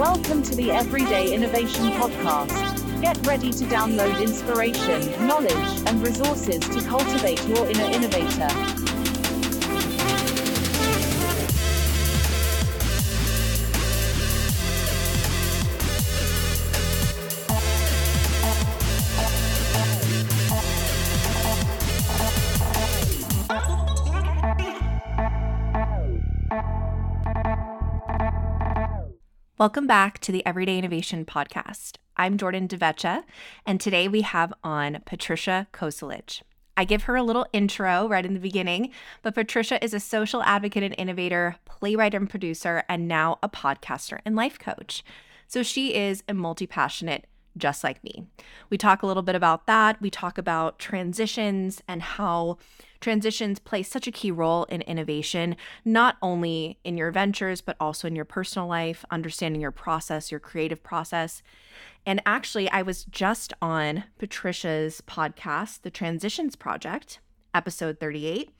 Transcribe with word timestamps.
Welcome 0.00 0.42
to 0.44 0.54
the 0.56 0.70
Everyday 0.70 1.34
Innovation 1.34 1.90
Podcast. 1.90 3.02
Get 3.02 3.18
ready 3.26 3.52
to 3.52 3.64
download 3.66 4.18
inspiration, 4.18 5.26
knowledge, 5.26 5.82
and 5.84 6.02
resources 6.02 6.60
to 6.60 6.80
cultivate 6.88 7.46
your 7.46 7.68
inner 7.68 7.84
innovator. 7.84 8.48
Welcome 29.60 29.86
back 29.86 30.20
to 30.20 30.32
the 30.32 30.44
Everyday 30.46 30.78
Innovation 30.78 31.26
Podcast. 31.26 31.96
I'm 32.16 32.38
Jordan 32.38 32.66
DeVeccia, 32.66 33.24
and 33.66 33.78
today 33.78 34.08
we 34.08 34.22
have 34.22 34.54
on 34.64 35.02
Patricia 35.04 35.66
Cosulich. 35.70 36.40
I 36.78 36.86
give 36.86 37.02
her 37.02 37.14
a 37.14 37.22
little 37.22 37.46
intro 37.52 38.08
right 38.08 38.24
in 38.24 38.32
the 38.32 38.40
beginning, 38.40 38.90
but 39.20 39.34
Patricia 39.34 39.84
is 39.84 39.92
a 39.92 40.00
social 40.00 40.42
advocate 40.44 40.82
and 40.82 40.94
innovator, 40.96 41.56
playwright 41.66 42.14
and 42.14 42.30
producer, 42.30 42.84
and 42.88 43.06
now 43.06 43.38
a 43.42 43.50
podcaster 43.50 44.20
and 44.24 44.34
life 44.34 44.58
coach. 44.58 45.04
So 45.46 45.62
she 45.62 45.92
is 45.94 46.22
a 46.26 46.32
multi 46.32 46.66
passionate 46.66 47.26
just 47.58 47.84
like 47.84 48.02
me. 48.02 48.24
We 48.70 48.78
talk 48.78 49.02
a 49.02 49.06
little 49.06 49.22
bit 49.22 49.34
about 49.34 49.66
that. 49.66 50.00
We 50.00 50.08
talk 50.08 50.38
about 50.38 50.78
transitions 50.78 51.82
and 51.86 52.00
how 52.00 52.56
transitions 53.00 53.58
play 53.58 53.82
such 53.82 54.06
a 54.06 54.12
key 54.12 54.30
role 54.30 54.64
in 54.64 54.82
innovation, 54.82 55.56
not 55.84 56.16
only 56.22 56.78
in 56.84 56.96
your 56.96 57.10
ventures, 57.10 57.60
but 57.60 57.76
also 57.80 58.06
in 58.06 58.16
your 58.16 58.24
personal 58.24 58.68
life, 58.68 59.04
understanding 59.10 59.60
your 59.60 59.70
process, 59.70 60.30
your 60.30 60.40
creative 60.40 60.82
process. 60.82 61.42
And 62.04 62.22
actually, 62.26 62.68
I 62.70 62.82
was 62.82 63.04
just 63.04 63.52
on 63.60 64.04
Patricia's 64.18 65.02
podcast, 65.06 65.82
The 65.82 65.90
Transitions 65.90 66.56
Project, 66.56 67.20
episode 67.54 67.98
38 68.00 68.50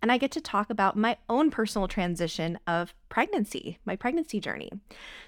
and 0.00 0.12
I 0.12 0.18
get 0.18 0.30
to 0.32 0.40
talk 0.40 0.70
about 0.70 0.96
my 0.96 1.16
own 1.28 1.50
personal 1.50 1.88
transition 1.88 2.58
of 2.66 2.94
pregnancy, 3.08 3.78
my 3.84 3.96
pregnancy 3.96 4.38
journey. 4.40 4.70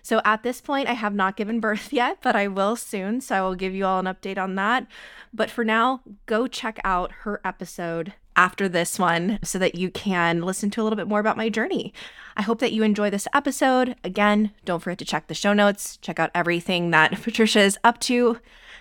So 0.03 0.21
at 0.25 0.43
this 0.43 0.61
point, 0.61 0.89
I 0.89 0.93
have 0.93 1.15
not 1.15 1.37
given 1.37 1.61
birth 1.61 1.93
yet, 1.93 2.19
but 2.23 2.37
I 2.37 2.47
will 2.49 2.77
soon. 2.77 3.21
So 3.21 3.35
I 3.35 3.41
will 3.43 3.57
give 3.57 3.75
you 3.75 3.85
all 3.85 3.99
an 4.01 4.07
update 4.07 4.39
on 4.39 4.55
that. 4.57 4.87
But 5.33 5.51
for 5.51 5.65
now, 5.65 6.03
go 6.27 6.47
check 6.47 6.79
out 6.85 7.13
her 7.23 7.41
episode 7.45 8.15
after 8.37 8.69
this 8.69 8.99
one 8.99 9.39
so 9.43 9.59
that 9.59 9.75
you 9.75 9.91
can 9.91 10.43
listen 10.43 10.71
to 10.71 10.81
a 10.81 10.85
little 10.85 10.97
bit 10.97 11.09
more 11.09 11.21
about 11.21 11.37
my 11.37 11.49
journey. 11.49 11.93
I 12.37 12.43
hope 12.43 12.59
that 12.61 12.73
you 12.73 12.83
enjoy 12.83 13.11
this 13.11 13.29
episode. 13.35 13.97
Again, 14.05 14.53
don't 14.65 14.81
forget 14.81 14.99
to 14.99 15.05
check 15.05 15.27
the 15.27 15.35
show 15.35 15.53
notes, 15.53 15.97
check 15.99 16.19
out 16.19 16.31
everything 16.35 16.91
that 16.91 17.13
Patricia 17.23 17.61
is 17.61 17.79
up 17.85 18.01
to. 18.01 18.39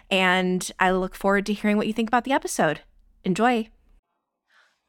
And 0.09 0.71
I 0.79 0.91
look 0.91 1.15
forward 1.15 1.45
to 1.47 1.53
hearing 1.53 1.77
what 1.77 1.87
you 1.87 1.93
think 1.93 2.09
about 2.09 2.23
the 2.23 2.31
episode. 2.31 2.81
Enjoy. 3.23 3.69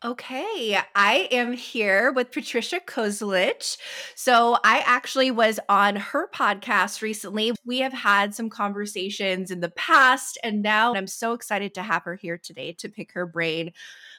Okay, 0.03 0.79
I 0.95 1.29
am 1.31 1.53
here 1.53 2.11
with 2.11 2.33
Patricia 2.33 2.81
Cosulich. 2.81 3.77
So, 4.15 4.57
I 4.65 4.83
actually 4.87 5.31
was 5.31 5.61
on 5.69 5.97
her 5.97 6.27
podcast 6.31 7.03
recently. 7.03 7.53
We 7.67 7.81
have 7.81 7.93
had 7.93 8.35
some 8.35 8.49
conversations 8.49 9.51
in 9.51 9.61
the 9.61 9.69
past, 9.69 10.39
and 10.43 10.63
now 10.63 10.95
I'm 10.95 11.07
so 11.07 11.35
excited 11.35 11.75
to 11.75 11.83
have 11.83 12.05
her 12.05 12.15
here 12.15 12.39
today 12.39 12.73
to 12.79 12.89
pick 12.89 13.13
her 13.13 13.27
brain. 13.27 13.73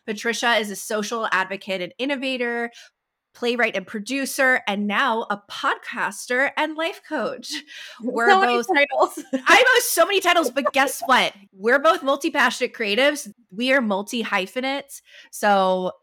Patricia 0.06 0.56
is 0.56 0.72
a 0.72 0.76
social 0.76 1.28
advocate 1.32 1.82
and 1.82 1.94
innovator, 1.98 2.72
playwright 3.34 3.76
and 3.76 3.88
producer, 3.88 4.62
and 4.68 4.88
now 4.88 5.26
a 5.30 5.42
podcaster 5.50 6.52
and 6.58 6.76
life 6.76 7.02
coach. 7.08 7.52
We're 8.02 8.30
so 8.30 8.42
both 8.42 8.68
titles. 8.68 9.24
I 9.48 9.62
know 9.62 9.80
so 9.82 10.06
many 10.06 10.20
titles, 10.22 10.52
but 10.52 10.74
guess 10.74 11.02
what? 11.06 11.34
We're 11.54 11.80
both 11.80 12.04
multi-passionate 12.04 12.74
creatives. 12.74 13.32
We 13.52 13.72
are 13.74 13.82
multi-hyphenates. 13.82 15.02
So 15.32 15.94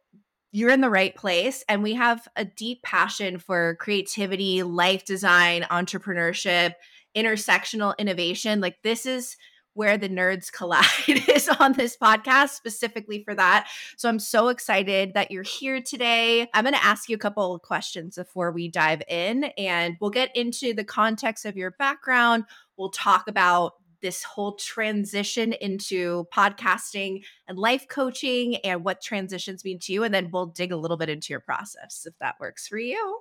you're 0.53 0.71
in 0.71 0.81
the 0.81 0.91
right 0.91 1.15
place. 1.15 1.65
And 1.69 1.83
we 1.83 1.95
have 1.95 2.27
a 2.37 2.45
deep 2.45 2.83
passion 2.83 3.39
for 3.39 3.77
creativity, 3.77 4.63
life 4.63 5.05
design, 5.05 5.63
entrepreneurship, 5.71 6.75
intersectional 7.17 7.97
innovation. 7.99 8.61
Like 8.61 8.83
this 8.83 9.05
is 9.07 9.37
where 9.79 9.97
the 9.97 10.09
nerds 10.09 10.51
collide 10.53 10.85
is 11.29 11.49
on 11.61 11.73
this 11.75 11.97
podcast 11.97 12.51
specifically 12.51 13.23
for 13.23 13.33
that. 13.37 13.69
So 13.97 14.09
I'm 14.09 14.19
so 14.19 14.49
excited 14.49 15.15
that 15.15 15.31
you're 15.31 15.45
here 15.45 15.81
today. 15.81 16.49
I'm 16.53 16.65
going 16.65 16.75
to 16.75 16.85
ask 16.85 17.09
you 17.09 17.15
a 17.15 17.19
couple 17.19 17.55
of 17.55 17.63
questions 17.63 18.17
before 18.17 18.51
we 18.51 18.69
dive 18.69 19.03
in, 19.07 19.45
and 19.57 19.97
we'll 20.01 20.11
get 20.11 20.35
into 20.37 20.75
the 20.75 20.83
context 20.83 21.47
of 21.47 21.57
your 21.57 21.71
background. 21.71 22.45
We'll 22.77 22.91
talk 22.91 23.29
about 23.29 23.75
this 24.03 24.25
whole 24.25 24.57
transition 24.57 25.53
into 25.53 26.27
podcasting 26.35 27.23
and 27.47 27.57
life 27.57 27.87
coaching 27.89 28.57
and 28.57 28.85
what 28.85 29.01
transitions 29.01 29.65
mean 29.65 29.79
to 29.81 29.93
you. 29.93 30.03
And 30.03 30.13
then 30.13 30.31
we'll 30.33 30.47
dig 30.47 30.73
a 30.73 30.77
little 30.77 30.97
bit 30.97 31.09
into 31.09 31.33
your 31.33 31.41
process 31.41 32.05
if 32.05 32.15
that 32.19 32.35
works 32.41 32.67
for 32.67 32.79
you. 32.79 33.21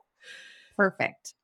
Perfect. 0.76 1.36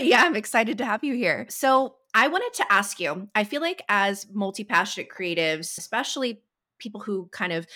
Yeah, 0.00 0.22
I'm 0.24 0.36
excited 0.36 0.78
to 0.78 0.84
have 0.84 1.04
you 1.04 1.14
here. 1.14 1.46
So, 1.48 1.96
I 2.12 2.26
wanted 2.26 2.52
to 2.54 2.72
ask 2.72 2.98
you 2.98 3.28
I 3.36 3.44
feel 3.44 3.60
like 3.60 3.82
as 3.88 4.26
multi 4.32 4.64
passionate 4.64 5.08
creatives, 5.10 5.78
especially 5.78 6.42
people 6.78 7.00
who 7.00 7.28
kind 7.32 7.52
of 7.52 7.68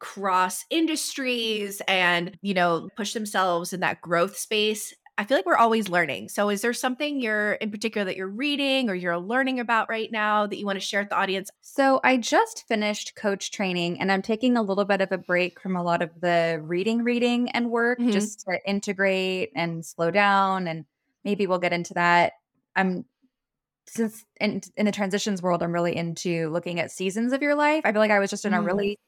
cross 0.00 0.66
industries 0.70 1.80
and, 1.88 2.38
you 2.42 2.54
know, 2.54 2.90
push 2.96 3.14
themselves 3.14 3.72
in 3.72 3.80
that 3.80 4.00
growth 4.02 4.36
space, 4.36 4.94
I 5.18 5.24
feel 5.24 5.38
like 5.38 5.46
we're 5.46 5.56
always 5.56 5.88
learning. 5.90 6.28
So, 6.30 6.50
is 6.50 6.62
there 6.62 6.74
something 6.74 7.20
you're 7.20 7.54
in 7.54 7.70
particular 7.70 8.04
that 8.06 8.16
you're 8.16 8.28
reading 8.28 8.90
or 8.90 8.94
you're 8.96 9.18
learning 9.18 9.60
about 9.60 9.88
right 9.90 10.10
now 10.12 10.46
that 10.46 10.58
you 10.58 10.66
want 10.66 10.76
to 10.78 10.86
share 10.86 11.02
with 11.02 11.10
the 11.10 11.16
audience? 11.16 11.50
So, 11.62 12.00
I 12.02 12.16
just 12.16 12.66
finished 12.68 13.14
coach 13.16 13.50
training 13.50 14.00
and 14.00 14.10
I'm 14.10 14.22
taking 14.22 14.56
a 14.56 14.62
little 14.62 14.86
bit 14.86 15.02
of 15.02 15.12
a 15.12 15.18
break 15.18 15.60
from 15.60 15.76
a 15.76 15.82
lot 15.82 16.00
of 16.00 16.10
the 16.20 16.58
reading, 16.64 17.02
reading 17.04 17.50
and 17.50 17.70
work 17.70 17.98
Mhm. 17.98 18.10
just 18.10 18.40
to 18.40 18.58
integrate 18.66 19.52
and 19.54 19.84
slow 19.84 20.10
down. 20.10 20.66
And 20.66 20.86
maybe 21.24 21.46
we'll 21.46 21.58
get 21.58 21.72
into 21.72 21.94
that. 21.94 22.32
I'm 22.76 23.04
since 23.86 24.24
in, 24.40 24.60
in 24.76 24.86
the 24.86 24.92
transitions 24.92 25.42
world, 25.42 25.62
I'm 25.62 25.72
really 25.72 25.96
into 25.96 26.48
looking 26.50 26.78
at 26.78 26.92
seasons 26.92 27.32
of 27.32 27.42
your 27.42 27.54
life. 27.56 27.82
I 27.84 27.92
feel 27.92 28.00
like 28.00 28.10
I 28.12 28.20
was 28.20 28.30
just 28.30 28.44
in 28.44 28.54
a 28.54 28.58
Mm. 28.60 28.66
really 28.66 28.98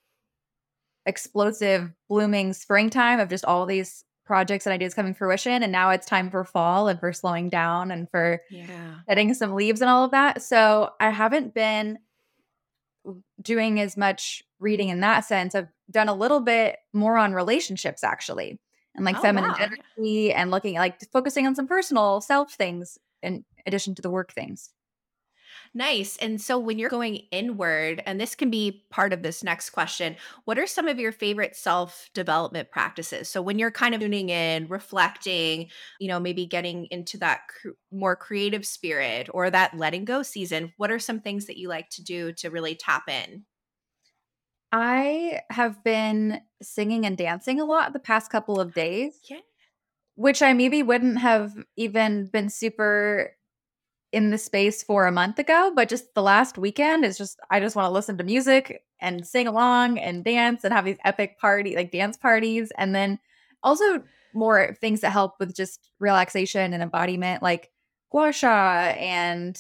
explosive, 1.07 1.91
blooming 2.09 2.53
springtime 2.53 3.21
of 3.21 3.29
just 3.29 3.45
all 3.45 3.67
these 3.67 4.05
projects 4.25 4.67
and 4.67 4.73
ideas 4.73 4.95
coming 4.95 5.15
fruition. 5.15 5.63
And 5.63 5.73
now 5.73 5.91
it's 5.91 6.07
time 6.07 6.31
for 6.31 6.45
fall 6.45 6.89
and 6.89 6.99
for 7.01 7.13
slowing 7.13 7.49
down 7.49 7.91
and 7.91 8.09
for 8.11 8.41
Yeah. 8.51 9.01
shedding 9.09 9.35
some 9.35 9.55
leaves 9.55 9.81
and 9.81 9.91
all 9.91 10.05
of 10.05 10.13
that. 10.13 10.43
So 10.43 10.91
I 11.01 11.11
haven't 11.11 11.55
been 11.55 11.99
doing 13.41 13.81
as 13.81 13.97
much 13.97 14.45
reading 14.61 14.89
in 14.91 15.01
that 15.01 15.21
sense. 15.25 15.55
I've 15.57 15.69
done 15.91 16.09
a 16.09 16.15
little 16.15 16.41
bit 16.41 16.77
more 16.93 17.17
on 17.17 17.33
relationships 17.35 18.05
actually, 18.05 18.61
and 18.95 19.05
like 19.05 19.19
Oh, 19.19 19.21
feminine 19.21 19.55
wow. 19.55 19.57
energy 19.59 20.33
and 20.33 20.51
looking 20.51 20.75
like 20.75 21.01
focusing 21.13 21.47
on 21.47 21.55
some 21.55 21.67
personal 21.69 22.21
self 22.21 22.53
things 22.55 22.99
in 23.23 23.45
addition 23.67 23.95
to 23.95 24.03
the 24.03 24.11
work 24.11 24.33
things. 24.33 24.71
Nice. 25.75 26.17
And 26.19 26.41
so 26.41 26.59
when 26.59 26.79
you're 26.79 26.91
going 26.91 27.17
inward, 27.31 28.03
and 28.07 28.21
this 28.21 28.35
can 28.35 28.51
be 28.51 28.85
part 28.91 29.13
of 29.13 29.23
this 29.23 29.43
next 29.43 29.71
question, 29.71 30.17
what 30.45 30.59
are 30.59 30.67
some 30.67 30.89
of 30.89 30.99
your 30.99 31.13
favorite 31.13 31.57
self 31.57 32.11
development 32.15 32.71
practices? 32.71 33.29
So 33.29 33.43
when 33.43 33.59
you're 33.59 33.71
kind 33.71 33.95
of 33.95 34.01
tuning 34.01 34.29
in, 34.29 34.69
reflecting, 34.69 35.71
you 35.99 36.09
know, 36.09 36.21
maybe 36.21 36.47
getting 36.47 36.87
into 36.91 37.19
that 37.19 37.43
cr- 37.49 37.71
more 37.91 38.17
creative 38.17 38.67
spirit 38.67 39.29
or 39.33 39.51
that 39.51 39.77
letting 39.77 40.05
go 40.05 40.23
season, 40.23 40.73
what 40.77 40.91
are 40.91 40.99
some 40.99 41.21
things 41.21 41.47
that 41.47 41.59
you 41.59 41.69
like 41.69 41.89
to 41.91 42.03
do 42.03 42.33
to 42.35 42.51
really 42.51 42.75
tap 42.75 43.09
in? 43.09 43.45
I 44.73 45.41
have 45.51 45.83
been 45.85 46.41
singing 46.63 47.05
and 47.07 47.17
dancing 47.17 47.61
a 47.61 47.65
lot 47.65 47.93
the 47.93 47.99
past 47.99 48.31
couple 48.31 48.61
of 48.61 48.75
days, 48.75 49.21
Yeah. 49.29 49.41
which 50.17 50.43
I 50.43 50.53
maybe 50.55 50.83
wouldn't 50.83 51.19
have 51.19 51.53
even 51.77 52.27
been 52.27 52.49
super 52.51 53.37
in 54.13 54.31
the 54.31 54.39
space 54.39 54.83
for 54.83 55.07
a 55.07 55.13
month 55.13 55.39
ago, 55.39 55.73
but 55.75 55.89
just 55.89 56.15
the 56.15 56.23
last 56.23 56.59
weekend 56.59 57.05
is 57.05 57.19
just 57.19 57.41
I 57.51 57.61
just 57.61 57.77
want 57.77 57.87
to 57.87 57.93
listen 57.93 58.19
to 58.19 58.25
music 58.25 58.83
and 59.01 59.27
sing 59.27 59.47
along 59.49 59.99
and 59.99 60.25
dance 60.25 60.65
and 60.65 60.73
have 60.75 60.85
these 60.85 60.99
epic 61.05 61.39
party 61.39 61.77
like 61.77 61.91
dance 61.93 62.17
parties 62.17 62.73
and 62.79 62.95
then 62.95 63.19
also 63.63 64.03
more 64.35 64.75
things 64.81 65.01
that 65.01 65.11
help 65.13 65.35
with 65.41 65.55
just 65.57 65.91
relaxation 66.01 66.73
and 66.75 66.83
embodiment 66.83 67.43
like 67.43 67.71
gua 68.11 68.33
sha 68.33 68.95
and 68.99 69.59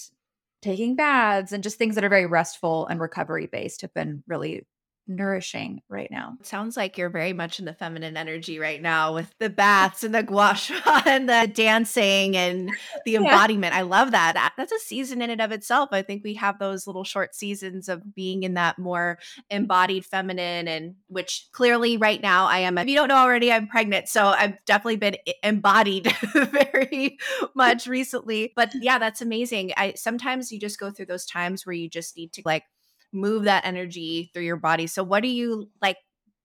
taking 0.62 0.97
baths 0.97 1.53
and 1.53 1.62
just 1.64 1.79
things 1.79 1.94
that 1.94 2.05
are 2.05 2.09
very 2.11 2.26
restful 2.26 2.87
and 2.88 3.00
recovery 3.00 3.47
based 3.47 3.81
have 3.82 3.93
been 3.94 4.23
really 4.29 4.67
nourishing 5.08 5.82
right 5.88 6.10
now. 6.10 6.37
It 6.40 6.46
sounds 6.46 6.76
like 6.76 6.96
you're 6.96 7.10
very 7.10 7.32
much 7.32 7.58
in 7.58 7.64
the 7.64 7.75
feminine 7.75 8.16
energy 8.16 8.58
right 8.58 8.81
now 8.81 9.14
with 9.14 9.32
the 9.38 9.50
baths 9.50 10.04
and 10.04 10.14
the 10.14 10.22
gua 10.22 10.54
sha 10.54 11.02
and 11.06 11.28
the 11.28 11.50
dancing 11.52 12.37
and 12.37 12.70
the 13.04 13.12
Yeah. 13.12 13.19
embodiment. 13.20 13.75
I 13.75 13.82
love 13.82 14.12
that. 14.12 14.34
That- 14.34 14.52
That's 14.56 14.72
a 14.72 14.78
season 14.78 15.20
in 15.22 15.31
and 15.31 15.40
of 15.40 15.52
itself. 15.52 15.90
I 15.93 16.02
think 16.02 16.22
we 16.25 16.34
have 16.34 16.58
those 16.58 16.87
little 16.87 17.04
short 17.04 17.34
seasons 17.34 17.88
of 17.88 18.14
being 18.14 18.43
in 18.44 18.54
that 18.54 18.78
more 18.78 19.19
embodied 19.50 20.04
feminine 20.04 20.69
and 20.69 20.94
which 21.08 21.49
clearly 21.52 21.96
right 21.96 22.22
now 22.22 22.46
I 22.46 22.58
am 22.58 22.78
if 22.78 22.87
you 22.88 22.94
don't 22.94 23.08
know 23.08 23.16
already 23.16 23.52
I'm 23.52 23.66
pregnant 23.69 24.08
so 24.08 24.26
I've 24.26 24.62
definitely 24.64 24.96
been 24.96 25.16
embodied 25.43 26.14
very 26.34 27.19
much 27.54 27.87
recently 27.87 28.52
but 28.56 28.72
yeah 28.81 28.99
that's 28.99 29.20
amazing 29.20 29.72
I 29.76 29.94
sometimes 29.96 30.50
you 30.52 30.58
just 30.58 30.78
go 30.78 30.90
through 30.90 31.06
those 31.06 31.26
times 31.26 31.66
where 31.66 31.75
you 31.75 31.88
just 31.88 32.16
need 32.16 32.32
to 32.34 32.43
like 32.44 32.64
move 33.12 33.44
that 33.44 33.64
energy 33.67 34.31
through 34.32 34.43
your 34.44 34.56
body 34.56 34.87
so 34.87 35.03
what 35.03 35.23
are 35.23 35.29
you 35.29 35.69
like 35.81 35.97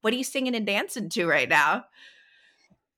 what 0.01 0.13
are 0.13 0.17
you 0.17 0.23
singing 0.23 0.55
and 0.55 0.65
dancing 0.67 1.09
to 1.09 1.25
right 1.27 1.49
now 1.49 1.83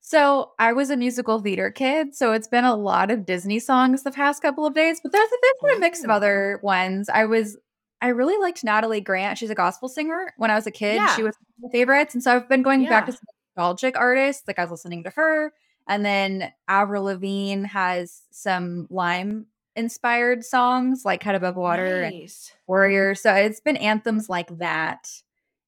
So 0.02 0.52
I 0.58 0.74
was 0.74 0.90
a 0.90 0.98
musical 0.98 1.40
theater 1.40 1.70
kid, 1.70 2.16
so 2.16 2.32
it's 2.32 2.48
been 2.48 2.66
a 2.66 2.76
lot 2.76 3.12
of 3.12 3.26
Disney 3.26 3.60
songs 3.60 4.02
the 4.04 4.12
past 4.12 4.42
couple 4.42 4.66
of 4.66 4.74
days, 4.74 5.00
but 5.04 5.12
there's, 5.12 5.30
there's 5.30 5.54
been 5.62 5.78
a 5.78 5.80
mix 5.80 6.04
of 6.04 6.10
other 6.10 6.60
ones. 6.64 7.10
I 7.10 7.26
was 7.26 7.58
I 8.02 8.08
really 8.08 8.38
liked 8.38 8.64
Natalie 8.64 9.02
Grant. 9.02 9.38
She's 9.38 9.50
a 9.50 9.56
gospel 9.56 9.90
singer. 9.90 10.34
When 10.38 10.50
I 10.50 10.56
was 10.56 10.66
a 10.66 10.72
kid, 10.72 10.96
Yeah. 10.96 11.16
she 11.16 11.22
was 11.22 11.36
one 11.36 11.68
of 11.68 11.74
my 11.74 11.78
favorites. 11.78 12.14
And 12.16 12.24
so 12.24 12.34
I've 12.34 12.48
been 12.50 12.64
going 12.64 12.86
back 12.86 13.06
to 13.08 13.12
Yeah. 13.12 13.18
some 13.18 13.26
nostalgic 13.58 13.98
artists. 13.98 14.48
Like 14.48 14.58
I 14.58 14.64
was 14.64 14.72
listening 14.72 15.04
to 15.04 15.10
her. 15.12 15.52
And 15.88 16.06
then 16.06 16.52
Avril 16.70 17.04
Lavigne 17.04 17.66
has 17.68 18.22
some 18.32 18.88
Lyme 18.90 19.48
inspired 19.76 20.46
songs 20.46 21.04
like 21.04 21.22
Head 21.24 21.36
Above 21.36 21.58
Water 21.58 22.04
and 22.04 22.16
nice. 22.20 22.54
Warrior. 22.70 23.16
So 23.16 23.34
it's 23.36 23.62
been 23.62 23.78
anthems 23.78 24.30
like 24.30 24.60
that. 24.60 25.10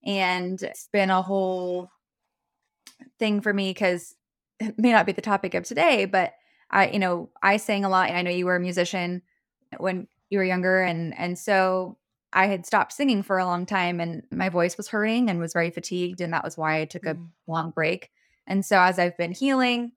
And 0.05 0.61
it's 0.63 0.89
been 0.93 1.11
a 1.11 1.23
whole 1.23 1.91
thing 3.19 3.41
for 3.41 3.53
me 3.53 3.71
because 3.71 4.15
it 4.59 4.77
may 4.77 4.91
not 4.91 5.05
be 5.05 5.11
the 5.11 5.21
topic 5.21 5.53
of 5.53 5.63
today, 5.63 6.05
but 6.05 6.33
I, 6.69 6.89
you 6.89 6.99
know, 6.99 7.29
I 7.41 7.57
sang 7.57 7.83
a 7.83 7.89
lot. 7.89 8.09
and 8.09 8.17
I 8.17 8.21
know 8.21 8.31
you 8.31 8.45
were 8.45 8.55
a 8.55 8.59
musician 8.59 9.21
when 9.77 10.07
you 10.29 10.37
were 10.37 10.43
younger. 10.43 10.81
And 10.81 11.17
and 11.17 11.37
so 11.37 11.97
I 12.33 12.47
had 12.47 12.65
stopped 12.65 12.93
singing 12.93 13.23
for 13.23 13.37
a 13.39 13.45
long 13.45 13.65
time 13.65 13.99
and 13.99 14.23
my 14.31 14.49
voice 14.49 14.77
was 14.77 14.87
hurting 14.87 15.29
and 15.29 15.39
was 15.39 15.53
very 15.53 15.69
fatigued. 15.71 16.21
And 16.21 16.33
that 16.33 16.43
was 16.43 16.57
why 16.57 16.79
I 16.79 16.85
took 16.85 17.05
a 17.05 17.15
Mhm. 17.15 17.29
long 17.47 17.71
break. 17.71 18.09
And 18.47 18.65
so 18.65 18.79
as 18.79 18.99
I've 18.99 19.17
been 19.17 19.33
healing 19.33 19.93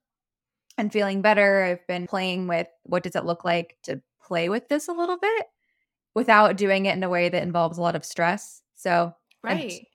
and 0.79 0.93
feeling 0.93 1.23
better, 1.23 1.63
I've 1.65 1.87
been 1.87 2.07
playing 2.07 2.49
with 2.49 2.69
what 2.85 3.03
does 3.05 3.17
it 3.17 3.25
look 3.27 3.45
like 3.45 3.79
to 3.85 4.03
play 4.23 4.49
with 4.49 4.69
this 4.69 4.89
a 4.89 4.93
little 4.93 5.19
bit 5.19 5.47
without 6.15 6.57
doing 6.57 6.87
it 6.87 6.97
in 6.97 7.03
a 7.03 7.09
way 7.09 7.29
that 7.29 7.43
involves 7.43 7.79
a 7.79 7.83
lot 7.83 7.97
of 7.97 8.05
stress. 8.05 8.63
So 8.75 9.13
right 9.43 9.87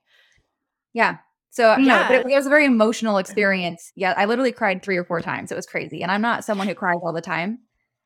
yeah. 0.94 1.18
So 1.51 1.75
no, 1.77 2.06
but 2.07 2.25
it, 2.25 2.31
it 2.31 2.36
was 2.36 2.45
a 2.45 2.50
very 2.50 2.66
emotional 2.66 3.18
experience. 3.24 3.92
Yeah, 3.95 4.13
I 4.16 4.25
literally 4.25 4.51
cried 4.51 4.83
three 4.83 4.98
or 4.98 5.04
four 5.04 5.21
times. 5.21 5.51
It 5.51 5.56
was 5.56 5.66
crazy, 5.66 6.04
and 6.04 6.12
I'm 6.12 6.21
not 6.21 6.45
someone 6.45 6.68
who 6.68 6.75
cries 6.75 7.00
all 7.04 7.13
the 7.13 7.21
time. 7.21 7.60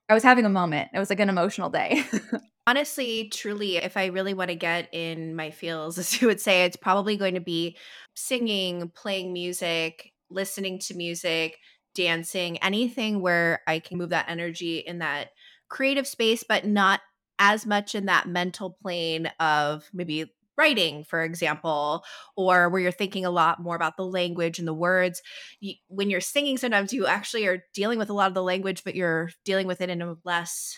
I 0.10 0.14
was 0.14 0.24
having 0.24 0.46
a 0.46 0.50
moment. 0.50 0.90
It 0.94 1.00
was 1.00 1.10
like 1.10 1.20
an 1.20 1.30
emotional 1.30 1.70
day. 1.70 2.04
Honestly, 2.68 3.30
truly, 3.30 3.78
if 3.78 3.98
I 3.98 4.06
really 4.08 4.34
want 4.34 4.50
to 4.50 4.56
get 4.56 4.88
in 4.94 5.36
my 5.36 5.52
feels, 5.52 5.98
as 6.00 6.22
you 6.22 6.28
would 6.28 6.40
say, 6.40 6.64
it's 6.64 6.78
probably 6.78 7.18
going 7.18 7.34
to 7.34 7.42
be 7.42 7.78
singing, 8.16 8.92
playing 8.96 9.34
music, 9.34 10.12
listening 10.30 10.80
to 10.80 10.94
music, 10.94 11.58
dancing, 11.96 12.58
anything 12.60 13.22
where 13.22 13.62
I 13.68 13.80
can 13.80 13.98
move 13.98 14.10
that 14.10 14.30
energy 14.30 14.78
in 14.80 15.00
that 15.00 15.30
creative 15.70 16.08
space, 16.08 16.44
but 16.48 16.66
not 16.66 17.02
as 17.44 17.66
much 17.66 17.94
in 17.94 18.06
that 18.06 18.26
mental 18.26 18.78
plane 18.82 19.30
of 19.38 19.90
maybe 19.94 20.34
writing, 20.58 21.04
for 21.04 21.22
example, 21.22 22.06
or 22.38 22.70
where 22.70 22.82
you're 22.82 22.92
thinking 22.92 23.26
a 23.26 23.30
lot 23.30 23.62
more 23.62 23.76
about 23.76 23.98
the 23.98 24.06
language 24.06 24.60
and 24.60 24.68
the 24.68 24.74
words. 24.74 25.22
You, 25.60 25.74
when 25.88 26.10
you're 26.10 26.22
singing, 26.22 26.58
sometimes 26.58 26.94
you 26.94 27.06
actually 27.06 27.46
are 27.48 27.66
dealing 27.74 28.00
with 28.00 28.10
a 28.10 28.14
lot 28.14 28.30
of 28.30 28.34
the 28.34 28.42
language, 28.42 28.86
but 28.86 28.96
you're 28.96 29.30
dealing 29.44 29.68
with 29.68 29.82
it 29.82 29.90
in 29.90 30.02
a 30.02 30.16
less 30.24 30.78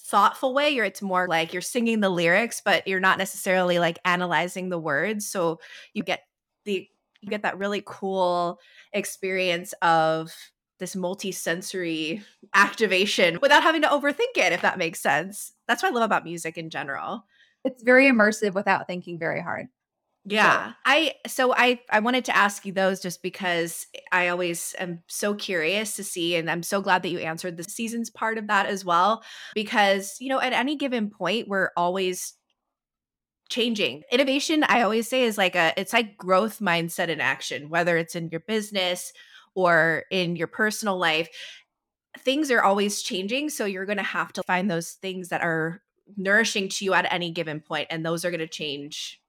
thoughtful 0.00 0.52
way 0.52 0.76
or 0.76 0.82
it's 0.82 1.00
more 1.00 1.28
like 1.28 1.52
you're 1.52 1.62
singing 1.62 2.00
the 2.00 2.08
lyrics 2.08 2.60
but 2.64 2.88
you're 2.88 2.98
not 2.98 3.16
necessarily 3.16 3.78
like 3.78 3.96
analyzing 4.04 4.68
the 4.68 4.78
words 4.78 5.30
so 5.30 5.60
you 5.94 6.02
get 6.02 6.22
the 6.64 6.88
you 7.20 7.28
get 7.28 7.42
that 7.42 7.58
really 7.58 7.80
cool 7.86 8.58
experience 8.92 9.72
of 9.82 10.34
this 10.80 10.96
multi-sensory 10.96 12.22
activation 12.54 13.38
without 13.40 13.62
having 13.62 13.82
to 13.82 13.88
overthink 13.88 14.36
it 14.36 14.52
if 14.52 14.62
that 14.62 14.78
makes 14.78 15.00
sense 15.00 15.52
that's 15.68 15.82
what 15.82 15.92
i 15.92 15.94
love 15.94 16.04
about 16.04 16.24
music 16.24 16.58
in 16.58 16.68
general 16.68 17.24
it's 17.64 17.82
very 17.82 18.10
immersive 18.10 18.54
without 18.54 18.86
thinking 18.86 19.18
very 19.18 19.40
hard. 19.40 19.66
yeah. 20.24 20.72
I 20.84 21.14
so 21.26 21.54
I 21.54 21.80
I 21.90 22.00
wanted 22.00 22.24
to 22.26 22.36
ask 22.36 22.64
you 22.64 22.72
those 22.72 23.00
just 23.00 23.22
because 23.22 23.86
I 24.12 24.28
always 24.28 24.74
am 24.78 25.02
so 25.08 25.34
curious 25.34 25.96
to 25.96 26.04
see 26.04 26.36
and 26.36 26.50
I'm 26.50 26.62
so 26.62 26.80
glad 26.80 27.02
that 27.02 27.10
you 27.10 27.18
answered 27.18 27.56
the 27.56 27.64
seasons 27.64 28.10
part 28.10 28.38
of 28.38 28.46
that 28.48 28.66
as 28.66 28.84
well 28.84 29.22
because 29.54 30.16
you 30.20 30.28
know 30.28 30.40
at 30.40 30.52
any 30.52 30.76
given 30.76 31.10
point 31.10 31.48
we're 31.48 31.70
always 31.76 32.34
changing. 33.48 34.02
Innovation 34.12 34.62
I 34.64 34.82
always 34.82 35.08
say 35.08 35.24
is 35.24 35.36
like 35.36 35.56
a 35.56 35.72
it's 35.76 35.92
like 35.92 36.16
growth 36.16 36.60
mindset 36.60 37.08
in 37.08 37.20
action 37.20 37.68
whether 37.68 37.96
it's 37.96 38.14
in 38.14 38.28
your 38.28 38.40
business 38.40 39.12
or 39.54 40.04
in 40.10 40.36
your 40.36 40.46
personal 40.46 40.98
life 40.98 41.28
things 42.18 42.50
are 42.50 42.62
always 42.62 43.02
changing 43.02 43.48
so 43.48 43.64
you're 43.64 43.86
going 43.86 43.98
to 43.98 44.02
have 44.02 44.32
to 44.32 44.42
find 44.42 44.70
those 44.70 44.92
things 44.92 45.28
that 45.28 45.42
are 45.42 45.82
nourishing 46.16 46.68
to 46.68 46.84
you 46.84 46.92
at 46.92 47.10
any 47.12 47.30
given 47.30 47.60
point 47.60 47.86
and 47.90 48.04
those 48.04 48.24
are 48.24 48.30
going 48.30 48.40
to 48.40 48.48
change 48.48 49.20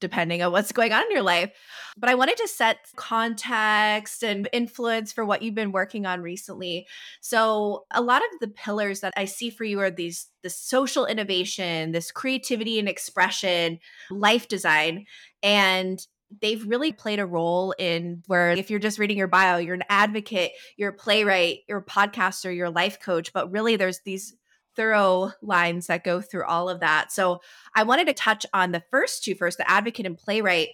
depending 0.00 0.42
on 0.42 0.52
what's 0.52 0.72
going 0.72 0.92
on 0.92 1.02
in 1.04 1.10
your 1.10 1.22
life. 1.22 1.50
But 1.96 2.10
I 2.10 2.14
wanted 2.14 2.36
to 2.38 2.48
set 2.48 2.78
context 2.96 4.22
and 4.22 4.48
influence 4.52 5.12
for 5.12 5.24
what 5.24 5.42
you've 5.42 5.54
been 5.54 5.72
working 5.72 6.06
on 6.06 6.20
recently. 6.20 6.86
So, 7.20 7.86
a 7.90 8.02
lot 8.02 8.22
of 8.22 8.40
the 8.40 8.48
pillars 8.48 9.00
that 9.00 9.14
I 9.16 9.24
see 9.24 9.50
for 9.50 9.64
you 9.64 9.80
are 9.80 9.90
these 9.90 10.26
the 10.42 10.50
social 10.50 11.06
innovation, 11.06 11.92
this 11.92 12.10
creativity 12.10 12.78
and 12.78 12.88
expression, 12.88 13.78
life 14.10 14.48
design, 14.48 15.06
and 15.42 15.98
they've 16.40 16.66
really 16.66 16.92
played 16.92 17.18
a 17.18 17.26
role 17.26 17.74
in 17.78 18.22
where 18.26 18.50
if 18.50 18.70
you're 18.70 18.80
just 18.80 18.98
reading 18.98 19.18
your 19.18 19.28
bio, 19.28 19.58
you're 19.58 19.74
an 19.74 19.84
advocate, 19.88 20.52
you're 20.76 20.90
a 20.90 20.94
playwright, 20.94 21.60
you're 21.68 21.78
a 21.78 21.84
podcaster, 21.84 22.54
you're 22.54 22.66
a 22.66 22.70
life 22.70 23.00
coach, 23.00 23.32
but 23.32 23.50
really 23.50 23.76
there's 23.76 24.00
these 24.04 24.34
thorough 24.74 25.32
lines 25.40 25.86
that 25.86 26.04
go 26.04 26.20
through 26.20 26.44
all 26.44 26.68
of 26.68 26.80
that. 26.80 27.10
So 27.10 27.40
I 27.74 27.82
wanted 27.82 28.06
to 28.08 28.14
touch 28.14 28.44
on 28.52 28.72
the 28.72 28.82
first 28.90 29.24
two 29.24 29.34
first, 29.34 29.58
the 29.58 29.70
advocate 29.70 30.06
and 30.06 30.18
playwright, 30.18 30.68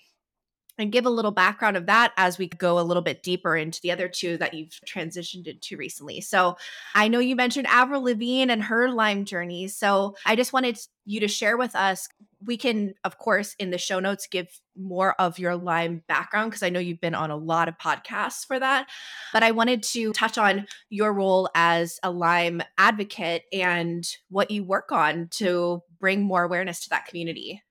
and 0.82 0.92
give 0.92 1.06
a 1.06 1.10
little 1.10 1.30
background 1.30 1.76
of 1.76 1.86
that 1.86 2.12
as 2.16 2.36
we 2.36 2.48
go 2.48 2.78
a 2.78 2.82
little 2.82 3.02
bit 3.02 3.22
deeper 3.22 3.56
into 3.56 3.80
the 3.80 3.92
other 3.92 4.08
two 4.08 4.36
that 4.38 4.52
you've 4.52 4.78
transitioned 4.86 5.46
into 5.46 5.76
recently. 5.76 6.20
So 6.20 6.56
I 6.94 7.08
know 7.08 7.20
you 7.20 7.36
mentioned 7.36 7.68
Avril 7.68 8.02
Lavigne 8.02 8.52
and 8.52 8.62
her 8.64 8.90
Lyme 8.90 9.24
journey. 9.24 9.68
So 9.68 10.16
I 10.26 10.36
just 10.36 10.52
wanted 10.52 10.78
you 11.06 11.20
to 11.20 11.28
share 11.28 11.56
with 11.56 11.74
us. 11.74 12.08
We 12.44 12.56
can, 12.56 12.94
of 13.04 13.18
course, 13.18 13.54
in 13.58 13.70
the 13.70 13.78
show 13.78 14.00
notes, 14.00 14.26
give 14.26 14.48
more 14.76 15.14
of 15.20 15.38
your 15.38 15.56
Lyme 15.56 16.02
background 16.08 16.50
because 16.50 16.62
I 16.62 16.70
know 16.70 16.80
you've 16.80 17.00
been 17.00 17.14
on 17.14 17.30
a 17.30 17.36
lot 17.36 17.68
of 17.68 17.78
podcasts 17.78 18.44
for 18.44 18.58
that. 18.58 18.88
But 19.32 19.44
I 19.44 19.52
wanted 19.52 19.82
to 19.84 20.12
touch 20.12 20.38
on 20.38 20.66
your 20.90 21.12
role 21.12 21.48
as 21.54 22.00
a 22.02 22.10
Lyme 22.10 22.62
advocate 22.76 23.44
and 23.52 24.04
what 24.28 24.50
you 24.50 24.64
work 24.64 24.90
on 24.90 25.28
to 25.32 25.82
bring 26.00 26.22
more 26.22 26.42
awareness 26.42 26.80
to 26.84 26.90
that 26.90 27.06
community. 27.06 27.62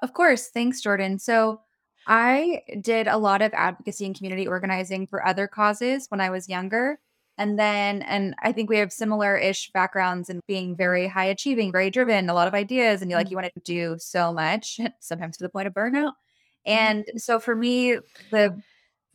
Of 0.00 0.14
course. 0.14 0.48
Thanks, 0.48 0.80
Jordan. 0.80 1.18
So 1.18 1.60
I 2.06 2.62
did 2.80 3.06
a 3.06 3.18
lot 3.18 3.42
of 3.42 3.52
advocacy 3.54 4.06
and 4.06 4.16
community 4.16 4.46
organizing 4.46 5.06
for 5.06 5.26
other 5.26 5.46
causes 5.46 6.06
when 6.08 6.20
I 6.20 6.30
was 6.30 6.48
younger. 6.48 6.98
And 7.38 7.58
then, 7.58 8.02
and 8.02 8.34
I 8.42 8.52
think 8.52 8.68
we 8.68 8.78
have 8.78 8.92
similar 8.92 9.36
ish 9.36 9.70
backgrounds 9.72 10.28
in 10.28 10.40
being 10.46 10.76
very 10.76 11.08
high 11.08 11.24
achieving, 11.24 11.72
very 11.72 11.90
driven, 11.90 12.28
a 12.28 12.34
lot 12.34 12.48
of 12.48 12.54
ideas, 12.54 13.00
and 13.00 13.10
you 13.10 13.16
like 13.16 13.26
mm-hmm. 13.26 13.32
you 13.32 13.36
want 13.36 13.52
to 13.54 13.60
do 13.64 13.96
so 13.98 14.32
much, 14.32 14.78
sometimes 15.00 15.36
to 15.38 15.44
the 15.44 15.48
point 15.48 15.66
of 15.66 15.74
burnout. 15.74 16.12
Mm-hmm. 16.66 16.72
And 16.72 17.04
so 17.16 17.40
for 17.40 17.54
me, 17.54 17.96
the 18.30 18.60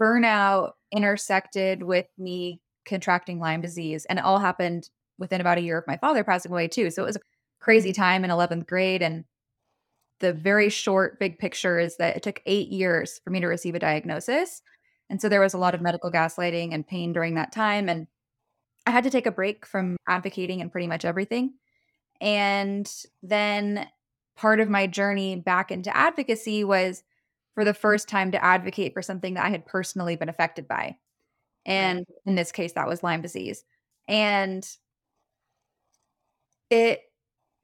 burnout 0.01 0.71
intersected 0.91 1.83
with 1.83 2.07
me 2.17 2.59
contracting 2.85 3.39
Lyme 3.39 3.61
disease, 3.61 4.05
and 4.05 4.19
it 4.19 4.25
all 4.25 4.39
happened 4.39 4.89
within 5.19 5.41
about 5.41 5.57
a 5.57 5.61
year 5.61 5.77
of 5.77 5.87
my 5.87 5.97
father 5.97 6.23
passing 6.23 6.51
away, 6.51 6.67
too. 6.67 6.89
So 6.89 7.03
it 7.03 7.07
was 7.07 7.15
a 7.17 7.21
crazy 7.59 7.93
time 7.93 8.23
in 8.23 8.31
11th 8.31 8.67
grade. 8.67 9.01
And 9.01 9.25
the 10.19 10.33
very 10.33 10.69
short 10.69 11.19
big 11.19 11.37
picture 11.37 11.79
is 11.79 11.97
that 11.97 12.15
it 12.15 12.23
took 12.23 12.41
eight 12.45 12.69
years 12.69 13.19
for 13.23 13.29
me 13.29 13.39
to 13.39 13.47
receive 13.47 13.75
a 13.75 13.79
diagnosis. 13.79 14.61
And 15.09 15.21
so 15.21 15.29
there 15.29 15.41
was 15.41 15.53
a 15.53 15.57
lot 15.59 15.75
of 15.75 15.81
medical 15.81 16.11
gaslighting 16.11 16.73
and 16.73 16.87
pain 16.87 17.13
during 17.13 17.35
that 17.35 17.51
time. 17.51 17.87
And 17.87 18.07
I 18.85 18.91
had 18.91 19.03
to 19.03 19.09
take 19.09 19.25
a 19.25 19.31
break 19.31 19.65
from 19.65 19.97
advocating 20.07 20.61
and 20.61 20.71
pretty 20.71 20.87
much 20.87 21.05
everything. 21.05 21.53
And 22.19 22.91
then 23.21 23.87
part 24.35 24.59
of 24.59 24.69
my 24.69 24.87
journey 24.87 25.35
back 25.35 25.71
into 25.71 25.95
advocacy 25.95 26.63
was 26.63 27.03
for 27.53 27.63
the 27.63 27.73
mm. 27.73 27.77
first 27.77 28.07
time 28.07 28.31
to 28.31 28.43
advocate 28.43 28.93
for 28.93 29.01
something 29.01 29.33
that 29.35 29.45
I 29.45 29.49
had 29.49 29.65
personally 29.65 30.15
been 30.15 30.29
affected 30.29 30.67
by. 30.67 30.97
And 31.65 32.05
in 32.25 32.35
this 32.35 32.51
case, 32.51 32.73
that 32.73 32.87
was 32.87 33.03
Lyme 33.03 33.21
disease. 33.21 33.63
And 34.07 34.65
it 36.69 37.01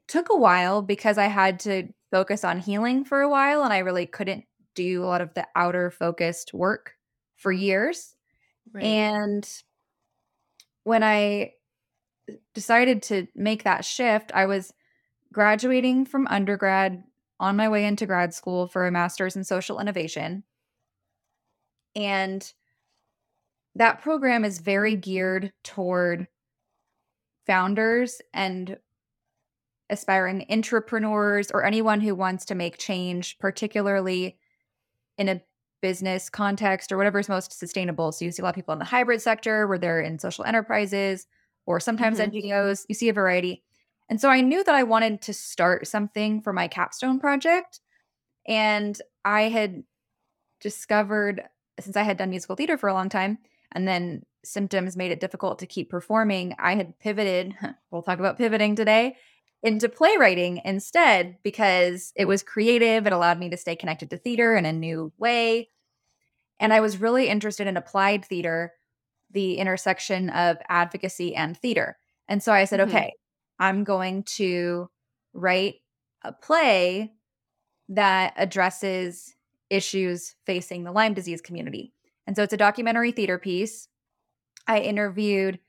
took 0.07 0.29
a 0.29 0.37
while 0.37 0.81
because 0.81 1.17
I 1.17 1.27
had 1.27 1.59
to 1.61 1.87
focus 2.13 2.43
on 2.43 2.59
healing 2.59 3.03
for 3.03 3.21
a 3.21 3.29
while 3.29 3.63
and 3.63 3.73
I 3.73 3.79
really 3.79 4.05
couldn't 4.05 4.45
do 4.75 5.03
a 5.03 5.07
lot 5.07 5.21
of 5.21 5.33
the 5.33 5.47
outer 5.55 5.89
focused 5.89 6.53
work 6.53 6.93
for 7.37 7.51
years. 7.51 8.15
Right. 8.71 8.83
And 8.83 9.49
when 10.83 11.01
I 11.01 11.53
decided 12.53 13.01
to 13.03 13.25
make 13.33 13.63
that 13.63 13.83
shift, 13.83 14.31
I 14.31 14.45
was 14.45 14.71
graduating 15.33 16.05
from 16.05 16.27
undergrad 16.27 17.03
on 17.39 17.55
my 17.55 17.67
way 17.67 17.83
into 17.83 18.05
grad 18.05 18.31
school 18.31 18.67
for 18.67 18.85
a 18.85 18.91
master's 18.91 19.35
in 19.35 19.43
social 19.43 19.79
innovation. 19.79 20.43
And 21.95 22.53
that 23.73 24.03
program 24.03 24.45
is 24.45 24.59
very 24.59 24.95
geared 24.95 25.51
toward 25.63 26.27
founders 27.47 28.21
and 28.35 28.77
aspiring 29.93 30.45
entrepreneurs 30.49 31.49
or 31.51 31.63
anyone 31.63 32.01
who 32.01 32.13
wants 32.15 32.45
to 32.45 32.55
make 32.55 32.77
change, 32.77 33.37
particularly 33.39 34.37
in 35.17 35.29
a 35.29 35.41
business 35.81 36.29
context 36.29 36.91
or 36.91 36.97
whatever 36.97 37.19
is 37.19 37.29
most 37.29 37.57
sustainable. 37.57 38.11
So 38.11 38.25
you 38.25 38.31
see 38.31 38.41
a 38.41 38.43
lot 38.43 38.49
of 38.49 38.55
people 38.55 38.73
in 38.73 38.79
the 38.79 38.85
hybrid 38.85 39.21
sector 39.21 39.67
where 39.67 39.77
they're 39.77 40.01
in 40.01 40.19
social 40.19 40.45
enterprises 40.45 41.27
or 41.65 41.79
sometimes 41.79 42.19
Mhm. 42.19 42.25
NGOs. 42.25 42.85
You 42.89 42.95
see 42.95 43.09
a 43.09 43.13
variety. 43.13 43.63
And 44.09 44.19
so 44.19 44.29
I 44.29 44.41
knew 44.41 44.63
that 44.63 44.75
I 44.75 44.83
wanted 44.83 45.21
to 45.23 45.33
start 45.33 45.87
something 45.87 46.41
for 46.41 46.53
my 46.53 46.67
capstone 46.67 47.19
project. 47.19 47.79
And 48.47 49.01
I 49.23 49.43
had 49.43 49.83
discovered, 50.59 51.43
since 51.79 51.95
I 51.95 52.03
had 52.03 52.17
done 52.17 52.29
musical 52.29 52.55
theater 52.55 52.77
for 52.77 52.89
a 52.89 52.93
long 52.93 53.09
time, 53.09 53.37
and 53.71 53.87
then 53.87 54.23
symptoms 54.43 54.97
made 54.97 55.11
it 55.11 55.19
difficult 55.19 55.59
to 55.59 55.65
keep 55.65 55.89
performing, 55.89 56.55
I 56.59 56.75
had 56.75 56.97
pivoted. 56.99 57.55
We'll 57.91 58.01
talk 58.03 58.19
about 58.19 58.37
pivoting 58.37 58.75
today 58.75 59.17
into 59.63 59.89
playwriting 59.89 60.61
instead 60.65 61.37
because 61.41 62.11
it 62.15 62.25
was 62.25 62.43
creative. 62.43 63.07
It 63.07 63.13
allowed 63.13 63.39
me 63.39 63.49
to 63.49 63.57
stay 63.57 63.75
connected 63.75 64.09
to 64.09 64.17
theater 64.17 64.55
in 64.55 64.65
a 64.65 64.73
new 64.73 65.11
way. 65.17 65.69
And 66.59 66.73
I 66.73 66.81
was 66.81 66.97
really 66.99 67.29
interested 67.29 67.65
in 67.65 67.77
applied 67.77 68.25
theater, 68.25 68.73
the 69.31 69.55
intersection 69.57 70.29
of 70.29 70.57
advocacy 70.69 71.35
and 71.35 71.57
theater. 71.57 71.97
And 72.27 72.43
so 72.43 72.53
I 72.53 72.65
said, 72.65 72.79
Mhm. 72.81 72.87
okay, 72.89 73.13
I'm 73.59 73.83
going 73.83 74.23
to 74.23 74.89
write 75.33 75.75
a 76.23 76.33
play 76.33 77.13
that 77.89 78.33
addresses 78.37 79.35
issues 79.69 80.35
facing 80.45 80.83
the 80.83 80.91
Lyme 80.91 81.13
disease 81.13 81.41
community. 81.41 81.93
And 82.27 82.35
so 82.35 82.43
it's 82.43 82.53
a 82.53 82.57
documentary 82.57 83.11
theater 83.11 83.37
piece. 83.37 83.87
I 84.67 84.79
interviewed 84.79 85.59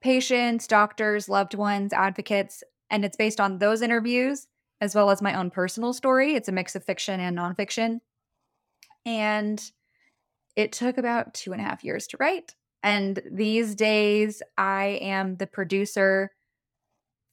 patients, 0.00 0.66
doctors, 0.66 1.28
loved 1.28 1.54
ones, 1.54 1.92
advocates, 1.92 2.62
and 2.90 3.04
it's 3.04 3.16
based 3.16 3.40
on 3.40 3.58
those 3.58 3.82
interviews 3.82 4.46
as 4.80 4.94
well 4.94 5.10
as 5.10 5.22
my 5.22 5.34
own 5.34 5.50
personal 5.50 5.92
story. 5.92 6.34
It's 6.34 6.48
a 6.48 6.52
mix 6.52 6.76
of 6.76 6.84
fiction 6.84 7.20
and 7.20 7.36
nonfiction. 7.36 8.00
And 9.04 9.62
it 10.54 10.72
took 10.72 10.98
about 10.98 11.34
two 11.34 11.52
and 11.52 11.60
a 11.60 11.64
half 11.64 11.84
years 11.84 12.06
to 12.08 12.16
write. 12.18 12.54
And 12.82 13.20
these 13.30 13.74
days, 13.74 14.42
I 14.58 14.98
am 15.00 15.36
the 15.36 15.46
producer 15.46 16.30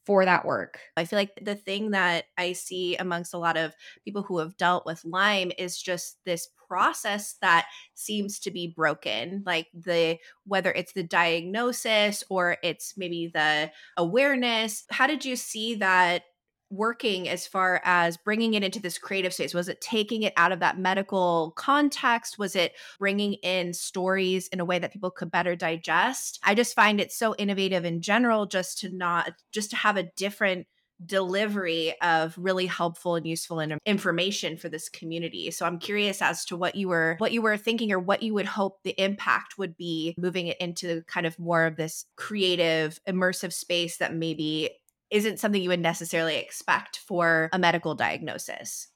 for 0.05 0.25
that 0.25 0.45
work. 0.45 0.79
I 0.97 1.05
feel 1.05 1.17
like 1.17 1.31
the 1.41 1.55
thing 1.55 1.91
that 1.91 2.25
I 2.37 2.53
see 2.53 2.95
amongst 2.97 3.33
a 3.33 3.37
lot 3.37 3.57
of 3.57 3.73
people 4.03 4.23
who 4.23 4.39
have 4.39 4.57
dealt 4.57 4.85
with 4.85 5.05
Lyme 5.05 5.51
is 5.57 5.81
just 5.81 6.17
this 6.25 6.49
process 6.67 7.35
that 7.41 7.67
seems 7.93 8.39
to 8.39 8.51
be 8.51 8.73
broken. 8.75 9.43
Like 9.45 9.67
the 9.73 10.17
whether 10.45 10.71
it's 10.71 10.93
the 10.93 11.03
diagnosis 11.03 12.23
or 12.29 12.57
it's 12.63 12.95
maybe 12.97 13.31
the 13.33 13.71
awareness. 13.97 14.85
How 14.89 15.07
did 15.07 15.23
you 15.23 15.35
see 15.35 15.75
that 15.75 16.23
working 16.73 17.29
as 17.29 17.45
far 17.45 17.81
as 17.83 18.17
bringing 18.17 18.53
it 18.53 18.63
into 18.63 18.81
this 18.81 18.97
creative 18.97 19.33
space? 19.33 19.53
Was 19.53 19.69
it 19.69 19.81
taking 19.81 20.23
it 20.23 20.33
out 20.37 20.51
of 20.51 20.59
that 20.59 20.77
medical 20.77 21.53
context? 21.55 22.37
Was 22.37 22.55
it 22.55 22.73
bringing 22.99 23.33
in 23.35 23.73
stories 23.73 24.47
in 24.49 24.59
a 24.59 24.65
way 24.65 24.79
that 24.79 24.93
people 24.93 25.11
could 25.11 25.31
better 25.31 25.55
digest? 25.55 26.39
I 26.43 26.55
just 26.55 26.75
find 26.75 26.99
it 26.99 27.11
so 27.11 27.35
innovative 27.35 27.85
in 27.85 28.01
general 28.01 28.45
just 28.45 28.79
to 28.79 28.89
not 28.89 29.31
just 29.51 29.69
to 29.71 29.75
have 29.77 29.97
a 29.97 30.09
different 30.15 30.67
delivery 31.05 31.93
of 32.01 32.35
really 32.37 32.65
helpful 32.65 33.15
and 33.15 33.25
useful 33.27 33.59
information 33.85 34.57
for 34.57 34.69
this 34.69 34.89
community. 34.89 35.51
So 35.51 35.65
I'm 35.65 35.79
curious 35.79 36.21
as 36.21 36.45
to 36.45 36.57
what 36.57 36.75
you 36.75 36.87
were 36.87 37.15
what 37.17 37.31
you 37.31 37.41
were 37.41 37.57
thinking 37.57 37.91
or 37.91 37.99
what 37.99 38.23
you 38.23 38.33
would 38.33 38.45
hope 38.45 38.83
the 38.83 38.95
impact 39.01 39.57
would 39.57 39.75
be 39.75 40.15
moving 40.17 40.47
it 40.47 40.57
into 40.59 41.03
kind 41.07 41.25
of 41.25 41.37
more 41.39 41.65
of 41.65 41.75
this 41.75 42.05
creative 42.15 42.99
immersive 43.07 43.53
space 43.53 43.97
that 43.97 44.15
maybe 44.15 44.69
isn't 45.13 45.39
something 45.39 45.61
you 45.61 45.69
would 45.69 45.79
necessarily 45.79 46.37
expect 46.37 46.97
for 46.97 47.47
a 47.53 47.59
medical 47.59 47.93
diagnosis. 47.93 48.87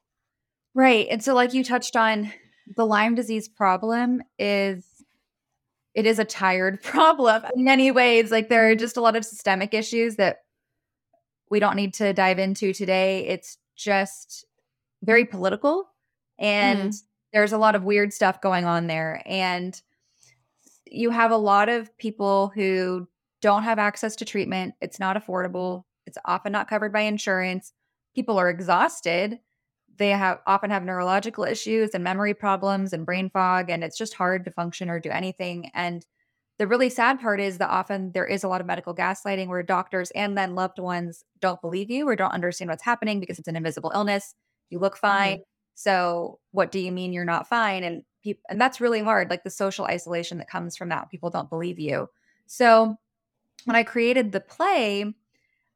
Right. 0.73 1.07
And 1.11 1.23
so 1.23 1.35
like 1.35 1.53
you 1.53 1.63
touched 1.63 1.95
on 1.95 2.33
the 2.75 2.87
Lyme 2.87 3.13
disease 3.13 3.47
problem 3.47 4.23
is 4.39 4.83
it 5.93 6.07
is 6.07 6.17
a 6.17 6.25
tired 6.25 6.81
problem 6.83 7.43
in 7.55 7.63
many 7.63 7.91
ways. 7.91 8.31
Like 8.31 8.49
there 8.49 8.69
are 8.69 8.75
just 8.75 8.97
a 8.97 9.01
lot 9.01 9.15
of 9.15 9.23
systemic 9.23 9.75
issues 9.75 10.15
that 10.15 10.39
we 11.51 11.59
don't 11.59 11.75
need 11.75 11.93
to 11.95 12.13
dive 12.13 12.39
into 12.39 12.73
today. 12.73 13.27
It's 13.27 13.59
just 13.75 14.43
very 15.03 15.23
political 15.23 15.87
and 16.39 16.79
mm-hmm. 16.79 16.97
there's 17.31 17.53
a 17.53 17.59
lot 17.59 17.75
of 17.75 17.83
weird 17.83 18.11
stuff 18.11 18.41
going 18.41 18.65
on 18.65 18.87
there 18.87 19.21
and 19.27 19.79
you 20.87 21.11
have 21.11 21.29
a 21.29 21.37
lot 21.37 21.69
of 21.69 21.95
people 21.99 22.51
who 22.55 23.07
don't 23.41 23.63
have 23.63 23.77
access 23.77 24.15
to 24.15 24.25
treatment. 24.25 24.73
It's 24.81 24.99
not 24.99 25.15
affordable. 25.15 25.83
It's 26.07 26.17
often 26.25 26.51
not 26.51 26.69
covered 26.69 26.93
by 26.93 27.01
insurance. 27.01 27.73
People 28.15 28.37
are 28.37 28.49
exhausted. 28.49 29.39
They 29.97 30.09
have 30.09 30.39
often 30.47 30.71
have 30.71 30.83
neurological 30.83 31.43
issues 31.43 31.91
and 31.93 32.03
memory 32.03 32.33
problems 32.33 32.93
and 32.93 33.05
brain 33.05 33.29
fog 33.29 33.69
and 33.69 33.83
it's 33.83 33.97
just 33.97 34.13
hard 34.13 34.45
to 34.45 34.51
function 34.51 34.89
or 34.89 34.99
do 34.99 35.09
anything 35.09 35.71
and 35.73 36.05
the 36.57 36.67
really 36.67 36.89
sad 36.89 37.19
part 37.19 37.39
is 37.39 37.59
that 37.59 37.69
often 37.69 38.11
there 38.13 38.25
is 38.25 38.43
a 38.43 38.47
lot 38.47 38.61
of 38.61 38.67
medical 38.67 38.95
gaslighting 38.95 39.47
where 39.47 39.61
doctors 39.61 40.11
and 40.11 40.37
then 40.37 40.55
loved 40.55 40.79
ones 40.79 41.23
don't 41.39 41.61
believe 41.61 41.91
you 41.91 42.07
or 42.07 42.15
don't 42.15 42.33
understand 42.33 42.69
what's 42.69 42.83
happening 42.83 43.19
because 43.19 43.37
it's 43.37 43.47
an 43.47 43.55
invisible 43.55 43.91
illness. 43.93 44.33
You 44.69 44.79
look 44.79 44.97
fine. 44.97 45.37
Mm-hmm. 45.37 45.43
So 45.75 46.39
what 46.51 46.71
do 46.71 46.79
you 46.79 46.91
mean 46.91 47.13
you're 47.13 47.25
not 47.25 47.47
fine? 47.47 47.83
And 47.83 48.03
people 48.23 48.41
and 48.49 48.59
that's 48.59 48.81
really 48.81 49.01
hard, 49.01 49.29
like 49.29 49.43
the 49.43 49.51
social 49.51 49.85
isolation 49.85 50.39
that 50.39 50.49
comes 50.49 50.75
from 50.75 50.89
that. 50.89 51.11
People 51.11 51.29
don't 51.29 51.49
believe 51.49 51.79
you. 51.79 52.09
So 52.47 52.97
when 53.65 53.75
I 53.75 53.83
created 53.83 54.31
the 54.31 54.39
play, 54.39 55.13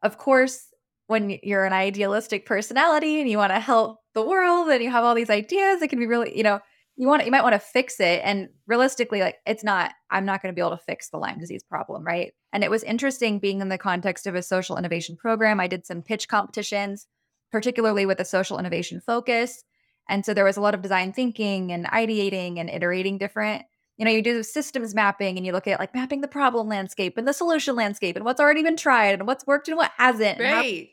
of 0.04 0.18
course, 0.18 0.68
when 1.08 1.38
you're 1.44 1.66
an 1.66 1.74
idealistic 1.74 2.46
personality 2.46 3.20
and 3.20 3.30
you 3.30 3.38
want 3.38 3.52
to 3.52 3.60
help 3.60 4.00
the 4.14 4.26
world 4.26 4.70
and 4.70 4.84
you 4.84 4.90
have 4.90 5.04
all 5.04 5.16
these 5.16 5.30
ideas, 5.30 5.82
it 5.82 5.90
can 5.90 6.00
be 6.00 6.08
really, 6.08 6.36
you 6.36 6.44
know, 6.44 6.60
you 6.96 7.08
want 7.08 7.26
you 7.26 7.32
might 7.32 7.44
want 7.44 7.54
to 7.54 7.60
fix 7.60 8.00
it. 8.00 8.22
And 8.24 8.50
realistically 8.68 9.22
like 9.22 9.38
it's 9.46 9.64
not 9.64 9.94
i'm 10.10 10.26
not 10.26 10.42
going 10.42 10.54
to 10.54 10.56
be 10.56 10.62
able 10.62 10.78
to 10.78 10.84
fix 10.84 11.10
the 11.10 11.18
lyme 11.18 11.40
disease 11.40 11.64
problem 11.64 12.04
right? 12.04 12.34
And 12.54 12.64
it 12.64 12.72
was 12.72 12.84
interesting 12.84 13.40
being 13.40 13.62
in 13.62 13.70
the 13.70 13.78
context 13.78 14.28
of 14.28 14.36
a 14.36 14.44
social 14.44 14.78
innovation 14.78 15.16
program. 15.18 15.60
I 15.60 15.68
did 15.68 15.86
some 15.86 16.02
pitch 16.02 16.28
competitions 16.28 17.08
particularly 17.52 18.06
with 18.06 18.20
a 18.20 18.26
social 18.26 18.58
innovation 18.58 19.02
focus. 19.02 19.64
And 20.10 20.26
so 20.26 20.34
there 20.34 20.46
was 20.46 20.58
a 20.58 20.62
lot 20.62 20.74
of 20.74 20.82
design 20.82 21.14
thinking 21.14 21.72
and 21.72 21.86
ideating 21.86 22.60
and 22.60 22.70
iterating 22.70 23.18
different 23.18 23.64
you 24.02 24.06
know 24.06 24.12
you 24.12 24.24
do 24.24 24.42
systems 24.42 24.96
mapping 24.96 25.38
and 25.38 25.46
you 25.46 25.52
look 25.54 25.68
at 25.68 25.80
like 25.80 25.94
mapping 25.94 26.22
the 26.22 26.28
problem 26.28 26.68
landscape 26.68 27.20
and 27.20 27.28
the 27.28 27.34
solution 27.34 27.76
landscape 27.76 28.16
and 28.16 28.26
what's 28.26 28.42
already 28.42 28.64
been 28.64 28.76
tried 28.76 29.10
and 29.20 29.28
what's 29.28 29.46
worked 29.46 29.68
and 29.68 29.78
what 29.78 29.92
hasn't 29.96 30.40
Right. 30.40 30.90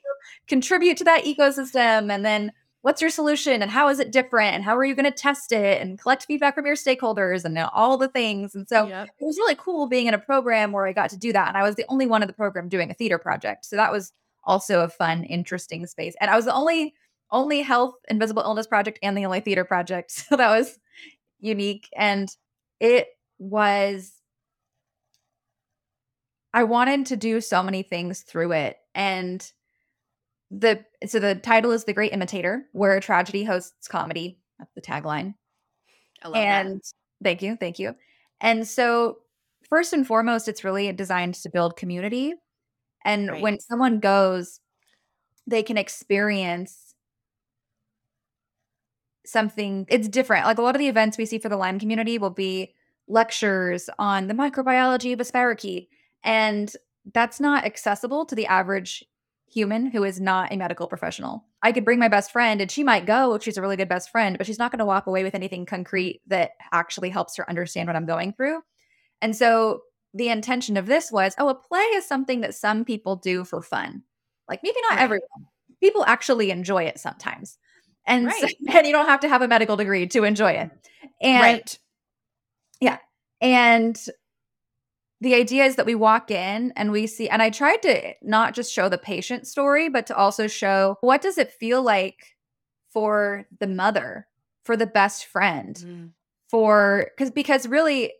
contribute 0.46 0.98
to 0.98 1.04
that 1.04 1.24
ecosystem 1.24 2.12
and 2.12 2.22
then 2.22 2.52
what's 2.82 3.00
your 3.00 3.08
solution 3.10 3.62
and 3.62 3.70
how 3.70 3.88
is 3.88 3.98
it 3.98 4.12
different 4.12 4.54
and 4.54 4.62
how 4.62 4.76
are 4.76 4.84
you 4.84 4.94
going 4.94 5.10
to 5.10 5.10
test 5.10 5.52
it 5.52 5.80
and 5.80 5.98
collect 5.98 6.26
feedback 6.26 6.54
from 6.54 6.66
your 6.66 6.74
stakeholders 6.76 7.46
and 7.46 7.58
all 7.58 7.96
the 7.96 8.08
things. 8.08 8.54
And 8.54 8.68
so 8.68 8.86
Yep. 8.86 9.08
it 9.18 9.24
was 9.24 9.38
really 9.38 9.54
cool 9.56 9.86
being 9.88 10.06
in 10.06 10.12
a 10.12 10.18
program 10.18 10.70
where 10.72 10.86
i 10.86 10.92
got 10.92 11.08
to 11.08 11.16
do 11.16 11.32
that 11.32 11.48
and 11.48 11.56
i 11.56 11.62
was 11.62 11.76
the 11.76 11.86
only 11.88 12.06
one 12.06 12.20
in 12.22 12.28
the 12.28 12.34
program 12.34 12.68
doing 12.68 12.90
a 12.90 12.94
theater 12.94 13.16
project. 13.18 13.64
So 13.64 13.76
that 13.76 13.90
was 13.90 14.12
also 14.44 14.80
a 14.84 14.88
fun 14.90 15.24
interesting 15.24 15.86
space. 15.86 16.14
And 16.20 16.30
i 16.30 16.36
was 16.36 16.44
the 16.44 16.52
only 16.54 16.92
only 17.30 17.62
health 17.62 17.94
invisible 18.10 18.42
illness 18.42 18.66
project 18.66 18.98
and 19.02 19.16
the 19.16 19.24
only 19.24 19.40
theater 19.40 19.64
project. 19.64 20.10
So 20.28 20.36
that 20.36 20.50
was 20.50 20.78
unique. 21.40 21.88
And 21.96 22.28
it 22.80 23.08
was 23.38 24.12
i 26.54 26.64
wanted 26.64 27.06
to 27.06 27.16
do 27.16 27.40
so 27.40 27.62
many 27.62 27.82
things 27.82 28.22
through 28.22 28.52
it. 28.52 28.78
And 28.94 29.50
the 30.50 30.84
so 31.06 31.18
the 31.20 31.34
title 31.34 31.72
is 31.72 31.84
the 31.84 31.92
great 31.92 32.12
imitator 32.12 32.64
where 32.72 32.98
tragedy 33.00 33.44
hosts 33.44 33.86
comedy. 33.86 34.38
That's 34.58 34.72
the 34.74 34.80
tagline. 34.80 35.34
I 36.22 36.28
love 36.28 36.34
that. 36.34 36.66
and 36.66 36.82
thank 37.22 37.42
you 37.42 37.56
thank 37.56 37.78
you. 37.78 37.94
And 38.40 38.66
so 38.66 39.18
first 39.68 39.92
and 39.92 40.06
foremost 40.06 40.48
it's 40.48 40.64
really 40.64 40.90
designed 40.92 41.34
to 41.34 41.50
build 41.50 41.76
community. 41.76 42.34
And 43.04 43.30
Right. 43.30 43.42
when 43.42 43.60
someone 43.60 44.00
goes 44.00 44.60
they 45.46 45.62
can 45.62 45.78
experience 45.78 46.87
something 49.28 49.86
it's 49.88 50.08
different 50.08 50.46
like 50.46 50.58
a 50.58 50.62
lot 50.62 50.74
of 50.74 50.78
the 50.78 50.88
events 50.88 51.18
we 51.18 51.26
see 51.26 51.38
for 51.38 51.48
the 51.48 51.56
lyme 51.56 51.78
community 51.78 52.18
will 52.18 52.30
be 52.30 52.74
lectures 53.06 53.88
on 53.98 54.26
the 54.26 54.34
microbiology 54.34 55.12
of 55.12 55.20
a 55.20 55.24
spirochete 55.24 55.88
and 56.24 56.74
that's 57.14 57.40
not 57.40 57.64
accessible 57.64 58.24
to 58.26 58.34
the 58.34 58.46
average 58.46 59.04
human 59.50 59.86
who 59.86 60.04
is 60.04 60.20
not 60.20 60.52
a 60.52 60.56
medical 60.56 60.86
professional. 60.86 61.44
I 61.62 61.72
could 61.72 61.84
bring 61.84 61.98
my 61.98 62.08
best 62.08 62.30
friend 62.30 62.60
and 62.60 62.70
she 62.70 62.84
might 62.84 63.06
go 63.06 63.34
if 63.34 63.42
she's 63.42 63.56
a 63.56 63.62
really 63.62 63.76
good 63.76 63.88
best 63.88 64.10
friend, 64.10 64.36
but 64.36 64.46
she's 64.46 64.58
not 64.58 64.70
going 64.70 64.78
to 64.78 64.84
walk 64.84 65.06
away 65.06 65.24
with 65.24 65.34
anything 65.34 65.66
concrete 65.66 66.20
that 66.26 66.52
actually 66.72 67.10
helps 67.10 67.36
her 67.36 67.48
understand 67.48 67.86
what 67.86 67.96
I'm 67.96 68.06
going 68.06 68.32
through. 68.32 68.60
And 69.22 69.34
so 69.34 69.82
the 70.14 70.28
intention 70.28 70.76
of 70.76 70.86
this 70.86 71.10
was 71.10 71.34
oh, 71.38 71.48
a 71.48 71.54
play 71.54 71.80
is 71.80 72.06
something 72.06 72.40
that 72.42 72.54
some 72.54 72.84
people 72.84 73.16
do 73.16 73.44
for 73.44 73.62
fun. 73.62 74.02
Like 74.48 74.62
maybe 74.62 74.78
not 74.90 74.98
everyone. 74.98 75.28
People 75.80 76.04
actually 76.06 76.50
enjoy 76.50 76.84
it 76.84 76.98
sometimes. 76.98 77.58
And, 78.08 78.26
right. 78.26 78.40
so, 78.40 78.48
and 78.76 78.86
you 78.86 78.92
don't 78.92 79.06
have 79.06 79.20
to 79.20 79.28
have 79.28 79.42
a 79.42 79.48
medical 79.48 79.76
degree 79.76 80.06
to 80.08 80.24
enjoy 80.24 80.52
it. 80.52 80.70
And 81.20 81.42
right. 81.42 81.78
yeah. 82.80 82.98
And 83.40 83.96
the 85.20 85.34
idea 85.34 85.64
is 85.64 85.76
that 85.76 85.86
we 85.86 85.94
walk 85.94 86.30
in 86.30 86.72
and 86.76 86.92
we 86.92 87.06
see 87.06 87.28
and 87.28 87.42
i 87.42 87.50
tried 87.50 87.82
to 87.82 88.14
not 88.22 88.54
just 88.54 88.72
show 88.72 88.88
the 88.88 88.98
patient 88.98 89.46
story 89.46 89.88
but 89.88 90.06
to 90.06 90.16
also 90.16 90.46
show 90.46 90.96
what 91.00 91.20
does 91.20 91.38
it 91.38 91.52
feel 91.52 91.82
like 91.82 92.36
for 92.90 93.46
the 93.58 93.66
mother 93.66 94.26
for 94.64 94.76
the 94.76 94.86
best 94.86 95.26
friend 95.26 95.84
mm. 95.84 96.10
for 96.48 97.10
because 97.16 97.30
because 97.30 97.66
really 97.66 98.12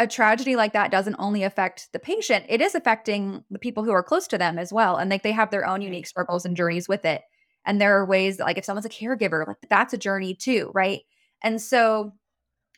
a 0.00 0.06
tragedy 0.06 0.56
like 0.56 0.72
that 0.72 0.90
doesn't 0.90 1.16
only 1.18 1.44
affect 1.44 1.88
the 1.92 1.98
patient 1.98 2.44
it 2.48 2.60
is 2.60 2.74
affecting 2.74 3.44
the 3.50 3.58
people 3.58 3.84
who 3.84 3.92
are 3.92 4.02
close 4.02 4.26
to 4.26 4.38
them 4.38 4.58
as 4.58 4.72
well 4.72 4.96
and 4.96 5.10
like 5.10 5.22
they 5.22 5.32
have 5.32 5.50
their 5.50 5.66
own 5.66 5.80
unique 5.80 6.06
struggles 6.06 6.44
and 6.44 6.56
journeys 6.56 6.88
with 6.88 7.04
it 7.04 7.22
and 7.66 7.80
there 7.80 7.98
are 7.98 8.04
ways 8.04 8.36
that, 8.36 8.44
like 8.44 8.58
if 8.58 8.64
someone's 8.64 8.86
a 8.86 8.90
caregiver 8.90 9.46
like 9.46 9.56
that's 9.68 9.94
a 9.94 9.98
journey 9.98 10.34
too 10.34 10.70
right 10.74 11.02
and 11.42 11.60
so 11.60 12.12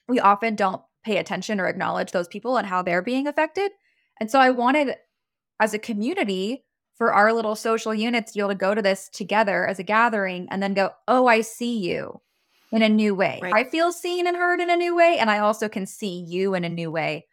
we 0.09 0.21
often 0.21 0.55
don't 0.55 0.83
pay 1.07 1.19
attention 1.19 1.61
or 1.61 1.66
acknowledge 1.66 2.11
those 2.11 2.28
people 2.28 2.57
and 2.57 2.66
how 2.66 2.83
they're 2.83 3.00
being 3.00 3.26
affected. 3.26 3.71
And 4.21 4.31
so 4.31 4.40
I 4.40 4.50
wanted, 4.50 4.97
as 5.61 5.73
a 5.73 5.78
community, 5.78 6.64
for 6.97 7.12
our 7.12 7.33
little 7.33 7.55
social 7.55 7.95
units 7.95 8.33
to 8.33 8.38
be 8.38 8.40
able 8.40 8.50
to 8.50 8.55
go 8.57 8.75
to 8.75 8.83
this 8.83 9.09
together 9.11 9.66
as 9.66 9.78
a 9.78 9.85
gathering 9.85 10.49
and 10.50 10.62
then 10.62 10.75
go, 10.75 10.90
oh, 11.07 11.26
I 11.26 11.43
see 11.43 11.78
you 11.78 12.21
in 12.73 12.83
a 12.83 12.88
new 12.88 13.14
way. 13.14 13.38
Right. 13.43 13.55
I 13.55 13.64
feel 13.64 13.93
seen 13.93 14.26
and 14.26 14.37
heard 14.37 14.61
in 14.61 14.71
a 14.71 14.76
new 14.76 14.97
way. 14.97 15.19
And 15.19 15.31
I 15.31 15.38
also 15.38 15.69
can 15.69 15.87
see 15.87 16.25
you 16.26 16.55
in 16.55 16.64
a 16.64 16.69
new 16.69 16.90
way. 16.90 17.26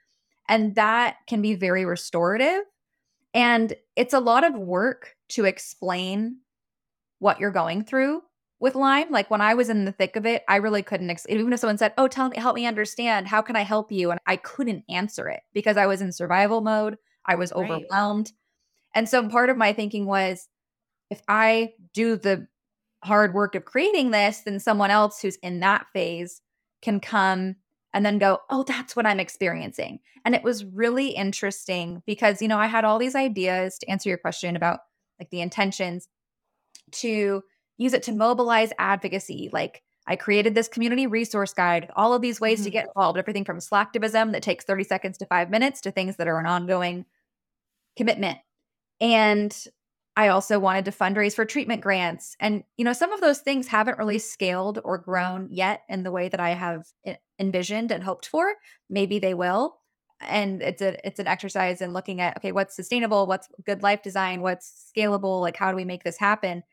And 0.47 0.75
that 0.75 1.17
can 1.27 1.41
be 1.41 1.55
very 1.55 1.85
restorative. 1.85 2.61
And 3.33 3.73
it's 3.95 4.13
a 4.13 4.19
lot 4.19 4.43
of 4.43 4.53
work 4.53 5.15
to 5.29 5.45
explain 5.45 6.37
what 7.23 7.39
you're 7.39 7.51
going 7.51 7.85
through 7.85 8.21
with 8.59 8.75
Lyme. 8.75 9.09
Like 9.09 9.31
when 9.31 9.39
I 9.39 9.53
was 9.53 9.69
in 9.69 9.85
the 9.85 9.93
thick 9.93 10.17
of 10.17 10.25
it, 10.25 10.43
I 10.47 10.57
really 10.57 10.83
couldn't, 10.83 11.09
ex- 11.09 11.25
even 11.29 11.53
if 11.53 11.59
someone 11.61 11.77
said, 11.77 11.93
Oh, 11.97 12.09
tell 12.09 12.29
me, 12.29 12.37
help 12.37 12.55
me 12.55 12.65
understand, 12.65 13.27
how 13.27 13.41
can 13.41 13.55
I 13.55 13.61
help 13.61 13.91
you? 13.91 14.11
And 14.11 14.19
I 14.27 14.35
couldn't 14.35 14.83
answer 14.89 15.29
it 15.29 15.39
because 15.53 15.77
I 15.77 15.87
was 15.87 16.01
in 16.01 16.11
survival 16.11 16.59
mode. 16.59 16.97
I 17.25 17.35
was 17.35 17.53
overwhelmed. 17.53 18.27
Right. 18.27 18.33
And 18.95 19.09
so 19.09 19.27
part 19.29 19.49
of 19.49 19.57
my 19.57 19.71
thinking 19.71 20.05
was 20.05 20.49
if 21.09 21.21
I 21.27 21.71
do 21.93 22.17
the 22.17 22.47
hard 23.03 23.33
work 23.33 23.55
of 23.55 23.65
creating 23.65 24.11
this, 24.11 24.41
then 24.41 24.59
someone 24.59 24.91
else 24.91 25.21
who's 25.21 25.37
in 25.37 25.61
that 25.61 25.85
phase 25.93 26.41
can 26.81 26.99
come 26.99 27.55
and 27.93 28.05
then 28.05 28.17
go, 28.17 28.39
Oh, 28.49 28.63
that's 28.63 28.97
what 28.97 29.05
I'm 29.05 29.21
experiencing. 29.21 29.99
And 30.25 30.35
it 30.35 30.43
was 30.43 30.65
really 30.65 31.09
interesting 31.09 32.03
because, 32.05 32.41
you 32.41 32.49
know, 32.49 32.59
I 32.59 32.67
had 32.67 32.83
all 32.83 32.99
these 32.99 33.15
ideas 33.15 33.77
to 33.79 33.89
answer 33.89 34.09
your 34.09 34.17
question 34.17 34.57
about 34.57 34.81
like 35.19 35.29
the 35.29 35.41
intentions 35.41 36.09
to 36.93 37.43
use 37.77 37.93
it 37.93 38.03
to 38.03 38.11
mobilize 38.11 38.71
advocacy. 38.77 39.49
Like 39.51 39.83
I 40.07 40.15
created 40.15 40.55
this 40.55 40.67
community 40.67 41.07
resource 41.07 41.53
guide, 41.53 41.89
all 41.95 42.13
of 42.13 42.21
these 42.21 42.41
ways 42.41 42.59
mm-hmm. 42.59 42.65
to 42.65 42.71
get 42.71 42.87
involved, 42.87 43.17
everything 43.17 43.45
from 43.45 43.59
slacktivism 43.59 44.31
that 44.31 44.43
takes 44.43 44.65
30 44.65 44.83
seconds 44.83 45.17
to 45.19 45.25
five 45.25 45.49
minutes 45.49 45.81
to 45.81 45.91
things 45.91 46.17
that 46.17 46.27
are 46.27 46.39
an 46.39 46.45
ongoing 46.45 47.05
commitment. 47.95 48.39
And 48.99 49.55
I 50.15 50.27
also 50.27 50.59
wanted 50.59 50.85
to 50.85 50.91
fundraise 50.91 51.35
for 51.35 51.45
treatment 51.45 51.81
grants. 51.81 52.35
And, 52.39 52.63
you 52.77 52.85
know, 52.85 52.93
some 52.93 53.11
of 53.11 53.21
those 53.21 53.39
things 53.39 53.67
haven't 53.67 53.97
really 53.97 54.19
scaled 54.19 54.79
or 54.83 54.97
grown 54.97 55.47
yet 55.49 55.81
in 55.89 56.03
the 56.03 56.11
way 56.11 56.29
that 56.29 56.39
I 56.39 56.51
have 56.51 56.85
envisioned 57.39 57.91
and 57.91 58.03
hoped 58.03 58.27
for. 58.27 58.53
Maybe 58.89 59.17
they 59.17 59.33
will. 59.33 59.77
And 60.21 60.61
it's 60.61 60.81
a 60.81 61.05
it's 61.05 61.19
an 61.19 61.27
exercise 61.27 61.81
in 61.81 61.91
looking 61.91 62.21
at 62.21 62.37
okay, 62.37 62.51
what's 62.51 62.75
sustainable, 62.75 63.25
what's 63.27 63.49
good 63.65 63.83
life 63.83 64.03
design, 64.03 64.41
what's 64.41 64.91
scalable, 64.95 65.41
like 65.41 65.57
how 65.57 65.71
do 65.71 65.75
we 65.75 65.83
make 65.83 66.03
this 66.03 66.17
happen? 66.17 66.63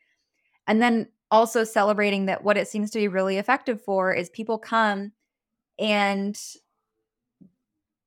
And 0.67 0.81
then 0.81 1.07
also 1.29 1.63
celebrating 1.63 2.25
that 2.25 2.43
what 2.43 2.57
it 2.57 2.67
seems 2.67 2.91
to 2.91 2.99
be 2.99 3.07
really 3.07 3.37
effective 3.37 3.81
for 3.81 4.13
is 4.13 4.29
people 4.29 4.57
come 4.57 5.13
and 5.79 6.39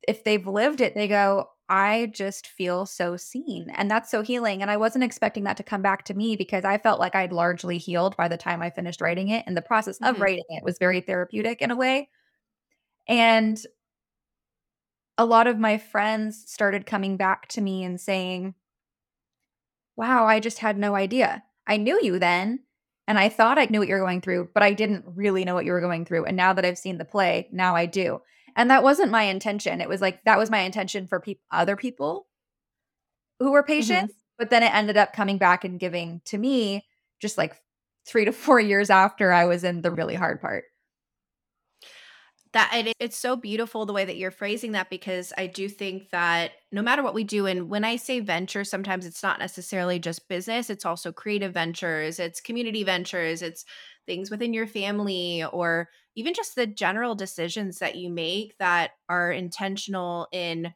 if 0.06 0.22
they've 0.22 0.46
lived 0.46 0.80
it, 0.80 0.94
they 0.94 1.08
go, 1.08 1.48
I 1.68 2.10
just 2.12 2.46
feel 2.46 2.84
so 2.84 3.16
seen. 3.16 3.70
And 3.74 3.90
that's 3.90 4.10
so 4.10 4.22
healing. 4.22 4.60
And 4.60 4.70
I 4.70 4.76
wasn't 4.76 5.04
expecting 5.04 5.44
that 5.44 5.56
to 5.56 5.62
come 5.62 5.80
back 5.82 6.04
to 6.04 6.14
me 6.14 6.36
because 6.36 6.64
I 6.64 6.78
felt 6.78 7.00
like 7.00 7.14
I'd 7.14 7.32
largely 7.32 7.78
healed 7.78 8.16
by 8.16 8.28
the 8.28 8.36
time 8.36 8.60
I 8.60 8.70
finished 8.70 9.00
writing 9.00 9.28
it. 9.28 9.44
And 9.46 9.56
the 9.56 9.62
process 9.62 9.98
mm-hmm. 9.98 10.14
of 10.14 10.20
writing 10.20 10.44
it 10.50 10.62
was 10.62 10.78
very 10.78 11.00
therapeutic 11.00 11.62
in 11.62 11.70
a 11.70 11.76
way. 11.76 12.10
And 13.08 13.58
a 15.16 15.24
lot 15.24 15.46
of 15.46 15.58
my 15.58 15.78
friends 15.78 16.44
started 16.46 16.86
coming 16.86 17.16
back 17.16 17.48
to 17.48 17.60
me 17.60 17.84
and 17.84 18.00
saying, 18.00 18.54
Wow, 19.96 20.26
I 20.26 20.40
just 20.40 20.58
had 20.58 20.76
no 20.76 20.94
idea. 20.96 21.44
I 21.66 21.76
knew 21.76 22.00
you 22.02 22.18
then 22.18 22.60
and 23.06 23.18
I 23.18 23.28
thought 23.28 23.58
I 23.58 23.66
knew 23.66 23.80
what 23.80 23.88
you're 23.88 24.00
going 24.00 24.20
through, 24.20 24.50
but 24.54 24.62
I 24.62 24.72
didn't 24.72 25.04
really 25.06 25.44
know 25.44 25.54
what 25.54 25.64
you 25.64 25.72
were 25.72 25.80
going 25.80 26.04
through. 26.04 26.24
And 26.24 26.36
now 26.36 26.52
that 26.52 26.64
I've 26.64 26.78
seen 26.78 26.98
the 26.98 27.04
play, 27.04 27.48
now 27.52 27.76
I 27.76 27.86
do. 27.86 28.20
And 28.56 28.70
that 28.70 28.82
wasn't 28.82 29.10
my 29.10 29.24
intention. 29.24 29.80
It 29.80 29.88
was 29.88 30.00
like 30.00 30.24
that 30.24 30.38
was 30.38 30.50
my 30.50 30.60
intention 30.60 31.06
for 31.06 31.20
pe- 31.20 31.36
other 31.50 31.76
people 31.76 32.26
who 33.40 33.52
were 33.52 33.62
patients, 33.62 34.12
mm-hmm. 34.12 34.34
but 34.38 34.50
then 34.50 34.62
it 34.62 34.74
ended 34.74 34.96
up 34.96 35.12
coming 35.12 35.38
back 35.38 35.64
and 35.64 35.80
giving 35.80 36.22
to 36.26 36.38
me 36.38 36.86
just 37.20 37.36
like 37.36 37.60
3 38.06 38.26
to 38.26 38.32
4 38.32 38.60
years 38.60 38.90
after 38.90 39.32
I 39.32 39.46
was 39.46 39.64
in 39.64 39.82
the 39.82 39.90
really 39.90 40.14
hard 40.14 40.40
part 40.40 40.64
that 42.54 42.72
it, 42.74 42.94
it's 43.00 43.18
so 43.18 43.36
beautiful 43.36 43.84
the 43.84 43.92
way 43.92 44.04
that 44.04 44.16
you're 44.16 44.30
phrasing 44.30 44.72
that 44.72 44.88
because 44.90 45.32
I 45.36 45.46
do 45.46 45.68
think 45.68 46.10
that 46.10 46.52
no 46.72 46.82
matter 46.82 47.02
what 47.02 47.14
we 47.14 47.24
do, 47.24 47.46
and 47.46 47.68
when 47.68 47.84
I 47.84 47.96
say 47.96 48.20
venture, 48.20 48.64
sometimes 48.64 49.06
it's 49.06 49.22
not 49.22 49.38
necessarily 49.38 49.98
just 49.98 50.28
business, 50.28 50.70
it's 50.70 50.86
also 50.86 51.12
creative 51.12 51.52
ventures, 51.54 52.18
it's 52.18 52.40
community 52.40 52.84
ventures, 52.84 53.42
it's 53.42 53.64
things 54.06 54.30
within 54.30 54.54
your 54.54 54.66
family, 54.66 55.44
or 55.44 55.90
even 56.16 56.32
just 56.34 56.54
the 56.54 56.66
general 56.66 57.14
decisions 57.14 57.78
that 57.80 57.96
you 57.96 58.08
make 58.10 58.56
that 58.58 58.92
are 59.08 59.32
intentional 59.32 60.28
in 60.32 60.72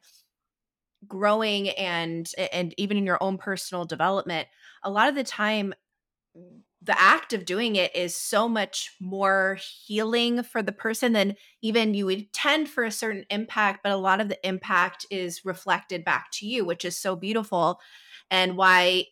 growing 1.07 1.69
and 1.69 2.29
and 2.51 2.73
even 2.77 2.97
in 2.97 3.05
your 3.05 3.21
own 3.21 3.37
personal 3.37 3.85
development. 3.85 4.47
A 4.83 4.89
lot 4.89 5.09
of 5.09 5.15
the 5.15 5.23
time 5.23 5.73
the 6.81 6.99
act 6.99 7.33
of 7.33 7.45
doing 7.45 7.75
it 7.75 7.93
is 7.95 8.15
so 8.15 8.47
much 8.47 8.91
more 9.01 9.57
healing 9.85 10.43
for 10.43 10.61
the 10.61 10.71
person 10.71 11.11
than 11.13 11.35
even 11.61 11.93
you 11.93 12.05
would 12.05 12.31
tend 12.31 12.69
for 12.69 12.83
a 12.83 12.91
certain 12.91 13.25
impact 13.29 13.81
but 13.83 13.91
a 13.91 13.97
lot 13.97 14.21
of 14.21 14.29
the 14.29 14.47
impact 14.47 15.05
is 15.11 15.43
reflected 15.43 16.05
back 16.05 16.29
to 16.31 16.47
you 16.47 16.63
which 16.63 16.85
is 16.85 16.97
so 16.97 17.15
beautiful. 17.15 17.79
And 18.31 18.55
why 18.55 19.05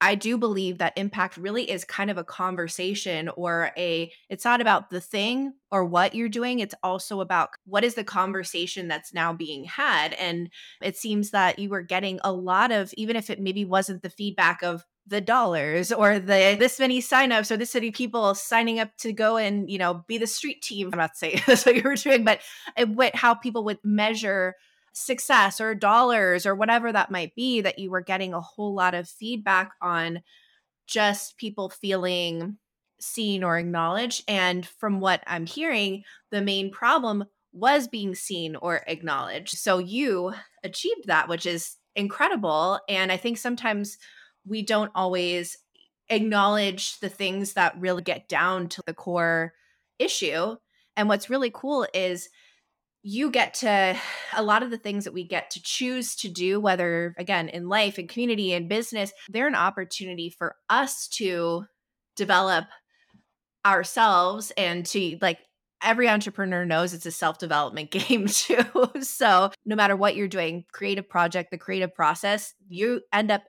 I 0.00 0.16
do 0.16 0.36
believe 0.36 0.78
that 0.78 0.92
impact 0.96 1.36
really 1.36 1.70
is 1.70 1.84
kind 1.84 2.10
of 2.10 2.18
a 2.18 2.24
conversation 2.24 3.30
or 3.36 3.70
a 3.76 4.12
it's 4.28 4.44
not 4.44 4.60
about 4.60 4.90
the 4.90 5.00
thing 5.00 5.54
or 5.70 5.84
what 5.84 6.14
you're 6.14 6.28
doing 6.28 6.58
it's 6.58 6.74
also 6.82 7.20
about 7.20 7.50
what 7.64 7.84
is 7.84 7.94
the 7.94 8.04
conversation 8.04 8.88
that's 8.88 9.14
now 9.14 9.32
being 9.32 9.64
had. 9.64 10.12
And 10.14 10.50
it 10.82 10.96
seems 10.96 11.30
that 11.30 11.58
you 11.58 11.70
were 11.70 11.82
getting 11.82 12.20
a 12.22 12.32
lot 12.32 12.70
of 12.70 12.92
even 12.96 13.16
if 13.16 13.30
it 13.30 13.40
maybe 13.40 13.64
wasn't 13.64 14.02
the 14.02 14.10
feedback 14.10 14.62
of 14.62 14.84
the 15.06 15.20
dollars 15.20 15.92
or 15.92 16.18
the 16.18 16.56
this 16.58 16.80
many 16.80 17.00
signups 17.00 17.50
or 17.50 17.56
this 17.56 17.74
many 17.74 17.90
people 17.90 18.34
signing 18.34 18.80
up 18.80 18.96
to 18.96 19.12
go 19.12 19.36
and 19.36 19.70
you 19.70 19.78
know 19.78 20.04
be 20.06 20.18
the 20.18 20.26
street 20.26 20.62
team. 20.62 20.90
I'm 20.92 20.98
not 20.98 21.16
saying 21.16 21.42
that's 21.46 21.66
what 21.66 21.76
you 21.76 21.82
were 21.82 21.96
doing 21.96 22.24
but 22.24 22.40
it, 22.76 22.88
what, 22.88 23.14
how 23.14 23.34
people 23.34 23.64
would 23.64 23.78
measure 23.84 24.54
success 24.94 25.60
or 25.60 25.74
dollars 25.74 26.46
or 26.46 26.54
whatever 26.54 26.92
that 26.92 27.10
might 27.10 27.34
be 27.34 27.60
that 27.60 27.78
you 27.78 27.90
were 27.90 28.00
getting 28.00 28.32
a 28.32 28.40
whole 28.40 28.74
lot 28.74 28.94
of 28.94 29.08
feedback 29.08 29.72
on 29.82 30.22
just 30.86 31.36
people 31.36 31.68
feeling 31.68 32.56
seen 33.00 33.42
or 33.42 33.58
acknowledged. 33.58 34.24
And 34.28 34.64
from 34.64 35.00
what 35.00 35.22
i'm 35.26 35.46
hearing 35.46 36.04
the 36.30 36.40
main 36.40 36.70
problem 36.70 37.24
was 37.52 37.88
being 37.88 38.14
seen 38.14 38.56
or 38.56 38.82
acknowledged. 38.86 39.58
So 39.58 39.78
you 39.78 40.32
achieved 40.62 41.06
that 41.06 41.28
which 41.28 41.44
is 41.44 41.76
incredible. 41.94 42.80
And 42.88 43.12
i 43.12 43.16
think 43.16 43.36
sometimes 43.36 43.98
we 44.46 44.62
don't 44.62 44.92
always 44.94 45.58
acknowledge 46.08 46.98
the 47.00 47.08
things 47.08 47.54
that 47.54 47.78
really 47.78 48.02
get 48.02 48.28
down 48.28 48.68
to 48.68 48.82
the 48.86 48.94
core 48.94 49.54
issue. 49.98 50.56
And 50.96 51.08
what's 51.08 51.30
really 51.30 51.50
cool 51.52 51.86
is 51.94 52.28
you 53.02 53.30
get 53.30 53.54
to 53.54 53.96
a 54.34 54.42
lot 54.42 54.62
of 54.62 54.70
the 54.70 54.78
things 54.78 55.04
that 55.04 55.12
we 55.12 55.24
get 55.24 55.50
to 55.50 55.62
choose 55.62 56.16
to 56.16 56.28
do, 56.28 56.58
whether 56.58 57.14
again 57.18 57.48
in 57.48 57.68
life 57.68 57.98
and 57.98 58.08
community 58.08 58.52
and 58.52 58.68
business, 58.68 59.12
they're 59.28 59.46
an 59.46 59.54
opportunity 59.54 60.30
for 60.30 60.56
us 60.70 61.08
to 61.08 61.66
develop 62.16 62.64
ourselves 63.66 64.52
and 64.56 64.86
to 64.86 65.18
like 65.20 65.38
every 65.82 66.08
entrepreneur 66.08 66.64
knows 66.64 66.94
it's 66.94 67.06
a 67.06 67.10
self 67.10 67.38
development 67.38 67.90
game 67.90 68.26
too. 68.26 68.64
so, 69.00 69.50
no 69.64 69.76
matter 69.76 69.96
what 69.96 70.16
you're 70.16 70.28
doing, 70.28 70.64
creative 70.72 71.08
project, 71.08 71.50
the 71.50 71.58
creative 71.58 71.94
process, 71.94 72.54
you 72.68 73.02
end 73.12 73.30
up 73.30 73.42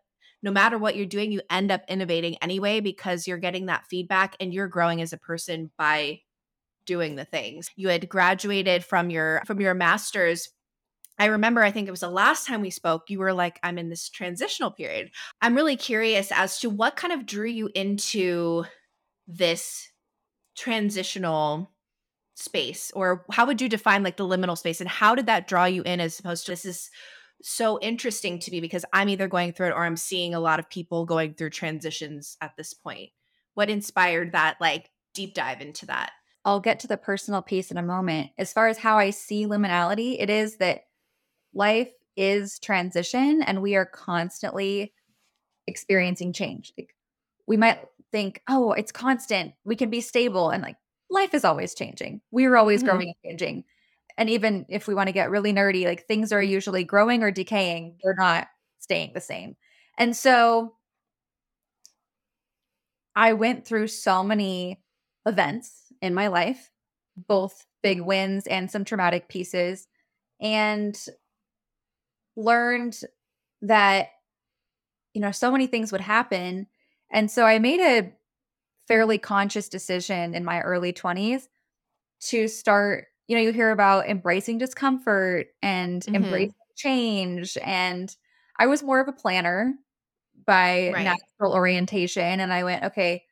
no 0.46 0.52
matter 0.52 0.78
what 0.78 0.96
you're 0.96 1.06
doing, 1.08 1.32
you 1.32 1.42
end 1.50 1.72
up 1.72 1.82
innovating 1.90 2.38
anyway 2.42 2.80
because 2.80 3.28
you're 3.28 3.38
getting 3.38 3.66
that 3.66 3.88
feedback 3.90 4.36
and 4.40 4.54
you're 4.54 4.68
growing 4.68 5.02
as 5.02 5.12
a 5.12 5.18
person 5.18 5.72
by 5.78 6.22
doing 6.86 7.16
the 7.16 7.26
things. 7.26 7.70
You 7.76 7.90
had 7.90 8.08
graduated 8.08 8.86
from 8.86 9.10
your 9.10 9.42
from 9.46 9.60
your 9.60 9.74
masters 9.74 10.50
I 11.18 11.26
remember, 11.26 11.64
I 11.64 11.72
think 11.72 11.88
it 11.88 11.92
was 11.92 12.02
the 12.02 12.10
last 12.10 12.46
time 12.46 12.62
we 12.62 12.70
spoke, 12.70 13.04
you 13.10 13.20
were 13.20 13.32
like, 13.32 13.60
I'm 13.64 13.78
in 13.78 13.90
this 13.90 14.10
transitional 14.10 14.72
period. 14.72 15.12
I'm 15.42 15.56
really 15.56 15.78
curious 15.78 16.30
as 16.32 16.60
to 16.60 16.70
what 16.70 16.98
kind 16.98 17.14
of 17.14 17.26
drew 17.26 17.48
you 17.48 17.70
into 17.74 18.66
this 19.26 19.90
transitional 20.58 21.72
space, 22.36 22.92
or 22.94 23.26
how 23.32 23.46
would 23.46 23.62
you 23.62 23.70
define 23.70 24.04
like 24.04 24.18
the 24.18 24.28
liminal 24.28 24.58
space, 24.58 24.82
and 24.82 24.90
how 24.90 25.16
did 25.16 25.28
that 25.28 25.48
draw 25.48 25.64
you 25.64 25.84
in 25.84 26.02
as 26.02 26.20
opposed 26.20 26.46
to 26.46 26.52
this 26.52 26.66
is 26.66 26.90
so 27.42 27.80
interesting 27.80 28.40
to 28.40 28.52
me 28.52 28.62
because 28.62 28.86
I'm 28.94 29.10
either 29.10 29.28
going 29.28 29.54
through 29.54 29.68
it 29.68 29.74
or 29.74 29.84
I'm 29.84 29.98
seeing 29.98 30.34
a 30.34 30.40
lot 30.40 30.60
of 30.60 30.70
people 30.70 31.06
going 31.06 31.34
through 31.34 31.52
transitions 31.52 32.38
at 32.42 32.56
this 32.58 32.74
point. 32.74 33.10
What 33.54 33.70
inspired 33.70 34.34
that 34.34 34.58
like 34.60 34.90
deep 35.14 35.34
dive 35.34 35.62
into 35.62 35.86
that? 35.88 36.12
I'll 36.44 36.60
get 36.60 36.80
to 36.82 36.88
the 36.88 36.98
personal 36.98 37.42
piece 37.42 37.72
in 37.72 37.78
a 37.78 37.84
moment. 37.84 38.32
As 38.38 38.54
far 38.54 38.68
as 38.68 38.78
how 38.78 38.98
I 38.98 39.10
see 39.10 39.46
liminality, 39.46 40.18
it 40.20 40.30
is 40.30 40.58
that 40.58 40.84
life 41.54 41.92
is 42.16 42.60
transition 42.60 43.42
and 43.42 43.62
we 43.62 43.76
are 43.76 43.86
constantly 43.86 44.94
experiencing 45.68 46.34
change. 46.34 46.72
Like 46.78 46.96
we 47.48 47.58
might 47.58 47.80
think, 48.12 48.42
oh, 48.48 48.74
it's 48.74 48.92
constant, 48.92 49.54
we 49.64 49.76
can 49.76 49.90
be 49.90 50.02
stable. 50.02 50.52
And 50.52 50.62
like 50.62 50.78
life 51.10 51.34
is 51.34 51.46
always 51.46 51.74
changing. 51.74 52.22
We're 52.32 52.56
always 52.56 52.82
mm-hmm. 52.82 52.90
growing 52.90 53.14
and 53.24 53.40
changing. 53.40 53.64
And 54.18 54.30
even 54.30 54.66
if 54.70 54.88
we 54.88 54.96
want 54.96 55.08
to 55.08 55.14
get 55.14 55.30
really 55.30 55.54
nerdy, 55.54 55.86
like 55.86 56.08
things 56.08 56.32
are 56.32 56.42
usually 56.42 56.84
growing 56.84 57.24
or 57.24 57.32
decaying, 57.32 57.98
they're 58.04 58.16
not 58.18 58.48
staying 58.80 59.12
the 59.14 59.22
same. 59.22 59.56
And 59.98 60.16
so 60.16 60.74
I 63.16 63.34
went 63.34 63.66
through 63.66 63.88
so 63.88 64.24
many 64.24 64.82
events 65.26 65.92
in 66.02 66.14
my 66.14 66.28
life, 66.28 66.72
both 67.16 67.66
big 67.82 68.02
wins 68.02 68.48
and 68.48 68.70
some 68.70 68.86
traumatic 68.86 69.30
pieces. 69.30 69.88
And 70.42 71.00
learned 72.36 73.00
that 73.62 74.10
you 75.14 75.22
know 75.22 75.32
so 75.32 75.52
many 75.52 75.68
things 75.68 75.92
would 75.92 76.02
happen 76.02 76.68
and 77.12 77.30
so 77.30 77.46
i 77.46 77.60
made 77.60 77.80
a 77.80 78.12
fairly 78.88 79.18
conscious 79.18 79.70
decision 79.70 80.36
in 80.36 80.44
my 80.46 80.62
early 80.62 80.94
20s 80.94 81.50
to 82.22 82.48
start 82.48 83.08
you 83.28 83.36
know 83.36 83.42
you 83.42 83.52
hear 83.52 83.72
about 83.72 84.08
embracing 84.08 84.58
discomfort 84.58 85.48
and 85.62 86.04
mm-hmm. 86.04 86.16
embracing 86.16 86.54
change 86.76 87.58
and 87.64 88.16
i 88.60 88.68
was 88.68 88.84
more 88.84 89.00
of 89.00 89.08
a 89.08 89.14
planner 89.14 89.74
by 90.46 90.92
right. 90.94 91.04
natural 91.04 91.54
orientation 91.54 92.40
and 92.40 92.52
i 92.52 92.64
went 92.64 92.84
okay 92.84 93.24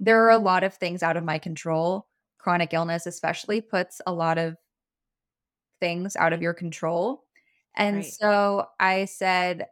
there 0.00 0.24
are 0.24 0.30
a 0.30 0.38
lot 0.38 0.62
of 0.62 0.74
things 0.74 1.02
out 1.02 1.16
of 1.16 1.24
my 1.24 1.38
control 1.38 2.06
chronic 2.38 2.72
illness 2.72 3.06
especially 3.06 3.60
puts 3.60 4.00
a 4.06 4.12
lot 4.12 4.38
of 4.38 4.56
things 5.80 6.16
out 6.16 6.32
of 6.32 6.42
your 6.42 6.54
control 6.54 7.24
and 7.78 7.98
right. 7.98 8.04
so 8.04 8.66
I 8.78 9.06
said, 9.06 9.66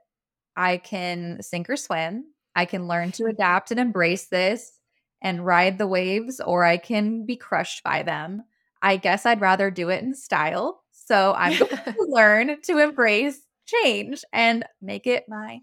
I 0.56 0.78
can 0.78 1.42
sink 1.42 1.68
or 1.68 1.76
swim. 1.76 2.24
I 2.54 2.64
can 2.64 2.88
learn 2.88 3.12
to 3.12 3.24
adapt 3.26 3.72
and 3.72 3.80
embrace 3.80 4.26
this 4.26 4.78
and 5.20 5.44
ride 5.44 5.76
the 5.76 5.86
waves, 5.86 6.40
or 6.40 6.64
I 6.64 6.76
can 6.76 7.26
be 7.26 7.36
crushed 7.36 7.82
by 7.82 8.02
them. 8.02 8.44
I 8.86 8.98
guess 8.98 9.26
I'd 9.26 9.40
rather 9.40 9.68
do 9.68 9.88
it 9.88 10.04
in 10.04 10.14
style. 10.14 10.80
So 10.92 11.34
I'm 11.36 11.58
going 11.58 11.76
to 11.84 11.94
learn 12.08 12.62
to 12.62 12.78
embrace 12.78 13.40
change 13.66 14.24
and 14.32 14.64
make 14.80 15.08
it 15.08 15.24
my 15.28 15.58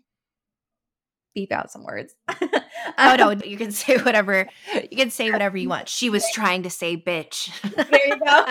beep 1.33 1.53
out 1.53 1.71
some 1.71 1.85
words. 1.85 2.13
oh 2.41 2.59
um, 2.97 3.17
no, 3.17 3.31
you 3.31 3.55
can 3.55 3.71
say 3.71 3.97
whatever 3.97 4.49
you 4.91 4.97
can 4.97 5.09
say 5.09 5.31
whatever 5.31 5.55
you 5.55 5.69
want. 5.69 5.87
She 5.87 6.09
was 6.09 6.25
trying 6.33 6.63
to 6.63 6.69
say 6.69 6.97
bitch. 6.97 7.49
there 7.75 8.07
you 8.07 8.19
go. 8.19 8.45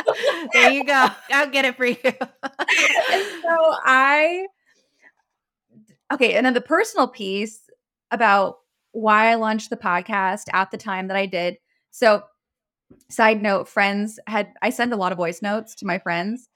there 0.55 0.71
you 0.71 0.85
go. 0.85 1.07
I'll 1.31 1.51
get 1.51 1.67
it 1.67 1.77
for 1.77 1.85
you. 1.85 1.97
so 2.03 3.75
I 3.85 4.47
okay, 6.15 6.33
and 6.33 6.47
then 6.47 6.55
the 6.55 6.63
personal 6.63 7.09
piece 7.09 7.61
about 8.11 8.57
why 8.93 9.31
I 9.31 9.35
launched 9.35 9.69
the 9.69 9.77
podcast 9.77 10.45
at 10.55 10.71
the 10.71 10.79
time 10.79 11.09
that 11.09 11.17
I 11.19 11.27
did. 11.27 11.59
So 11.91 12.23
side 13.09 13.43
note, 13.43 13.69
friends 13.69 14.19
had 14.27 14.53
I 14.63 14.71
send 14.71 14.93
a 14.93 14.97
lot 14.97 15.13
of 15.13 15.19
voice 15.19 15.43
notes 15.43 15.75
to 15.77 15.87
my 15.87 15.99
friends 15.99 16.49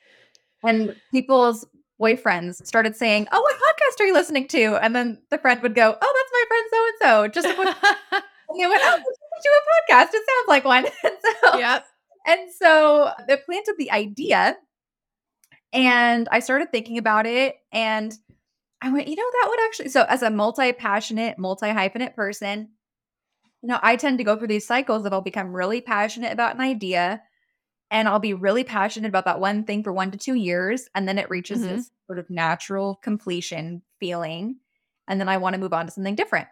and 0.62 0.96
people's 1.10 1.66
boyfriends 2.00 2.64
started 2.66 2.96
saying, 2.96 3.26
"Oh, 3.32 3.40
what 3.40 3.56
podcast 3.56 4.02
are 4.02 4.06
you 4.06 4.14
listening 4.14 4.48
to?" 4.48 4.76
And 4.82 4.94
then 4.94 5.22
the 5.30 5.38
friend 5.38 5.60
would 5.62 5.74
go, 5.74 5.96
"Oh, 6.00 6.14
that's 6.16 6.32
my 6.32 6.44
friend 6.48 6.66
so 6.70 6.86
and 6.86 6.96
so." 7.00 7.28
Just 7.28 7.46
and 8.48 8.60
they 8.60 8.66
went, 8.66 8.82
"Oh, 8.84 8.96
do 8.96 9.50
a 9.50 9.92
podcast. 9.94 10.08
It 10.14 10.22
sounds 10.26 10.48
like 10.48 10.64
one." 10.64 10.86
and 11.04 11.14
so, 11.42 11.58
yep. 11.58 11.86
And 12.26 12.52
so 12.52 13.12
they 13.28 13.36
planted 13.36 13.76
the 13.78 13.90
idea, 13.90 14.56
and 15.72 16.28
I 16.30 16.40
started 16.40 16.70
thinking 16.72 16.98
about 16.98 17.26
it, 17.26 17.56
and 17.72 18.12
I 18.82 18.90
went, 18.90 19.08
you 19.08 19.16
know, 19.16 19.30
that 19.40 19.48
would 19.48 19.60
actually. 19.66 19.88
So, 19.88 20.04
as 20.08 20.22
a 20.22 20.30
multi-passionate, 20.30 21.38
multi-hyphenate 21.38 22.14
person, 22.14 22.70
you 23.62 23.68
know, 23.68 23.78
I 23.82 23.96
tend 23.96 24.18
to 24.18 24.24
go 24.24 24.36
through 24.36 24.48
these 24.48 24.66
cycles 24.66 25.06
of 25.06 25.12
I'll 25.12 25.20
become 25.20 25.54
really 25.54 25.80
passionate 25.80 26.32
about 26.32 26.54
an 26.54 26.60
idea 26.60 27.22
and 27.90 28.08
I'll 28.08 28.18
be 28.18 28.34
really 28.34 28.64
passionate 28.64 29.08
about 29.08 29.24
that 29.26 29.40
one 29.40 29.64
thing 29.64 29.82
for 29.82 29.92
one 29.92 30.10
to 30.10 30.18
two 30.18 30.34
years. 30.34 30.88
And 30.94 31.08
then 31.08 31.18
it 31.18 31.30
reaches 31.30 31.60
mm-hmm. 31.60 31.76
this 31.76 31.90
sort 32.06 32.18
of 32.18 32.28
natural 32.28 32.96
completion 33.02 33.82
feeling. 34.00 34.56
And 35.08 35.20
then 35.20 35.28
I 35.28 35.36
want 35.36 35.54
to 35.54 35.60
move 35.60 35.72
on 35.72 35.86
to 35.86 35.92
something 35.92 36.14
different. 36.14 36.48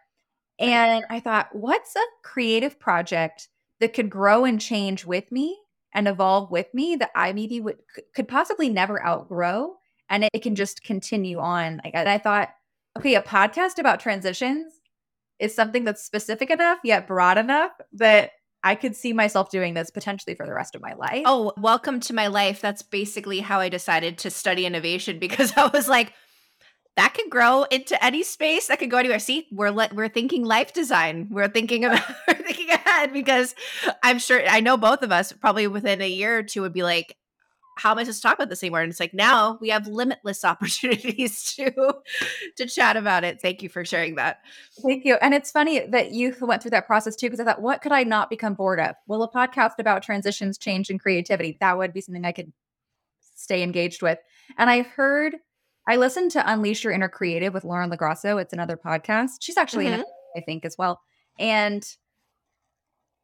And 0.59 1.05
I 1.11 1.19
thought, 1.19 1.49
what's 1.53 1.97
a 1.97 2.01
creative 2.23 2.79
project 2.79 3.49
that 3.81 3.93
could 3.93 4.09
grow 4.09 4.45
and 4.45 4.61
change 4.61 5.05
with 5.05 5.31
me 5.33 5.59
and 5.93 6.07
evolve 6.07 6.51
with 6.51 6.73
me 6.73 6.97
that 6.97 7.11
I 7.15 7.33
maybe 7.33 7.61
would 7.61 7.79
could 8.15 8.29
possibly 8.29 8.69
never 8.69 9.05
outgrow 9.05 9.75
and 10.09 10.25
it, 10.25 10.31
it 10.33 10.43
can 10.43 10.55
just 10.55 10.83
continue 10.85 11.39
on. 11.39 11.81
Like 11.85 11.95
I 11.95 12.19
thought, 12.19 12.51
okay, 12.97 13.17
a 13.17 13.23
podcast 13.23 13.79
about 13.79 13.99
transitions 13.99 14.75
is 15.39 15.55
something 15.55 15.85
that's 15.85 16.05
specific 16.05 16.51
enough 16.51 16.79
yet 16.85 17.07
broad 17.07 17.39
enough 17.39 17.73
that 17.93 18.31
I 18.63 18.75
could 18.75 18.97
see 18.97 19.13
myself 19.13 19.51
doing 19.51 19.75
this 19.75 19.91
potentially 19.91 20.35
for 20.35 20.47
the 20.47 20.55
rest 20.55 20.75
of 20.75 20.81
my 20.81 20.95
life. 20.95 21.25
Oh, 21.27 21.53
welcome 21.59 22.01
to 22.01 22.15
my 22.15 22.29
life. 22.29 22.63
That's 22.63 22.83
basically 22.83 23.41
how 23.41 23.61
I 23.61 23.69
decided 23.69 24.17
to 24.19 24.31
study 24.31 24.65
innovation 24.65 25.19
because 25.21 25.53
I 25.57 25.67
was 25.67 25.87
like, 25.87 26.15
that 26.97 27.13
could 27.13 27.29
grow 27.29 27.65
into 27.65 28.03
any 28.03 28.23
space. 28.23 28.69
That 28.69 28.79
could 28.79 28.91
go 28.91 28.99
anywhere. 28.99 29.19
See, 29.19 29.49
we're 29.51 29.71
le- 29.71 29.91
we're 29.93 30.09
thinking 30.09 30.45
life 30.45 30.73
design. 30.73 31.29
We're 31.31 31.49
thinking 31.49 31.85
about 31.85 32.03
we're 32.29 32.35
thinking 32.35 32.71
ahead 32.71 33.13
because 33.13 33.55
I'm 34.03 34.19
sure 34.19 34.43
I 34.49 34.61
know 34.61 34.77
both 34.77 35.03
of 35.03 35.11
us 35.11 35.33
probably 35.33 35.67
within 35.67 36.01
a 36.01 36.09
year 36.09 36.39
or 36.39 36.43
two 36.45 36.63
would 36.63 36.73
be 36.73 36.85
like, 36.85 37.17
how 37.77 37.91
am 37.91 37.99
I 37.99 38.05
supposed 38.05 38.23
to 38.23 38.29
talk 38.29 38.35
about 38.35 38.49
this 38.49 38.63
anymore? 38.63 38.83
And 38.83 38.91
it's 38.91 39.01
like 39.01 39.15
now 39.15 39.59
we 39.61 39.69
have 39.69 39.87
limitless 39.87 40.45
opportunities 40.45 41.55
to 41.55 41.95
to 42.57 42.67
chat 42.67 42.97
about 42.97 43.25
it. 43.25 43.41
Thank 43.41 43.63
you 43.63 43.69
for 43.69 43.85
sharing 43.85 44.15
that. 44.17 44.41
Thank 44.83 45.05
you. 45.05 45.17
And 45.17 45.35
it's 45.35 45.51
funny 45.51 45.87
that 45.87 46.13
you 46.13 46.35
went 46.41 46.63
through 46.63 46.73
that 46.73 46.87
process 46.87 47.17
too, 47.17 47.27
because 47.27 47.41
I 47.41 47.45
thought, 47.45 47.63
what 47.63 47.83
could 47.83 47.93
I 47.93 48.05
not 48.05 48.31
become 48.31 48.55
bored 48.55 48.81
of? 48.81 48.95
Well, 49.07 49.23
a 49.23 49.31
podcast 49.31 49.79
about 49.79 50.03
transitions, 50.03 50.59
change, 50.59 50.91
and 50.91 51.01
creativity. 51.01 51.57
That 51.61 51.77
would 51.77 51.93
be 51.93 52.01
something 52.01 52.25
I 52.25 52.33
could 52.33 52.53
stay 53.35 53.63
engaged 53.63 54.03
with. 54.03 54.19
And 54.59 54.71
I've 54.71 54.87
heard 54.87 55.37
I 55.87 55.97
listened 55.97 56.31
to 56.33 56.51
Unleash 56.51 56.83
Your 56.83 56.93
Inner 56.93 57.09
Creative 57.09 57.53
with 57.53 57.65
Lauren 57.65 57.91
LaGrasso. 57.91 58.41
It's 58.41 58.53
another 58.53 58.77
podcast. 58.77 59.33
She's 59.41 59.59
actually 59.59 59.87
mm-hmm. 59.87 59.95
in 59.95 60.01
it, 60.01 60.07
I 60.37 60.41
think, 60.41 60.65
as 60.65 60.77
well. 60.79 61.03
And 61.39 61.87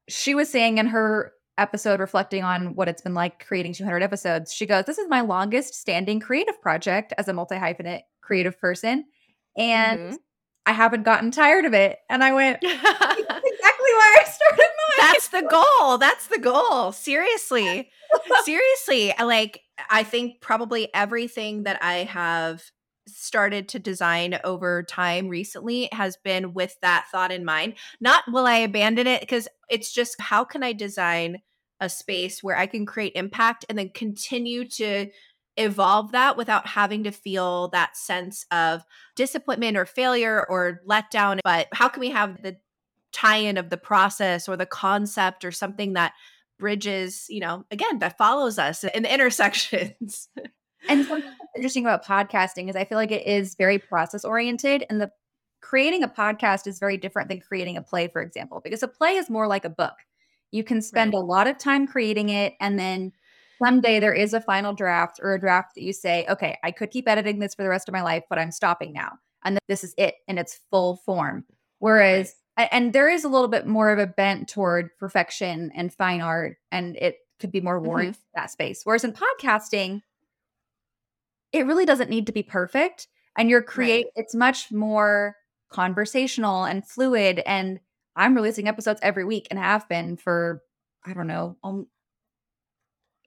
she 0.08 0.34
was 0.34 0.50
saying 0.50 0.78
in 0.78 0.86
her 0.88 1.32
episode 1.60 2.00
reflecting 2.00 2.42
on 2.42 2.74
what 2.74 2.88
it's 2.88 3.02
been 3.02 3.14
like 3.14 3.44
creating 3.46 3.72
200 3.74 4.02
episodes, 4.02 4.52
she 4.52 4.66
goes, 4.66 4.84
This 4.84 4.98
is 4.98 5.08
my 5.08 5.20
longest 5.20 5.74
standing 5.74 6.18
creative 6.18 6.60
project 6.60 7.12
as 7.18 7.28
a 7.28 7.32
multi 7.32 7.56
hyphenate 7.56 8.02
creative 8.22 8.58
person. 8.58 9.04
And 9.56 10.00
mm-hmm. 10.00 10.14
I 10.66 10.72
haven't 10.72 11.02
gotten 11.02 11.30
tired 11.30 11.64
of 11.64 11.74
it. 11.74 11.98
And 12.08 12.24
I 12.24 12.32
went, 12.32 12.60
That's 12.62 12.74
exactly 12.82 13.92
why 13.92 14.16
I 14.20 14.24
started 14.24 14.58
mine. 14.58 15.12
That's 15.12 15.28
the 15.28 15.48
goal. 15.50 15.98
That's 15.98 16.26
the 16.26 16.38
goal. 16.38 16.92
Seriously. 16.92 17.90
Seriously. 18.44 19.12
Like, 19.20 19.60
I 19.90 20.02
think 20.02 20.40
probably 20.40 20.92
everything 20.94 21.64
that 21.64 21.82
I 21.82 22.04
have 22.04 22.62
started 23.06 23.68
to 23.70 23.78
design 23.78 24.38
over 24.44 24.82
time 24.82 25.28
recently 25.28 25.88
has 25.92 26.16
been 26.16 26.54
with 26.54 26.76
that 26.82 27.06
thought 27.10 27.32
in 27.32 27.44
mind. 27.44 27.74
Not 28.00 28.24
will 28.28 28.46
I 28.46 28.58
abandon 28.58 29.06
it 29.06 29.20
because 29.20 29.48
it's 29.68 29.92
just 29.92 30.20
how 30.20 30.44
can 30.44 30.62
I 30.62 30.72
design 30.72 31.40
a 31.80 31.88
space 31.88 32.42
where 32.42 32.56
I 32.56 32.66
can 32.66 32.86
create 32.86 33.12
impact 33.14 33.64
and 33.68 33.78
then 33.78 33.90
continue 33.90 34.68
to 34.68 35.06
evolve 35.56 36.12
that 36.12 36.36
without 36.36 36.66
having 36.66 37.04
to 37.04 37.10
feel 37.10 37.68
that 37.68 37.96
sense 37.96 38.46
of 38.50 38.82
disappointment 39.16 39.76
or 39.76 39.84
failure 39.84 40.46
or 40.48 40.80
letdown. 40.88 41.40
But 41.44 41.68
how 41.72 41.88
can 41.88 42.00
we 42.00 42.10
have 42.10 42.42
the 42.42 42.56
tie 43.12 43.36
in 43.36 43.56
of 43.56 43.70
the 43.70 43.76
process 43.76 44.48
or 44.48 44.56
the 44.56 44.66
concept 44.66 45.44
or 45.44 45.52
something 45.52 45.94
that 45.94 46.12
bridges, 46.58 47.26
you 47.28 47.40
know, 47.40 47.64
again, 47.70 47.98
that 47.98 48.16
follows 48.16 48.58
us 48.58 48.84
in 48.84 49.02
the 49.02 49.12
intersections? 49.12 50.28
and 50.88 51.04
something 51.04 51.30
interesting 51.56 51.84
about 51.84 52.04
podcasting 52.04 52.70
is 52.70 52.76
I 52.76 52.84
feel 52.84 52.98
like 52.98 53.10
it 53.10 53.26
is 53.26 53.54
very 53.54 53.78
process 53.78 54.24
oriented 54.24 54.86
and 54.88 55.00
the 55.00 55.10
creating 55.60 56.02
a 56.02 56.08
podcast 56.08 56.66
is 56.66 56.78
very 56.78 56.96
different 56.96 57.28
than 57.28 57.40
creating 57.40 57.76
a 57.76 57.82
play, 57.82 58.08
for 58.08 58.22
example, 58.22 58.60
because 58.62 58.82
a 58.82 58.88
play 58.88 59.16
is 59.16 59.28
more 59.28 59.46
like 59.46 59.64
a 59.64 59.70
book. 59.70 59.94
You 60.50 60.64
can 60.64 60.82
spend 60.82 61.14
Right. 61.14 61.20
a 61.20 61.24
lot 61.24 61.46
of 61.46 61.58
time 61.58 61.86
creating 61.86 62.28
it, 62.30 62.54
and 62.60 62.78
then 62.78 63.12
someday 63.62 64.00
there 64.00 64.14
is 64.14 64.34
a 64.34 64.40
final 64.40 64.72
draft 64.72 65.20
or 65.22 65.34
a 65.34 65.40
draft 65.40 65.74
that 65.74 65.82
you 65.82 65.92
say, 65.92 66.26
okay, 66.28 66.58
I 66.64 66.70
could 66.70 66.90
keep 66.90 67.08
editing 67.08 67.38
this 67.38 67.54
for 67.54 67.62
the 67.62 67.68
rest 67.68 67.88
of 67.88 67.92
my 67.92 68.02
life, 68.02 68.24
but 68.28 68.38
I'm 68.38 68.50
stopping 68.50 68.92
now. 68.92 69.18
And 69.44 69.58
this 69.68 69.84
is 69.84 69.94
it 69.96 70.14
in 70.28 70.38
its 70.38 70.60
full 70.70 70.96
form. 70.96 71.44
Whereas, 71.78 72.34
a- 72.58 72.72
and 72.74 72.92
there 72.92 73.08
is 73.08 73.24
a 73.24 73.28
little 73.28 73.48
bit 73.48 73.66
more 73.66 73.90
of 73.90 73.98
a 73.98 74.06
bent 74.06 74.48
toward 74.48 74.96
perfection 74.98 75.70
and 75.74 75.92
fine 75.92 76.20
art, 76.20 76.56
and 76.72 76.96
it 76.96 77.18
could 77.38 77.52
be 77.52 77.60
more 77.60 77.80
warranted 77.80 78.14
mm-hmm. 78.14 78.38
in 78.38 78.42
that 78.42 78.50
space. 78.50 78.82
Whereas 78.84 79.04
in 79.04 79.12
podcasting, 79.12 80.02
it 81.52 81.66
really 81.66 81.86
doesn't 81.86 82.10
need 82.10 82.26
to 82.26 82.32
be 82.32 82.42
perfect. 82.42 83.08
And 83.36 83.48
you're 83.48 83.62
create, 83.62 84.06
it's 84.16 84.34
much 84.34 84.70
more 84.70 85.36
conversational 85.70 86.64
and 86.64 86.86
fluid. 86.86 87.42
And 87.46 87.80
I'm 88.16 88.34
releasing 88.34 88.68
episodes 88.68 89.00
every 89.02 89.24
week 89.24 89.48
and 89.50 89.58
have 89.58 89.88
been 89.88 90.16
for, 90.16 90.62
I 91.04 91.12
don't 91.12 91.26
know, 91.26 91.56
um, 91.62 91.86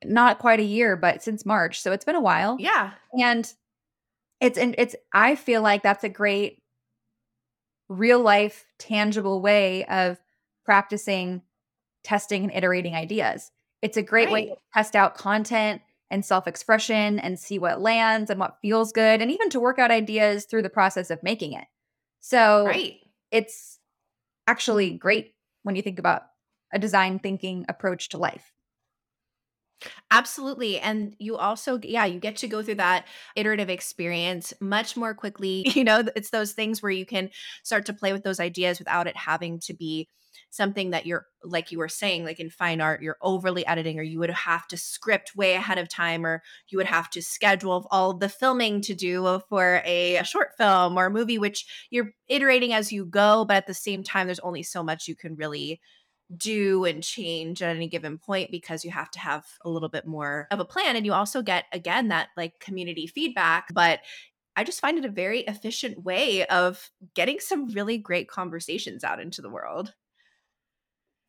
not 0.03 0.39
quite 0.39 0.59
a 0.59 0.63
year, 0.63 0.95
but 0.95 1.23
since 1.23 1.45
March. 1.45 1.81
So 1.81 1.91
it's 1.91 2.05
been 2.05 2.15
a 2.15 2.21
while. 2.21 2.57
Yeah. 2.59 2.91
And 3.19 3.51
it's 4.39 4.57
and 4.57 4.75
it's 4.77 4.95
I 5.13 5.35
feel 5.35 5.61
like 5.61 5.83
that's 5.83 6.03
a 6.03 6.09
great 6.09 6.61
real 7.87 8.19
life 8.19 8.65
tangible 8.77 9.41
way 9.41 9.85
of 9.85 10.19
practicing 10.65 11.41
testing 12.03 12.43
and 12.43 12.53
iterating 12.53 12.95
ideas. 12.95 13.51
It's 13.81 13.97
a 13.97 14.01
great 14.01 14.31
way 14.31 14.47
to 14.47 14.55
test 14.73 14.95
out 14.95 15.15
content 15.15 15.81
and 16.09 16.23
self-expression 16.23 17.19
and 17.19 17.39
see 17.39 17.59
what 17.59 17.81
lands 17.81 18.29
and 18.29 18.39
what 18.39 18.59
feels 18.61 18.91
good 18.91 19.21
and 19.21 19.31
even 19.31 19.49
to 19.49 19.59
work 19.59 19.79
out 19.79 19.91
ideas 19.91 20.45
through 20.45 20.61
the 20.61 20.69
process 20.69 21.09
of 21.09 21.23
making 21.23 21.53
it. 21.53 21.65
So 22.19 22.65
Right. 22.65 22.97
it's 23.31 23.72
actually 24.47 24.91
great 24.97 25.35
when 25.63 25.75
you 25.75 25.81
think 25.81 25.99
about 25.99 26.23
a 26.73 26.79
design 26.79 27.19
thinking 27.19 27.65
approach 27.69 28.09
to 28.09 28.17
life. 28.17 28.51
Absolutely. 30.11 30.79
And 30.79 31.15
you 31.19 31.37
also, 31.37 31.79
yeah, 31.83 32.05
you 32.05 32.19
get 32.19 32.37
to 32.37 32.47
go 32.47 32.61
through 32.63 32.75
that 32.75 33.05
iterative 33.35 33.69
experience 33.69 34.53
much 34.61 34.95
more 34.95 35.13
quickly. 35.13 35.65
You 35.73 35.83
know, 35.83 36.03
it's 36.15 36.29
those 36.29 36.53
things 36.53 36.81
where 36.81 36.91
you 36.91 37.05
can 37.05 37.29
start 37.63 37.85
to 37.87 37.93
play 37.93 38.13
with 38.13 38.23
those 38.23 38.39
ideas 38.39 38.79
without 38.79 39.07
it 39.07 39.17
having 39.17 39.59
to 39.61 39.73
be 39.73 40.07
something 40.49 40.91
that 40.91 41.05
you're, 41.05 41.25
like 41.43 41.71
you 41.71 41.77
were 41.77 41.89
saying, 41.89 42.25
like 42.25 42.39
in 42.39 42.49
fine 42.49 42.81
art, 42.81 43.01
you're 43.01 43.17
overly 43.21 43.65
editing, 43.65 43.99
or 43.99 44.03
you 44.03 44.19
would 44.19 44.29
have 44.29 44.67
to 44.67 44.77
script 44.77 45.35
way 45.35 45.53
ahead 45.53 45.77
of 45.77 45.89
time, 45.89 46.25
or 46.25 46.41
you 46.69 46.77
would 46.77 46.87
have 46.87 47.09
to 47.11 47.21
schedule 47.21 47.87
all 47.91 48.13
the 48.13 48.29
filming 48.29 48.81
to 48.81 48.93
do 48.93 49.41
for 49.49 49.81
a, 49.85 50.21
short 50.23 50.51
film 50.57 50.97
or 50.97 51.07
a 51.07 51.11
movie, 51.11 51.37
which 51.37 51.65
you're 51.89 52.11
iterating 52.27 52.73
as 52.73 52.91
you 52.91 53.05
go. 53.05 53.45
But 53.45 53.57
at 53.57 53.67
the 53.67 53.73
same 53.73 54.03
time, 54.03 54.27
there's 54.27 54.39
only 54.39 54.63
so 54.63 54.83
much 54.83 55.07
you 55.07 55.15
can 55.15 55.35
really 55.35 55.79
do 56.37 56.85
and 56.85 57.03
change 57.03 57.61
at 57.61 57.75
any 57.75 57.87
given 57.87 58.17
point 58.17 58.51
because 58.51 58.83
you 58.83 58.91
have 58.91 59.11
to 59.11 59.19
have 59.19 59.45
a 59.63 59.69
little 59.69 59.89
bit 59.89 60.07
more 60.07 60.47
of 60.51 60.59
a 60.59 60.65
plan 60.65 60.95
and 60.95 61.05
you 61.05 61.13
also 61.13 61.41
get 61.41 61.65
again 61.71 62.07
that 62.07 62.29
like 62.37 62.59
community 62.59 63.07
feedback 63.07 63.67
but 63.73 63.99
i 64.55 64.63
just 64.63 64.79
find 64.79 64.97
it 64.97 65.05
a 65.05 65.09
very 65.09 65.41
efficient 65.41 66.03
way 66.03 66.45
of 66.45 66.89
getting 67.13 67.39
some 67.39 67.67
really 67.69 67.97
great 67.97 68.27
conversations 68.27 69.03
out 69.03 69.19
into 69.19 69.41
the 69.41 69.49
world 69.49 69.93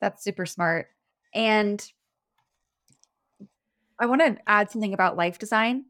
That's 0.00 0.22
super 0.22 0.46
smart. 0.46 0.88
And 1.34 1.84
I 3.98 4.06
want 4.06 4.20
to 4.22 4.36
add 4.46 4.70
something 4.70 4.92
about 4.94 5.16
life 5.16 5.38
design. 5.38 5.86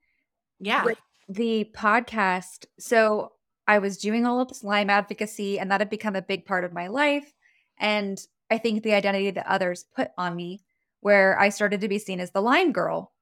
yeah 0.61 0.85
With 0.85 0.99
the 1.29 1.71
podcast, 1.75 2.67
so 2.79 3.33
I 3.67 3.79
was 3.79 3.97
doing 3.97 4.27
all 4.27 4.41
of 4.41 4.49
this 4.49 4.63
Lyme 4.63 4.91
advocacy, 4.91 5.59
and 5.59 5.71
that 5.71 5.81
had 5.81 5.91
become 5.91 6.17
a 6.17 6.23
big 6.23 6.45
part 6.45 6.65
of 6.65 6.73
my 6.73 6.89
life. 6.89 7.33
And 7.79 8.21
I 8.51 8.59
think 8.59 8.83
the 8.83 8.93
identity 8.95 9.31
that 9.31 9.47
others 9.47 9.85
put 9.95 10.11
on 10.19 10.37
me, 10.37 10.63
where 11.01 11.39
I 11.39 11.49
started 11.49 11.81
to 11.81 11.89
be 11.89 11.99
seen 11.99 12.21
as 12.21 12.31
the 12.31 12.43
Lyme 12.43 12.73
girl. 12.73 13.13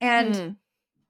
And 0.00 0.34
Mm, 0.34 0.56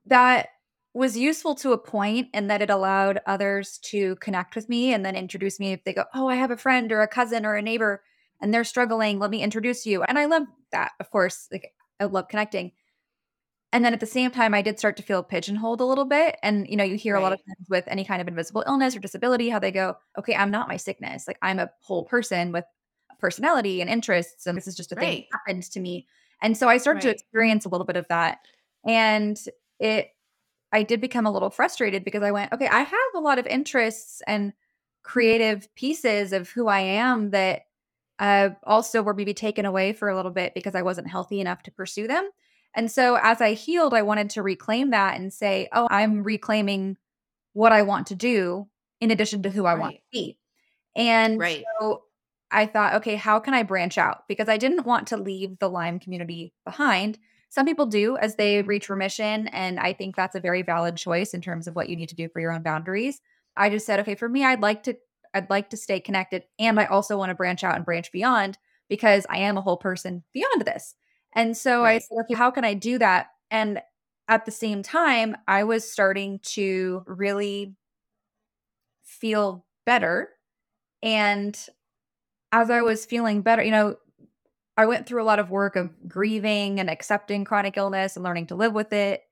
that 0.07 0.49
was 0.95 1.17
useful 1.17 1.55
to 1.57 1.73
a 1.73 1.79
point 1.79 2.29
in 2.35 2.47
that 2.49 2.63
it 2.63 2.71
allowed 2.71 3.21
others 3.27 3.79
to 3.79 4.17
connect 4.17 4.55
with 4.55 4.69
me 4.69 4.93
and 4.93 5.05
then 5.05 5.17
introduce 5.17 5.59
me 5.59 5.73
if 5.73 5.85
they 5.85 5.93
go, 5.95 6.05
Oh, 6.15 6.29
I 6.29 6.37
have 6.37 6.51
a 6.51 6.57
friend 6.57 6.93
or 6.93 7.03
a 7.03 7.09
cousin 7.09 7.45
or 7.47 7.57
a 7.57 7.63
neighbor 7.63 8.03
and 8.45 8.53
they're 8.53 8.63
struggling. 8.63 9.19
Let 9.19 9.31
me 9.31 9.43
introduce 9.43 9.87
you. 9.87 10.03
And 10.03 10.19
I 10.19 10.27
love 10.27 10.43
that, 10.71 10.93
of 11.01 11.11
course. 11.11 11.49
Like 11.51 11.73
I 11.99 12.05
love 12.05 12.29
connecting. 12.29 12.73
And 13.73 13.83
then 13.83 13.95
at 13.95 14.01
the 14.01 14.07
same 14.07 14.31
time, 14.31 14.53
I 14.53 14.61
did 14.61 14.79
start 14.79 14.99
to 14.99 15.03
feel 15.03 15.23
pigeonholed 15.23 15.81
a 15.81 15.85
little 15.87 16.05
bit. 16.05 16.37
And, 16.43 16.69
you 16.69 16.77
know, 16.77 16.85
you 16.85 16.97
hear 16.97 17.17
a 17.17 17.23
lot 17.23 17.33
of 17.33 17.39
times 17.39 17.67
with 17.71 17.85
any 17.89 18.05
kind 18.05 18.21
of 18.21 18.29
invisible 18.29 18.63
illness 18.67 18.95
or 18.95 19.01
disability, 19.01 19.49
how 19.49 19.59
they 19.59 19.73
go, 19.73 19.97
okay, 20.19 20.37
I'm 20.37 20.51
not 20.51 20.69
my 20.69 20.77
sickness. 20.77 21.27
Like 21.27 21.39
I'm 21.41 21.59
a 21.59 21.71
whole 21.81 22.05
person 22.05 22.53
with 22.53 22.65
personality 23.19 23.81
and 23.81 23.89
interests. 23.89 24.47
And 24.47 24.59
this 24.59 24.69
is 24.69 24.77
just 24.77 24.93
a 24.93 24.95
thing 24.95 25.25
that 25.33 25.39
happened 25.39 25.63
to 25.73 25.81
me. 25.81 26.07
And 26.43 26.55
so 26.55 26.69
I 26.69 26.77
started 26.77 27.01
to 27.01 27.11
experience 27.11 27.65
a 27.65 27.71
little 27.71 27.87
bit 27.87 27.97
of 27.97 28.07
that. 28.09 28.41
And 28.87 29.41
it, 29.81 30.11
I 30.71 30.83
did 30.83 31.01
become 31.01 31.25
a 31.25 31.33
little 31.33 31.51
frustrated 31.51 32.05
because 32.05 32.23
I 32.23 32.31
went, 32.31 32.53
okay, 32.53 32.69
I 32.69 32.81
have 32.81 33.15
a 33.15 33.21
lot 33.21 33.39
of 33.39 33.47
interests 33.47 34.21
and 34.27 34.53
creative 35.03 35.75
pieces 35.75 36.35
of 36.35 36.51
who 36.51 36.69
I 36.69 36.81
am 36.81 37.31
that 37.31 37.63
uh, 38.25 38.55
also 38.65 39.03
were 39.03 39.13
maybe 39.13 39.35
taken 39.35 39.67
away 39.67 39.93
for 39.93 40.09
a 40.09 40.17
little 40.17 40.31
bit 40.31 40.55
because 40.55 40.75
I 40.75 40.81
wasn't 40.81 41.11
healthy 41.11 41.41
enough 41.41 41.63
to 41.65 41.71
pursue 41.71 42.09
them. 42.09 42.31
And 42.75 42.91
so 42.91 43.19
as 43.23 43.43
I 43.43 43.53
healed, 43.53 43.93
I 43.93 44.01
wanted 44.01 44.31
to 44.31 44.43
reclaim 44.43 44.91
that 44.91 45.21
and 45.21 45.31
say, 45.31 45.69
oh, 45.73 45.87
I'm 45.91 46.23
reclaiming 46.23 46.97
what 47.53 47.73
I 47.73 47.83
want 47.83 48.07
to 48.07 48.15
do 48.15 48.67
in 49.01 49.11
addition 49.11 49.43
to 49.43 49.51
who 49.51 49.67
I 49.67 49.75
want 49.75 49.97
to 49.97 50.01
be. 50.11 50.39
And 50.97 51.39
Right. 51.39 51.65
so 51.81 52.05
I 52.51 52.65
thought, 52.65 52.95
okay, 52.95 53.17
how 53.17 53.41
can 53.41 53.53
I 53.53 53.63
branch 53.63 53.99
out? 53.99 54.27
Because 54.27 54.49
I 54.49 54.57
didn't 54.57 54.87
want 54.87 55.09
to 55.09 55.19
leave 55.19 55.59
the 55.59 55.69
Lyme 55.69 55.99
community 55.99 56.55
behind. 56.65 57.19
Some 57.51 57.67
people 57.67 57.87
do 57.87 58.17
as 58.17 58.37
they 58.37 58.63
reach 58.63 58.89
remission. 58.89 59.49
And 59.49 59.79
I 59.79 59.93
think 59.93 60.17
that's 60.17 60.35
a 60.35 60.41
very 60.41 60.63
valid 60.63 60.97
choice 60.97 61.35
in 61.35 61.43
terms 61.43 61.69
of 61.69 61.77
what 61.77 61.91
you 61.91 61.97
need 61.97 62.09
to 62.09 62.17
do 62.17 62.31
for 62.31 62.41
your 62.41 62.53
own 62.53 62.63
boundaries. 62.63 63.21
I 63.55 63.69
just 63.69 63.85
said, 63.85 64.01
okay, 64.01 64.15
for 64.15 64.31
me, 64.31 64.45
I'd 64.45 64.63
like 64.63 64.85
to, 64.85 64.97
I'd 65.35 65.51
like 65.51 65.71
to 65.71 65.77
stay 65.77 66.01
connected. 66.01 66.45
And 66.59 66.79
I 66.79 66.87
also 66.87 67.19
want 67.19 67.31
to 67.31 67.35
branch 67.35 67.65
out 67.65 67.77
and 67.77 67.85
branch 67.85 68.13
beyond 68.13 68.57
because 68.89 69.27
I 69.29 69.39
am 69.39 69.57
a 69.57 69.61
whole 69.61 69.77
person 69.77 70.23
beyond 70.33 70.65
this. 70.65 70.95
And 71.35 71.57
so 71.57 71.85
I 71.85 71.99
said, 71.99 72.19
okay, 72.23 72.35
how 72.35 72.51
can 72.51 72.65
I 72.65 72.75
do 72.75 72.99
that? 72.99 73.27
And 73.51 73.81
at 74.29 74.45
the 74.47 74.53
same 74.53 74.83
time, 74.83 75.37
I 75.49 75.65
was 75.65 75.91
starting 75.91 76.39
to 76.43 77.03
really 77.07 77.75
feel 79.03 79.67
better. 79.85 80.31
And 81.03 81.59
as 82.53 82.71
I 82.71 82.83
was 82.83 83.05
feeling 83.05 83.43
better, 83.43 83.63
you 83.63 83.73
know, 83.73 83.97
I 84.77 84.87
went 84.87 85.07
through 85.07 85.23
a 85.23 85.25
lot 85.27 85.39
of 85.39 85.51
work 85.51 85.77
of 85.77 85.91
grieving 86.09 86.81
and 86.81 86.89
accepting 86.89 87.45
chronic 87.45 87.77
illness 87.77 88.17
and 88.17 88.25
learning 88.25 88.47
to 88.49 88.55
live 88.55 88.73
with 88.73 88.93
it 88.93 89.23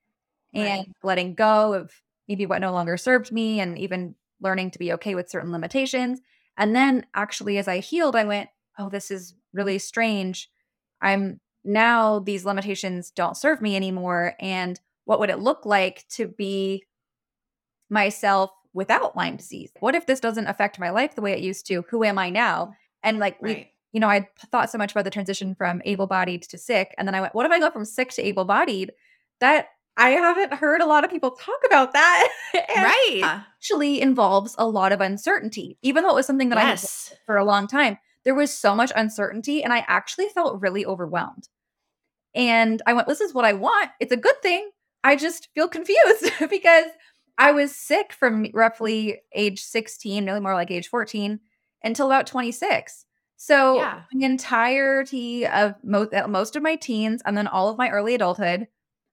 and 0.55 0.87
letting 1.03 1.35
go 1.35 1.73
of 1.73 1.93
maybe 2.29 2.47
what 2.47 2.61
no 2.61 2.73
longer 2.73 2.97
served 2.97 3.33
me 3.33 3.59
and 3.61 3.79
even 3.79 4.15
learning 4.43 4.71
to 4.73 4.79
be 4.79 4.93
okay 4.95 5.15
with 5.15 5.31
certain 5.31 5.53
limitations. 5.53 6.21
And 6.57 6.75
then 6.75 7.07
actually, 7.15 7.59
as 7.59 7.69
I 7.69 7.79
healed, 7.79 8.17
I 8.17 8.25
went, 8.25 8.51
oh, 8.79 8.89
this 8.89 9.11
is 9.11 9.35
really 9.53 9.79
strange. 9.79 10.51
I'm 11.01 11.41
now 11.65 12.19
these 12.19 12.45
limitations 12.45 13.11
don't 13.11 13.37
serve 13.37 13.61
me 13.61 13.77
anymore. 13.77 14.35
And 14.41 14.81
what 15.05 15.21
would 15.21 15.31
it 15.31 15.39
look 15.39 15.65
like 15.65 16.05
to 16.11 16.29
be 16.29 16.85
myself 17.89 18.51
without 18.73 19.17
Lyme 19.17 19.37
disease? 19.37 19.71
What 19.81 19.95
if 19.95 20.07
this 20.07 20.21
doesn't 20.21 20.47
affect 20.47 20.79
my 20.79 20.91
life 20.91 21.15
the 21.15 21.23
way 21.23 21.33
it 21.33 21.41
used 21.41 21.67
to? 21.67 21.85
Who 21.91 22.05
am 22.05 22.19
I 22.19 22.31
now? 22.31 22.75
And 23.03 23.19
like 23.19 23.41
we 23.41 23.73
you 23.93 24.01
know, 24.01 24.09
I 24.09 24.29
thought 24.51 24.71
so 24.71 24.79
much 24.79 24.93
about 24.93 25.05
the 25.05 25.11
transition 25.11 25.55
from 25.55 25.83
able-bodied 25.85 26.43
to 26.45 26.59
sick, 26.59 26.95
and 26.97 27.07
then 27.07 27.15
I 27.15 27.21
went, 27.21 27.35
"What 27.35 27.45
if 27.45 27.53
I 27.53 27.59
go 27.61 27.71
from 27.71 27.85
sick 27.85 28.11
to 28.13 28.23
able-bodied?" 28.23 28.93
That 29.41 29.69
I 29.97 30.11
haven't 30.11 30.55
heard 30.55 30.81
a 30.81 30.87
lot 30.87 31.05
of 31.05 31.11
people 31.11 31.33
talk 31.33 31.61
about 31.67 31.93
that. 31.93 32.29
Right. 32.83 33.21
Actually 33.25 34.01
involves 34.01 34.55
a 34.59 34.67
lot 34.67 34.93
of 34.93 35.01
uncertainty. 35.01 35.79
Even 35.83 36.03
though 36.03 36.11
it 36.11 36.15
was 36.17 36.27
something 36.27 36.49
that 36.51 36.59
I 36.59 36.63
had 36.63 36.79
for 37.27 37.37
a 37.37 37.45
long 37.45 37.67
time, 37.67 37.99
there 38.25 38.35
was 38.35 38.53
so 38.53 38.75
much 38.75 38.93
uncertainty, 38.97 39.63
and 39.63 39.73
I 39.73 39.85
actually 39.89 40.29
felt 40.29 40.61
really 40.61 40.85
overwhelmed. 40.87 41.49
And 42.35 42.81
I 42.87 42.93
went, 42.95 43.09
"This 43.09 43.21
is 43.21 43.35
what 43.35 43.45
I 43.45 43.53
want. 43.53 43.91
It's 44.01 44.13
a 44.13 44.17
good 44.17 44.41
thing. 44.43 44.71
I 45.05 45.17
just 45.17 45.49
feel 45.55 45.69
confused 45.69 46.33
because 46.51 46.87
I 47.39 47.53
was 47.53 47.75
sick 47.75 48.13
from 48.13 48.47
roughly 48.55 49.21
age 49.35 49.63
16, 49.63 50.27
really 50.27 50.41
more 50.41 50.55
like 50.55 50.71
age 50.71 50.89
14, 50.89 51.41
until 51.83 52.07
about 52.07 52.27
26. 52.27 53.07
So 53.37 53.77
Yeah. 53.77 54.03
the 54.13 54.25
entirety 54.25 55.47
of 55.47 55.75
most 55.83 56.15
uh, 56.15 56.29
most 56.29 56.55
of 56.57 56.63
my 56.63 56.77
teens 56.77 57.23
and 57.25 57.37
then 57.37 57.47
all 57.49 57.69
of 57.69 57.79
my 57.79 57.91
early 57.91 58.15
adulthood 58.15 58.69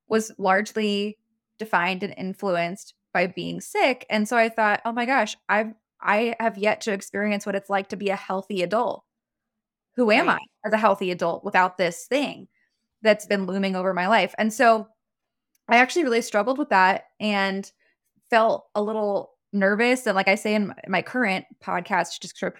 was 0.10 0.32
largely 0.38 1.18
defined 1.58 2.04
and 2.04 2.14
influenced 2.18 2.94
by 3.14 3.28
being 3.28 3.62
sick. 3.62 4.06
And 4.10 4.28
so 4.28 4.38
I 4.38 4.50
thought, 4.50 4.82
oh 4.86 4.92
my 4.92 5.06
gosh, 5.06 5.38
I've 5.48 5.74
I 6.02 6.36
have 6.40 6.58
yet 6.58 6.82
to 6.82 6.94
experience 6.94 7.46
what 7.46 7.56
it's 7.56 7.70
like 7.70 7.90
to 7.90 7.98
be 7.98 8.10
a 8.10 8.16
healthy 8.16 8.62
adult. 8.64 9.04
Who 9.96 10.12
am 10.12 10.28
Right. 10.28 10.40
I 10.64 10.68
as 10.68 10.74
a 10.74 10.78
healthy 10.78 11.12
adult 11.12 11.44
without 11.44 11.78
this 11.78 12.06
thing 12.08 12.48
that's 13.02 13.26
been 13.26 13.46
looming 13.46 13.76
over 13.76 13.94
my 13.94 14.08
life? 14.08 14.34
And 14.38 14.54
so 14.54 14.88
I 15.68 15.78
actually 15.78 16.04
really 16.06 16.22
struggled 16.22 16.58
with 16.58 16.70
that 16.70 17.06
and 17.20 17.70
felt 18.30 18.68
a 18.76 18.82
little 18.82 19.32
nervous. 19.52 20.08
And 20.08 20.16
like 20.16 20.28
I 20.28 20.36
say 20.36 20.56
in 20.56 20.74
my 20.88 21.02
current 21.02 21.46
podcast 21.62 22.20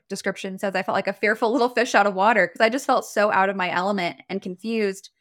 description 0.10 0.60
says, 0.60 0.76
I 0.76 0.84
felt 0.84 0.96
like 0.96 1.08
a 1.08 1.14
fearful 1.14 1.52
little 1.52 1.70
fish 1.70 1.96
out 1.96 2.08
of 2.08 2.16
water 2.16 2.48
because 2.48 2.60
I 2.60 2.70
just 2.70 2.86
felt 2.86 3.06
so 3.06 3.32
out 3.32 3.50
of 3.50 3.56
my 3.56 3.72
element 3.72 4.22
and 4.28 4.42
confused. 4.42 5.12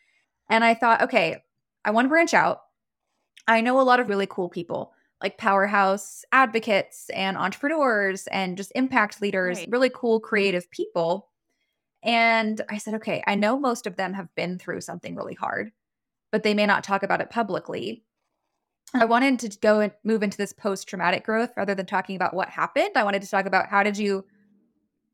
And 0.51 0.65
I 0.65 0.75
thought, 0.75 1.03
okay, 1.03 1.45
I 1.89 1.91
want 1.91 2.05
to 2.05 2.11
branch 2.11 2.35
out. 2.35 2.61
I 3.47 3.63
know 3.63 3.81
a 3.81 3.83
lot 3.83 3.99
of 3.99 4.11
really 4.11 4.27
cool 4.29 4.51
people 4.51 4.93
like 5.23 5.39
powerhouse 5.39 6.23
advocates 6.33 7.09
and 7.11 7.37
entrepreneurs 7.39 8.27
and 8.29 8.59
just 8.59 8.73
impact 8.75 9.23
leaders, 9.23 9.59
right. 9.59 9.69
really 9.71 9.91
cool 9.93 10.21
mm-hmm. 10.21 10.29
creative 10.29 10.71
people. 10.71 11.31
And 12.05 12.61
I 12.69 12.77
said, 12.77 12.95
okay, 12.95 13.25
I 13.27 13.37
know 13.37 13.59
most 13.59 13.87
of 13.87 13.97
them 13.97 14.13
have 14.13 14.33
been 14.35 14.59
through 14.59 14.83
something 14.83 15.17
really 15.17 15.35
hard, 15.35 15.73
but 16.31 16.43
they 16.43 16.53
may 16.53 16.67
not 16.67 16.85
talk 16.85 17.03
about 17.03 17.23
it 17.23 17.31
publicly. 17.31 18.05
I 18.93 19.07
wanted 19.07 19.39
to 19.41 19.59
go 19.59 19.81
and 19.81 19.93
move 20.05 20.23
into 20.23 20.37
this 20.37 20.53
post 20.53 20.89
traumatic 20.89 21.25
growth 21.25 21.51
rather 21.57 21.75
than 21.75 21.87
talking 21.87 22.17
about 22.17 22.35
what 22.35 22.51
happened. 22.51 22.91
I 22.97 23.03
wanted 23.03 23.23
to 23.23 23.31
talk 23.31 23.47
about 23.47 23.69
how 23.69 23.83
did 23.83 23.97
you 23.97 24.27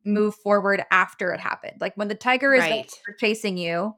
move 0.05 0.35
forward 0.35 0.83
after 0.91 1.33
it 1.33 1.39
happened? 1.39 1.81
Like 1.81 1.95
when 1.97 2.09
the 2.09 2.15
tiger 2.17 2.53
is 2.53 2.63
right. 2.63 2.93
chasing 3.19 3.57
you, 3.57 3.95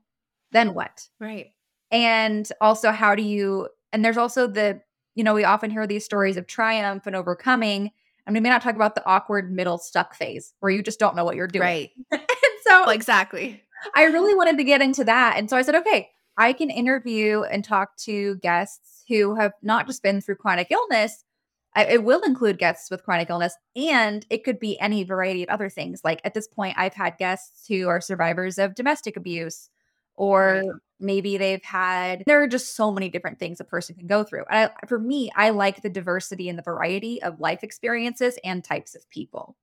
then 0.52 0.74
what? 0.74 1.08
Right. 1.18 1.52
And 1.90 2.48
also, 2.60 2.90
how 2.90 3.14
do 3.14 3.22
you, 3.22 3.68
and 3.92 4.04
there's 4.04 4.16
also 4.16 4.46
the, 4.46 4.80
you 5.14 5.24
know, 5.24 5.34
we 5.34 5.44
often 5.44 5.70
hear 5.70 5.86
these 5.86 6.04
stories 6.04 6.36
of 6.36 6.46
triumph 6.46 7.06
and 7.06 7.16
overcoming. 7.16 7.90
And 8.26 8.34
we 8.34 8.40
may 8.40 8.48
not 8.48 8.62
talk 8.62 8.74
about 8.74 8.94
the 8.94 9.06
awkward 9.06 9.52
middle 9.52 9.78
stuck 9.78 10.14
phase 10.14 10.52
where 10.60 10.70
you 10.70 10.82
just 10.82 10.98
don't 10.98 11.14
know 11.14 11.24
what 11.24 11.36
you're 11.36 11.46
doing. 11.46 11.62
Right. 11.62 11.90
and 12.10 12.22
so, 12.62 12.90
exactly. 12.90 13.62
I 13.94 14.04
really 14.04 14.34
wanted 14.34 14.56
to 14.58 14.64
get 14.64 14.82
into 14.82 15.04
that. 15.04 15.36
And 15.36 15.48
so 15.48 15.56
I 15.56 15.62
said, 15.62 15.76
okay, 15.76 16.10
I 16.36 16.52
can 16.52 16.70
interview 16.70 17.42
and 17.42 17.64
talk 17.64 17.96
to 17.98 18.36
guests 18.36 19.04
who 19.08 19.34
have 19.36 19.52
not 19.62 19.86
just 19.86 20.02
been 20.02 20.20
through 20.20 20.36
chronic 20.36 20.70
illness. 20.70 21.24
it 21.76 22.04
will 22.04 22.22
include 22.22 22.58
guests 22.58 22.90
with 22.90 23.04
chronic 23.04 23.30
illness, 23.30 23.54
and 23.74 24.26
it 24.30 24.44
could 24.44 24.58
be 24.58 24.78
any 24.80 25.04
variety 25.04 25.42
of 25.42 25.48
other 25.48 25.68
things. 25.68 26.00
Like 26.04 26.20
at 26.24 26.34
this 26.34 26.48
point, 26.48 26.74
I've 26.76 26.94
had 26.94 27.18
guests 27.18 27.66
who 27.68 27.88
are 27.88 28.00
survivors 28.00 28.58
of 28.58 28.74
domestic 28.74 29.16
abuse, 29.16 29.70
or. 30.14 30.80
Maybe 30.98 31.36
they've 31.36 31.62
had, 31.62 32.22
there 32.26 32.42
are 32.42 32.48
just 32.48 32.74
so 32.74 32.90
many 32.90 33.08
different 33.08 33.38
things 33.38 33.60
a 33.60 33.64
person 33.64 33.96
can 33.96 34.06
go 34.06 34.24
through. 34.24 34.44
I, 34.50 34.70
for 34.86 34.98
me, 34.98 35.30
I 35.36 35.50
like 35.50 35.82
the 35.82 35.90
diversity 35.90 36.48
and 36.48 36.58
the 36.58 36.62
variety 36.62 37.22
of 37.22 37.40
life 37.40 37.62
experiences 37.62 38.38
and 38.42 38.64
types 38.64 38.94
of 38.94 39.08
people. 39.10 39.56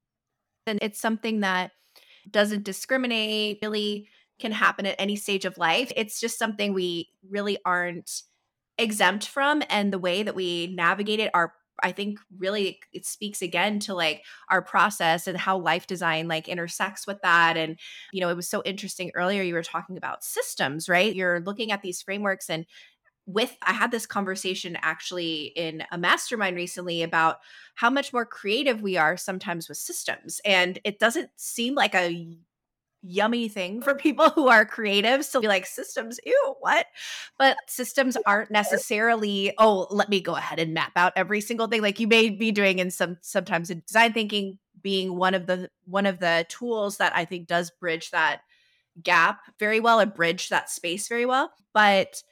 And 0.67 0.79
it's 0.81 0.99
something 0.99 1.41
that 1.41 1.71
doesn't 2.29 2.63
discriminate, 2.63 3.59
really 3.61 4.07
can 4.39 4.51
happen 4.51 4.85
at 4.85 4.95
any 4.99 5.15
stage 5.15 5.45
of 5.45 5.57
life. 5.57 5.91
It's 5.95 6.19
just 6.19 6.39
something 6.39 6.73
we 6.73 7.09
really 7.29 7.57
aren't 7.65 8.23
exempt 8.77 9.27
from 9.27 9.61
and 9.69 9.93
the 9.93 9.99
way 9.99 10.23
that 10.23 10.35
we 10.35 10.67
navigate 10.75 11.19
it 11.19 11.31
our 11.33 11.53
I 11.83 11.91
think 11.91 12.19
really 12.37 12.79
it 12.93 13.05
speaks 13.05 13.41
again 13.41 13.79
to 13.81 13.93
like 13.93 14.23
our 14.49 14.61
process 14.61 15.27
and 15.27 15.37
how 15.37 15.57
life 15.57 15.85
design 15.85 16.27
like 16.27 16.47
intersects 16.47 17.05
with 17.05 17.21
that. 17.21 17.57
And, 17.57 17.77
you 18.11 18.21
know, 18.21 18.29
it 18.29 18.35
was 18.35 18.47
so 18.47 18.63
interesting 18.65 19.11
earlier 19.15 19.43
you 19.43 19.53
were 19.53 19.63
talking 19.63 19.97
about 19.97 20.23
systems, 20.23 20.89
right? 20.89 21.13
You're 21.13 21.41
looking 21.41 21.71
at 21.71 21.81
these 21.81 22.01
frameworks 22.01 22.49
and 22.49 22.65
with 23.25 23.55
I 23.61 23.73
had 23.73 23.91
this 23.91 24.05
conversation 24.05 24.77
actually 24.81 25.53
in 25.55 25.83
a 25.91 25.97
mastermind 25.97 26.55
recently 26.57 27.03
about 27.03 27.37
how 27.75 27.89
much 27.89 28.11
more 28.11 28.25
creative 28.25 28.81
we 28.81 28.97
are 28.97 29.15
sometimes 29.15 29.69
with 29.69 29.77
systems. 29.77 30.41
And 30.43 30.79
it 30.83 30.99
doesn't 30.99 31.29
seem 31.37 31.75
like 31.75 31.95
a 31.95 32.37
yummy 33.03 33.49
thing 33.49 33.81
for 33.81 33.93
people 33.93 34.29
who 34.29 34.47
are 34.47 34.65
creative. 34.65 35.25
So 35.25 35.41
be 35.41 35.47
like 35.47 35.65
systems, 35.65 36.19
ew, 36.25 36.55
what? 36.59 36.87
But 37.37 37.57
systems 37.67 38.17
aren't 38.25 38.49
necessarily, 38.49 39.53
oh, 39.57 39.87
let 39.91 40.09
me 40.09 40.21
go 40.21 40.35
ahead 40.35 40.59
and 40.59 40.73
map 40.73 40.93
out 40.95 41.13
every 41.15 41.41
single 41.41 41.67
thing 41.67 41.81
like 41.81 41.99
you 41.99 42.07
may 42.07 42.29
be 42.29 42.51
doing 42.51 42.79
in 42.79 42.89
some 42.89 43.17
sometimes 43.21 43.69
in 43.69 43.83
design 43.85 44.13
thinking 44.13 44.57
being 44.81 45.15
one 45.15 45.33
of 45.33 45.45
the 45.45 45.69
one 45.85 46.05
of 46.05 46.19
the 46.19 46.45
tools 46.49 46.97
that 46.97 47.15
I 47.15 47.25
think 47.25 47.47
does 47.47 47.71
bridge 47.71 48.11
that 48.11 48.41
gap 49.01 49.41
very 49.59 49.79
well 49.79 49.99
and 49.99 50.13
bridge 50.13 50.49
that 50.49 50.69
space 50.69 51.07
very 51.07 51.25
well. 51.25 51.51
But 51.73 52.23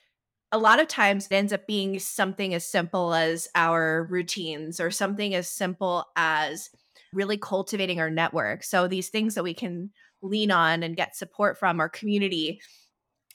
a 0.52 0.58
lot 0.58 0.80
of 0.80 0.88
times 0.88 1.28
it 1.28 1.34
ends 1.34 1.54
up 1.54 1.66
being 1.66 1.98
something 2.00 2.54
as 2.54 2.66
simple 2.66 3.14
as 3.14 3.48
our 3.56 4.08
routines 4.10 4.80
or 4.80 4.92
something 4.92 5.34
as 5.34 5.48
simple 5.48 6.06
as 6.16 6.70
really 7.14 7.38
cultivating 7.38 8.00
our 8.00 8.10
network. 8.10 8.64
So 8.64 8.88
these 8.88 9.10
things 9.10 9.36
that 9.36 9.44
we 9.44 9.54
can 9.54 9.92
lean 10.22 10.52
on 10.52 10.84
and 10.84 10.96
get 10.96 11.16
support 11.16 11.58
from 11.58 11.80
our 11.80 11.90
community. 11.90 12.62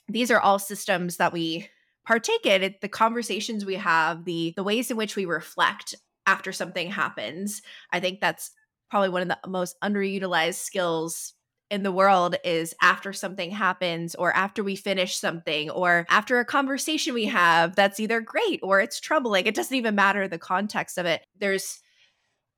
These 0.07 0.31
are 0.31 0.39
all 0.39 0.59
systems 0.59 1.17
that 1.17 1.33
we 1.33 1.69
partake 2.05 2.45
in. 2.45 2.63
It, 2.63 2.81
the 2.81 2.87
conversations 2.87 3.65
we 3.65 3.75
have 3.75 4.25
the 4.25 4.53
the 4.55 4.63
ways 4.63 4.89
in 4.89 4.97
which 4.97 5.15
we 5.15 5.25
reflect 5.25 5.95
after 6.25 6.51
something 6.51 6.91
happens 6.91 7.61
i 7.93 8.01
think 8.01 8.19
that's 8.19 8.51
probably 8.89 9.09
one 9.09 9.21
of 9.21 9.27
the 9.29 9.39
most 9.47 9.75
underutilized 9.81 10.55
skills 10.55 11.33
in 11.69 11.83
the 11.83 11.91
world 11.91 12.35
is 12.45 12.73
after 12.81 13.11
something 13.11 13.51
happens 13.51 14.15
or 14.15 14.33
after 14.35 14.63
we 14.63 14.75
finish 14.75 15.17
something 15.17 15.69
or 15.71 16.05
after 16.09 16.39
a 16.39 16.45
conversation 16.45 17.13
we 17.13 17.25
have 17.25 17.75
that's 17.75 17.99
either 17.99 18.21
great 18.21 18.59
or 18.63 18.79
it's 18.79 18.99
troubling. 18.99 19.45
It 19.45 19.55
doesn't 19.55 19.75
even 19.75 19.95
matter 19.95 20.27
the 20.27 20.37
context 20.37 20.97
of 20.97 21.05
it. 21.05 21.25
There's 21.37 21.79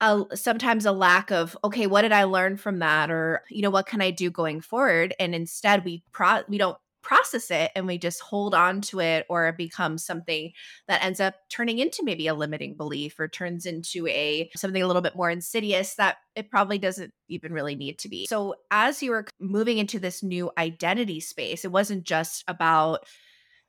a 0.01 0.23
sometimes 0.33 0.85
a 0.85 0.91
lack 0.91 1.31
of 1.31 1.57
okay 1.63 1.87
what 1.87 2.03
did 2.03 2.11
i 2.11 2.23
learn 2.23 2.57
from 2.57 2.79
that? 2.79 3.11
or 3.11 3.43
you 3.49 3.61
know 3.61 3.69
what 3.69 3.85
can 3.85 4.01
i 4.01 4.11
do 4.11 4.29
going 4.29 4.61
forward? 4.61 5.13
and 5.19 5.35
instead 5.35 5.85
we 5.85 6.03
pro 6.11 6.41
we 6.47 6.57
don't 6.57 6.77
process 7.01 7.49
it 7.49 7.71
and 7.75 7.87
we 7.87 7.97
just 7.97 8.19
hold 8.19 8.53
on 8.53 8.81
to 8.81 8.99
it 8.99 9.25
or 9.29 9.47
it 9.47 9.57
becomes 9.57 10.05
something 10.05 10.51
that 10.87 11.03
ends 11.03 11.19
up 11.19 11.35
turning 11.49 11.79
into 11.79 12.03
maybe 12.03 12.27
a 12.27 12.33
limiting 12.33 12.75
belief 12.75 13.19
or 13.19 13.27
turns 13.27 13.65
into 13.65 14.05
a 14.07 14.49
something 14.55 14.81
a 14.81 14.87
little 14.87 15.01
bit 15.01 15.15
more 15.15 15.29
insidious 15.29 15.95
that 15.95 16.17
it 16.35 16.51
probably 16.51 16.77
doesn't 16.77 17.11
even 17.27 17.53
really 17.53 17.75
need 17.75 17.97
to 17.99 18.09
be. 18.09 18.25
So 18.27 18.55
as 18.69 19.01
you 19.01 19.11
were 19.11 19.25
moving 19.39 19.77
into 19.77 19.99
this 19.99 20.21
new 20.21 20.51
identity 20.57 21.19
space 21.19 21.63
it 21.63 21.71
wasn't 21.71 22.03
just 22.03 22.43
about 22.47 23.05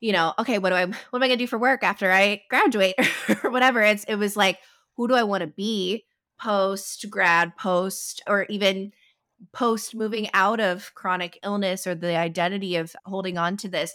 you 0.01 0.13
know 0.13 0.35
okay 0.39 0.59
what 0.59 0.71
do 0.71 0.77
i 0.77 0.85
what 0.85 0.97
am 1.15 1.23
i 1.23 1.29
going 1.29 1.39
to 1.39 1.45
do 1.45 1.47
for 1.47 1.59
work 1.59 1.83
after 1.83 2.11
i 2.11 2.43
graduate? 2.51 2.97
or 3.45 3.51
whatever. 3.51 3.81
It's 3.83 4.05
it 4.05 4.17
was 4.17 4.37
like 4.37 4.59
who 4.97 5.09
do 5.09 5.15
i 5.15 5.23
want 5.23 5.43
to 5.43 5.47
be 5.47 6.05
post 6.41 7.09
grad, 7.11 7.57
post, 7.57 8.23
or 8.27 8.47
even 8.49 8.93
post 9.53 9.95
moving 9.95 10.29
out 10.35 10.61
of 10.61 10.95
chronic 10.95 11.39
illness 11.43 11.87
or 11.87 11.95
the 11.95 12.17
identity 12.17 12.77
of 12.77 12.95
holding 13.05 13.39
on 13.39 13.57
to 13.59 13.69
this. 13.69 13.95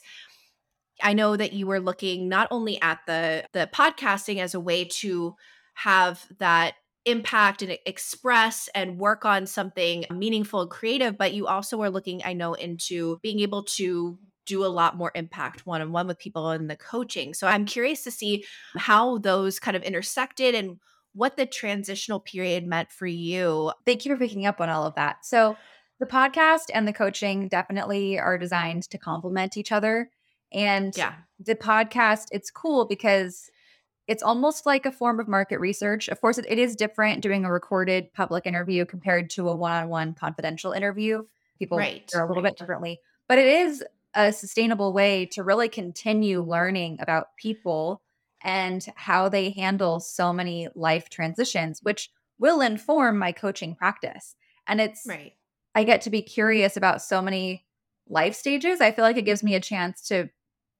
I 1.02 1.14
know 1.14 1.36
that 1.36 1.54
you 1.54 1.68
were 1.68 1.80
looking 1.80 2.30
not 2.30 2.48
only 2.52 2.82
at 2.82 3.00
the 3.06 3.46
the 3.54 3.70
podcasting 3.74 4.40
as 4.40 4.54
a 4.54 4.60
way 4.60 4.86
to 4.86 5.36
have 5.74 6.26
that 6.40 6.76
impact 7.06 7.62
and 7.62 7.78
express 7.86 8.70
and 8.74 8.98
work 8.98 9.26
on 9.26 9.46
something 9.46 10.06
meaningful 10.12 10.62
and 10.62 10.72
creative, 10.72 11.18
but 11.18 11.34
you 11.34 11.48
also 11.48 11.78
were 11.78 11.90
looking, 11.90 12.22
I 12.26 12.34
know, 12.34 12.54
into 12.54 13.20
being 13.22 13.42
able 13.42 13.64
to 13.64 14.18
do 14.46 14.66
a 14.66 14.68
lot 14.68 14.96
more 14.96 15.12
impact 15.16 15.66
one 15.66 15.82
on 15.82 15.92
one 15.92 16.08
with 16.08 16.20
people 16.20 16.52
in 16.52 16.68
the 16.68 16.76
coaching. 16.76 17.34
So 17.34 17.48
I'm 17.48 17.66
curious 17.66 18.04
to 18.04 18.12
see 18.12 18.46
how 18.76 19.18
those 19.18 19.60
kind 19.60 19.76
of 19.76 19.84
intersected 19.84 20.56
and 20.56 20.80
what 21.16 21.38
the 21.38 21.46
transitional 21.46 22.20
period 22.20 22.68
meant 22.68 22.92
for 22.92 23.08
you. 23.08 23.72
Thank 23.86 24.06
you 24.06 24.14
for 24.14 24.20
picking 24.20 24.46
up 24.46 24.62
on 24.62 24.70
all 24.70 24.86
of 24.86 24.96
that. 24.96 25.26
So, 25.26 25.58
the 25.98 26.06
podcast 26.06 26.66
and 26.74 26.86
the 26.86 26.94
coaching 26.94 27.48
definitely 27.48 28.20
are 28.20 28.38
designed 28.38 28.84
to 28.90 28.98
complement 28.98 29.56
each 29.56 29.72
other. 29.72 30.10
And 30.52 30.96
yeah. 30.98 31.14
the 31.40 31.56
podcast, 31.56 32.28
it's 32.32 32.52
cool 32.52 32.86
because 32.86 33.50
it's 34.08 34.22
almost 34.22 34.66
like 34.66 34.86
a 34.86 34.92
form 34.92 35.22
of 35.22 35.30
market 35.30 35.60
research. 35.60 36.10
Of 36.10 36.20
course, 36.20 36.38
it, 36.38 36.46
it 36.50 36.60
is 36.60 36.76
different 36.76 37.22
doing 37.22 37.46
a 37.46 37.52
recorded 37.52 38.14
public 38.14 38.46
interview 38.46 38.86
compared 38.86 39.30
to 39.32 39.48
a 39.48 39.56
one 39.56 39.72
on 39.72 39.90
one 39.90 40.14
confidential 40.14 40.74
interview. 40.74 41.24
People 41.58 41.78
right, 41.78 42.10
are 42.14 42.26
a 42.26 42.28
little 42.28 42.44
right. 42.44 42.52
bit 42.52 42.60
differently, 42.60 43.00
but 43.30 43.38
it 43.38 43.48
is 43.48 43.84
a 44.14 44.32
sustainable 44.34 44.92
way 44.92 45.26
to 45.28 45.44
really 45.44 45.70
continue 45.70 46.42
learning 46.42 46.98
about 47.00 47.36
people 47.38 48.02
and 48.46 48.86
how 48.96 49.28
they 49.28 49.50
handle 49.50 50.00
so 50.00 50.32
many 50.32 50.70
life 50.76 51.10
transitions, 51.10 51.80
which 51.82 52.12
will 52.38 52.62
inform 52.62 53.18
my 53.18 53.32
coaching 53.32 53.76
practice. 53.76 54.36
And 54.68 54.80
it's, 54.80 55.04
right. 55.08 55.34
I 55.74 55.84
get 55.84 56.02
to 56.02 56.12
be 56.12 56.22
curious 56.22 56.78
about 56.78 57.02
so 57.02 57.24
many 57.24 57.66
life 58.08 58.36
stages. 58.36 58.82
I 58.82 58.92
feel 58.92 59.04
like 59.04 59.18
it 59.18 59.26
gives 59.26 59.44
me 59.44 59.56
a 59.56 59.60
chance 59.60 60.08
to 60.10 60.30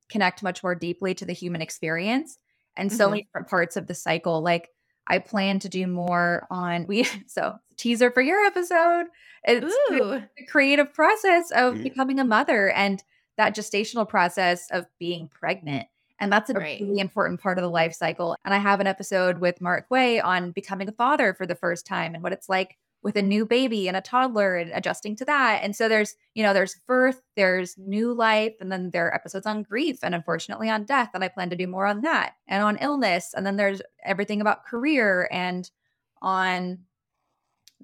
connect 0.10 0.44
much 0.44 0.62
more 0.62 0.76
deeply 0.76 1.16
to 1.16 1.26
the 1.26 1.34
human 1.34 1.62
experience 1.62 2.38
and 2.78 2.94
so 2.94 3.06
mm-hmm. 3.06 3.12
many 3.12 3.24
different 3.24 3.50
parts 3.50 3.76
of 3.76 3.88
the 3.88 3.96
cycle. 3.96 4.42
Like, 4.42 4.70
I 5.08 5.18
plan 5.18 5.60
to 5.60 5.70
do 5.70 5.88
more 5.88 6.46
on 6.52 6.86
we 6.86 7.08
so 7.28 7.56
teaser 7.78 8.12
for 8.12 8.22
your 8.22 8.46
episode. 8.46 9.08
It's 9.44 9.66
Ooh. 9.92 10.22
the 10.38 10.46
creative 10.48 10.94
process 10.94 11.52
of 11.52 11.82
becoming 11.82 12.20
a 12.20 12.26
mother 12.26 12.70
and 12.72 13.04
that 13.38 13.56
gestational 13.56 14.08
process 14.08 14.70
of 14.72 14.86
being 15.00 15.30
pregnant 15.30 15.88
and 16.20 16.32
that's 16.32 16.50
a 16.50 16.54
right. 16.54 16.80
really 16.82 17.00
important 17.00 17.42
part 17.42 17.58
of 17.58 17.64
the 17.64 17.70
life 17.70 17.94
cycle. 17.94 18.36
And 18.46 18.54
I 18.54 18.58
have 18.58 18.80
an 18.80 18.88
episode 18.88 19.40
with 19.40 19.62
Mark 19.62 19.86
Way 19.90 20.20
on 20.20 20.52
becoming 20.52 20.88
a 20.88 20.94
father 20.94 21.34
for 21.34 21.46
the 21.46 21.56
first 21.56 21.86
time 21.86 22.14
and 22.14 22.24
what 22.24 22.34
it's 22.34 22.50
like 22.50 22.78
with 23.06 23.16
a 23.18 23.22
new 23.22 23.46
baby 23.46 23.88
and 23.88 23.96
a 23.96 24.02
toddler 24.02 24.56
and 24.56 24.72
adjusting 24.74 25.16
to 25.16 25.26
that. 25.26 25.60
And 25.62 25.76
so 25.76 25.88
there's, 25.88 26.16
you 26.34 26.42
know, 26.42 26.54
there's 26.54 26.80
birth, 26.88 27.22
there's 27.36 27.78
new 27.78 28.14
life, 28.14 28.54
and 28.60 28.72
then 28.72 28.90
there 28.90 29.06
are 29.06 29.14
episodes 29.14 29.46
on 29.46 29.62
grief 29.62 30.00
and 30.02 30.16
unfortunately 30.16 30.72
on 30.72 30.86
death. 30.86 31.12
And 31.14 31.24
I 31.24 31.28
plan 31.28 31.52
to 31.52 31.56
do 31.56 31.68
more 31.68 31.86
on 31.86 32.02
that 32.02 32.34
and 32.48 32.64
on 32.64 32.78
illness. 32.78 33.36
And 33.36 33.46
then 33.46 33.58
there's 33.58 33.82
everything 34.04 34.42
about 34.42 34.66
career 34.66 35.30
and 35.32 35.70
on 36.22 36.80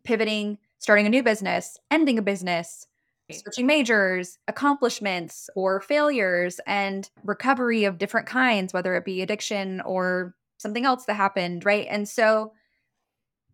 pivoting, 0.03 0.57
starting 0.79 1.05
a 1.05 1.09
new 1.09 1.21
business, 1.21 1.77
ending 1.91 2.17
a 2.17 2.23
business, 2.23 2.88
switching 3.34 3.67
majors, 3.67 4.38
accomplishments 4.47 5.49
or 5.55 5.82
failures, 5.82 6.59
and 6.67 7.09
recovery 7.23 7.84
of 7.86 7.97
different 7.97 8.27
kinds, 8.27 8.73
whether 8.73 8.95
it 8.95 9.05
be 9.05 9.21
addiction 9.21 9.82
or 9.82 10.36
something 10.57 10.86
else 10.86 11.05
that 11.05 11.15
happened, 11.15 11.65
right? 11.65 11.88
And 11.89 12.07
so 12.07 12.53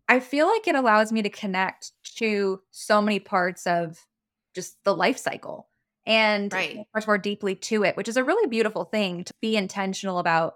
I 0.08 0.20
feel 0.20 0.46
like 0.46 0.66
it 0.66 0.74
allows 0.74 1.12
me 1.12 1.22
to 1.22 1.30
connect 1.30 1.92
to 2.16 2.62
so 2.70 3.02
many 3.02 3.20
parts 3.20 3.66
of 3.66 4.06
just 4.54 4.82
the 4.84 4.94
life 4.94 5.18
cycle 5.18 5.68
and 6.06 6.52
Right. 6.52 6.86
much 6.94 7.06
more 7.06 7.18
deeply 7.18 7.54
to 7.54 7.84
it, 7.84 7.96
which 7.96 8.08
is 8.08 8.16
a 8.16 8.24
really 8.24 8.48
beautiful 8.48 8.84
thing 8.84 9.24
to 9.24 9.34
be 9.42 9.56
intentional 9.56 10.18
about. 10.18 10.54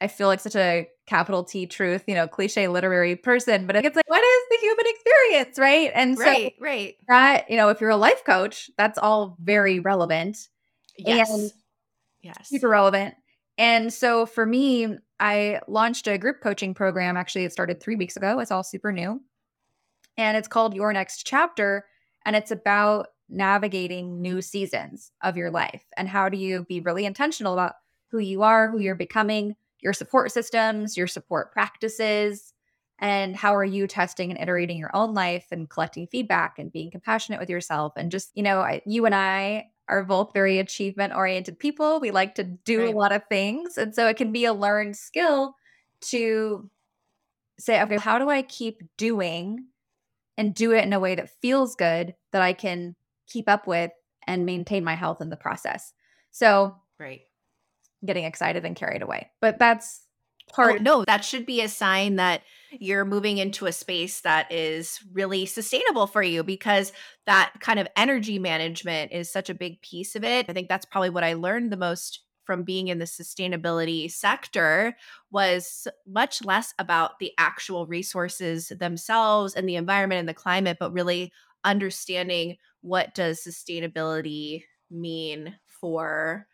I 0.00 0.08
feel 0.08 0.28
like 0.28 0.40
such 0.40 0.56
a 0.56 0.88
capital 1.06 1.44
T 1.44 1.66
truth, 1.66 2.04
you 2.06 2.14
know, 2.14 2.26
cliche 2.26 2.68
literary 2.68 3.16
person, 3.16 3.66
but 3.66 3.76
it's 3.76 3.94
like, 3.94 4.08
what 4.08 4.22
is 4.22 4.42
the 4.50 4.58
human 4.60 4.84
experience, 4.86 5.58
right? 5.58 5.90
And 5.94 6.16
so 6.16 6.24
Right, 6.24 6.54
right. 6.60 6.96
that, 7.08 7.50
you 7.50 7.56
know, 7.56 7.68
if 7.68 7.80
you're 7.80 7.90
a 7.90 7.96
life 7.96 8.24
coach, 8.24 8.70
that's 8.78 8.98
all 8.98 9.36
very 9.40 9.80
relevant 9.80 10.48
Yes. 10.98 11.30
And 11.30 11.52
yes. 12.22 12.48
super 12.48 12.68
relevant. 12.68 13.14
And 13.58 13.92
so 13.92 14.26
for 14.26 14.44
me, 14.46 14.96
I 15.20 15.60
launched 15.68 16.06
a 16.06 16.18
group 16.18 16.40
coaching 16.40 16.74
program. 16.74 17.16
Actually, 17.16 17.44
it 17.44 17.52
started 17.52 17.80
three 17.80 17.96
weeks 17.96 18.16
ago. 18.16 18.38
It's 18.40 18.50
all 18.50 18.64
super 18.64 18.92
new. 18.92 19.20
And 20.16 20.36
it's 20.36 20.48
called 20.48 20.74
Your 20.74 20.92
Next 20.92 21.26
Chapter. 21.26 21.86
And 22.24 22.34
it's 22.36 22.50
about 22.50 23.08
navigating 23.28 24.20
new 24.20 24.42
seasons 24.42 25.12
of 25.22 25.36
your 25.36 25.50
life. 25.50 25.84
And 25.96 26.08
how 26.08 26.28
do 26.28 26.36
you 26.36 26.64
be 26.64 26.80
really 26.80 27.04
intentional 27.04 27.52
about 27.52 27.74
who 28.10 28.18
you 28.18 28.42
are, 28.42 28.70
who 28.70 28.78
you're 28.78 28.94
becoming, 28.94 29.56
your 29.84 29.92
support 29.92 30.32
systems, 30.32 30.96
your 30.96 31.06
support 31.06 31.52
practices, 31.52 32.54
and 32.98 33.36
how 33.36 33.54
are 33.54 33.64
you 33.64 33.86
testing 33.86 34.30
and 34.30 34.40
iterating 34.40 34.78
your 34.78 34.94
own 34.96 35.14
life 35.14 35.46
and 35.52 35.68
collecting 35.70 36.06
feedback 36.06 36.58
and 36.58 36.72
being 36.72 36.90
compassionate 36.90 37.40
with 37.40 37.50
yourself. 37.50 37.92
And 37.96 38.10
just, 38.10 38.30
you 38.34 38.42
know, 38.42 38.60
I, 38.60 38.82
you 38.86 39.06
and 39.06 39.14
I 39.14 39.70
are 39.88 40.04
both 40.04 40.32
very 40.32 40.58
achievement 40.58 41.14
oriented 41.14 41.58
people. 41.58 42.00
We 42.00 42.10
like 42.10 42.36
to 42.36 42.44
do 42.44 42.86
Right. 42.86 42.88
a 42.88 42.98
lot 42.98 43.12
of 43.12 43.22
things. 43.28 43.76
And 43.78 43.94
so 43.94 44.08
it 44.08 44.16
can 44.16 44.32
be 44.32 44.46
a 44.46 44.54
learned 44.54 44.96
skill 44.96 45.56
to 46.02 46.70
say, 47.58 47.82
okay, 47.82 47.98
how 47.98 48.18
do 48.18 48.28
I 48.30 48.42
keep 48.42 48.82
doing 48.96 49.66
and 50.38 50.54
do 50.54 50.72
it 50.72 50.84
in 50.84 50.92
a 50.92 51.00
way 51.00 51.14
that 51.16 51.30
feels 51.42 51.76
good 51.76 52.14
that 52.32 52.42
I 52.42 52.52
can 52.54 52.96
keep 53.28 53.48
up 53.48 53.66
with 53.66 53.92
and 54.26 54.46
maintain 54.46 54.84
my 54.84 54.94
health 54.94 55.20
in 55.20 55.30
the 55.30 55.36
process? 55.36 55.94
So 56.30 56.76
Right. 56.98 57.22
Getting 58.04 58.24
excited 58.24 58.64
and 58.64 58.76
carried 58.76 59.02
away. 59.02 59.30
But 59.40 59.58
that's 59.58 60.04
Oh, 60.58 60.76
no, 60.80 61.04
that 61.06 61.24
should 61.24 61.46
be 61.46 61.62
a 61.62 61.68
sign 61.68 62.16
that 62.16 62.42
you're 62.70 63.04
moving 63.04 63.38
into 63.38 63.66
a 63.66 63.72
space 63.72 64.20
that 64.20 64.50
is 64.52 65.00
really 65.12 65.46
sustainable 65.46 66.06
for 66.06 66.22
you 66.22 66.42
because 66.42 66.92
that 67.26 67.54
kind 67.60 67.78
of 67.78 67.88
energy 67.96 68.38
management 68.38 69.12
is 69.12 69.30
such 69.30 69.48
a 69.48 69.54
big 69.54 69.80
piece 69.80 70.14
of 70.14 70.22
it. 70.22 70.46
I 70.48 70.52
think 70.52 70.68
that's 70.68 70.84
probably 70.84 71.10
what 71.10 71.24
I 71.24 71.32
learned 71.32 71.72
the 71.72 71.76
most 71.76 72.20
from 72.44 72.62
being 72.62 72.88
in 72.88 72.98
the 72.98 73.06
sustainability 73.06 74.10
sector 74.10 74.96
was 75.30 75.88
much 76.06 76.44
less 76.44 76.74
about 76.78 77.18
the 77.18 77.32
actual 77.38 77.86
resources 77.86 78.68
themselves 78.68 79.54
and 79.54 79.68
the 79.68 79.76
environment 79.76 80.18
and 80.20 80.28
the 80.28 80.34
climate 80.34 80.76
but 80.78 80.92
really 80.92 81.32
understanding 81.64 82.56
what 82.82 83.14
does 83.14 83.40
sustainability 83.40 84.62
mean 84.90 85.56
for 85.64 86.46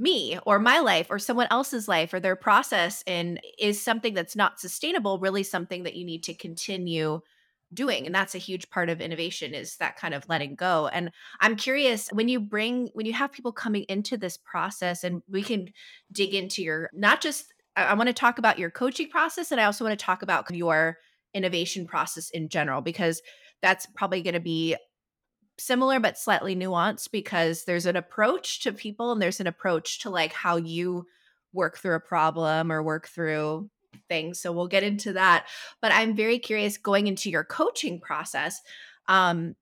me 0.00 0.38
or 0.46 0.58
my 0.58 0.80
life 0.80 1.08
or 1.10 1.18
someone 1.18 1.46
else's 1.50 1.86
life 1.86 2.12
or 2.14 2.20
their 2.20 2.36
process 2.36 3.04
and 3.06 3.38
is 3.58 3.80
something 3.80 4.14
that's 4.14 4.34
not 4.34 4.58
sustainable 4.58 5.18
really 5.18 5.42
something 5.42 5.82
that 5.82 5.94
you 5.94 6.04
need 6.04 6.22
to 6.24 6.34
continue 6.34 7.20
doing 7.72 8.06
and 8.06 8.14
that's 8.14 8.34
a 8.34 8.38
huge 8.38 8.68
part 8.70 8.88
of 8.88 9.00
innovation 9.00 9.54
is 9.54 9.76
that 9.76 9.96
kind 9.96 10.14
of 10.14 10.28
letting 10.28 10.56
go 10.56 10.88
and 10.88 11.10
i'm 11.40 11.54
curious 11.54 12.08
when 12.08 12.28
you 12.28 12.40
bring 12.40 12.88
when 12.94 13.06
you 13.06 13.12
have 13.12 13.30
people 13.30 13.52
coming 13.52 13.84
into 13.88 14.16
this 14.16 14.36
process 14.38 15.04
and 15.04 15.22
we 15.28 15.42
can 15.42 15.68
dig 16.10 16.34
into 16.34 16.62
your 16.62 16.90
not 16.92 17.20
just 17.20 17.52
i, 17.76 17.94
want 17.94 18.08
to 18.08 18.12
talk 18.12 18.38
about 18.38 18.58
your 18.58 18.70
coaching 18.70 19.08
process 19.08 19.52
and 19.52 19.60
i 19.60 19.64
also 19.64 19.84
want 19.84 19.96
to 19.96 20.04
talk 20.04 20.22
about 20.22 20.52
your 20.52 20.96
innovation 21.32 21.86
process 21.86 22.30
in 22.30 22.48
general 22.48 22.80
because 22.80 23.22
that's 23.62 23.86
probably 23.94 24.22
going 24.22 24.34
to 24.34 24.40
be 24.40 24.74
similar 25.60 26.00
but 26.00 26.18
slightly 26.18 26.56
nuanced 26.56 27.10
because 27.10 27.64
there's 27.64 27.86
an 27.86 27.96
approach 27.96 28.60
to 28.60 28.72
people 28.72 29.12
and 29.12 29.20
there's 29.20 29.40
an 29.40 29.46
approach 29.46 30.00
to 30.00 30.10
like 30.10 30.32
how 30.32 30.56
you 30.56 31.06
work 31.52 31.78
through 31.78 31.96
a 31.96 32.00
problem 32.00 32.70
or 32.72 32.82
work 32.82 33.08
through 33.08 33.68
things 34.08 34.40
so 34.40 34.52
we'll 34.52 34.68
get 34.68 34.82
into 34.82 35.12
that. 35.12 35.46
But 35.80 35.92
i'm 35.92 36.16
very 36.16 36.38
curious 36.38 36.78
going 36.78 37.06
into 37.06 37.30
your 37.30 37.44
coaching 37.44 38.00
process 38.00 38.60
um 39.08 39.54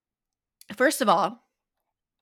first 0.74 1.00
of 1.00 1.08
all 1.08 1.44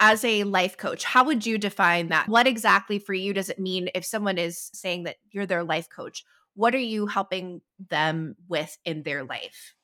as 0.00 0.24
a 0.24 0.44
life 0.44 0.76
coach 0.76 1.04
how 1.04 1.24
would 1.24 1.46
you 1.46 1.58
define 1.58 2.08
that? 2.08 2.28
What 2.28 2.46
exactly 2.46 2.98
for 2.98 3.14
you 3.14 3.32
does 3.32 3.48
it 3.48 3.58
mean 3.58 3.88
if 3.94 4.04
someone 4.04 4.38
is 4.38 4.70
saying 4.74 5.04
that 5.04 5.16
you're 5.30 5.46
their 5.46 5.64
life 5.64 5.88
coach? 5.88 6.24
What 6.54 6.74
are 6.74 6.78
you 6.78 7.06
helping 7.06 7.60
them 7.90 8.36
with 8.48 8.76
in 8.84 9.02
their 9.02 9.24
life 9.24 9.75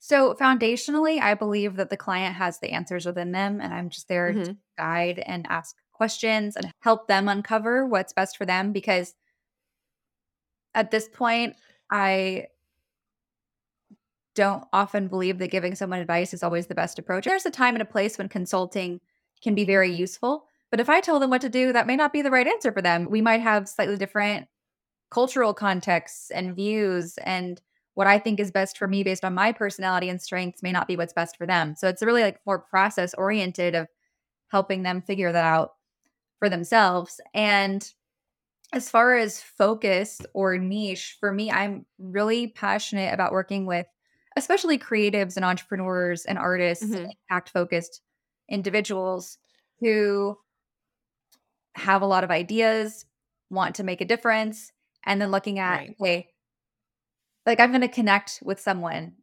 So 0.00 0.34
foundationally, 0.34 1.20
I 1.20 1.34
believe 1.34 1.76
that 1.76 1.90
the 1.90 1.96
client 1.96 2.34
has 2.36 2.58
the 2.58 2.70
answers 2.70 3.04
within 3.06 3.32
them, 3.32 3.60
and 3.60 3.72
I'm 3.72 3.90
just 3.90 4.08
there 4.08 4.32
to 4.32 4.50
Mhm. 4.52 4.58
guide 4.78 5.18
and 5.20 5.46
ask 5.48 5.76
questions 5.92 6.56
and 6.56 6.72
help 6.80 7.06
them 7.06 7.28
uncover 7.28 7.86
what's 7.86 8.14
best 8.14 8.36
for 8.38 8.46
them. 8.46 8.72
Because 8.72 9.14
at 10.74 10.90
this 10.90 11.08
point, 11.08 11.56
I 11.90 12.48
don't 14.34 14.64
often 14.72 15.08
believe 15.08 15.38
that 15.38 15.50
giving 15.50 15.74
someone 15.74 16.00
advice 16.00 16.32
is 16.32 16.42
always 16.42 16.66
the 16.66 16.74
best 16.74 16.98
approach. 16.98 17.24
There's 17.24 17.46
a 17.46 17.50
time 17.50 17.74
and 17.74 17.82
a 17.82 17.86
place 17.86 18.16
when 18.16 18.28
consulting 18.28 19.00
can 19.42 19.54
be 19.54 19.64
very 19.64 19.90
useful. 19.92 20.46
But 20.70 20.80
if 20.80 20.88
I 20.88 21.00
tell 21.00 21.18
them 21.18 21.30
what 21.30 21.40
to 21.40 21.48
do, 21.48 21.72
that 21.72 21.86
may 21.86 21.96
not 21.96 22.12
be 22.12 22.22
the 22.22 22.30
right 22.30 22.46
answer 22.46 22.72
for 22.72 22.80
them. 22.80 23.10
We 23.10 23.20
might 23.20 23.40
have 23.40 23.68
slightly 23.68 23.96
different 23.96 24.46
cultural 25.10 25.54
contexts 25.54 26.30
and 26.30 26.54
views 26.54 27.18
and 27.18 27.60
what 27.94 28.06
I 28.06 28.18
think 28.18 28.40
is 28.40 28.50
best 28.50 28.78
for 28.78 28.88
me 28.88 29.02
based 29.02 29.24
on 29.24 29.34
my 29.34 29.52
personality 29.52 30.08
and 30.08 30.20
strengths 30.22 30.62
may 30.62 30.72
not 30.72 30.88
be 30.88 30.96
what's 30.96 31.12
best 31.12 31.36
for 31.36 31.46
them. 31.46 31.74
So 31.76 31.88
it's 31.88 32.02
really 32.02 32.22
like 32.22 32.40
more 32.46 32.58
process 32.58 33.14
oriented 33.14 33.74
of 33.74 33.88
helping 34.50 34.82
them 34.82 35.02
figure 35.02 35.32
that 35.32 35.44
out 35.44 35.72
for 36.38 36.48
themselves. 36.48 37.20
And 37.34 37.88
as 38.72 38.90
far 38.90 39.16
as 39.16 39.42
focus 39.42 40.20
or 40.34 40.58
niche, 40.58 41.16
for 41.20 41.32
me, 41.32 41.50
I'm 41.50 41.86
really 41.98 42.48
passionate 42.48 43.12
about 43.12 43.32
working 43.32 43.66
with 43.66 43.86
especially 44.36 44.78
creatives 44.78 45.36
and 45.36 45.44
entrepreneurs 45.44 46.24
and 46.24 46.38
artists, 46.38 47.00
Mhm. 47.00 47.14
impact 47.28 47.50
focused 47.50 48.02
individuals 48.48 49.38
who 49.80 50.36
have 51.74 52.02
a 52.02 52.06
lot 52.06 52.24
of 52.24 52.30
ideas, 52.30 53.06
want 53.50 53.74
to 53.76 53.84
make 53.84 54.00
a 54.00 54.04
difference, 54.04 54.72
and 55.04 55.20
then 55.20 55.30
looking 55.30 55.58
at, 55.58 55.82
Right. 55.82 55.96
okay, 56.00 56.28
like 57.50 57.60
I'm 57.60 57.70
going 57.72 57.80
to 57.80 57.88
connect 57.88 58.40
with 58.44 58.60
someone 58.60 59.14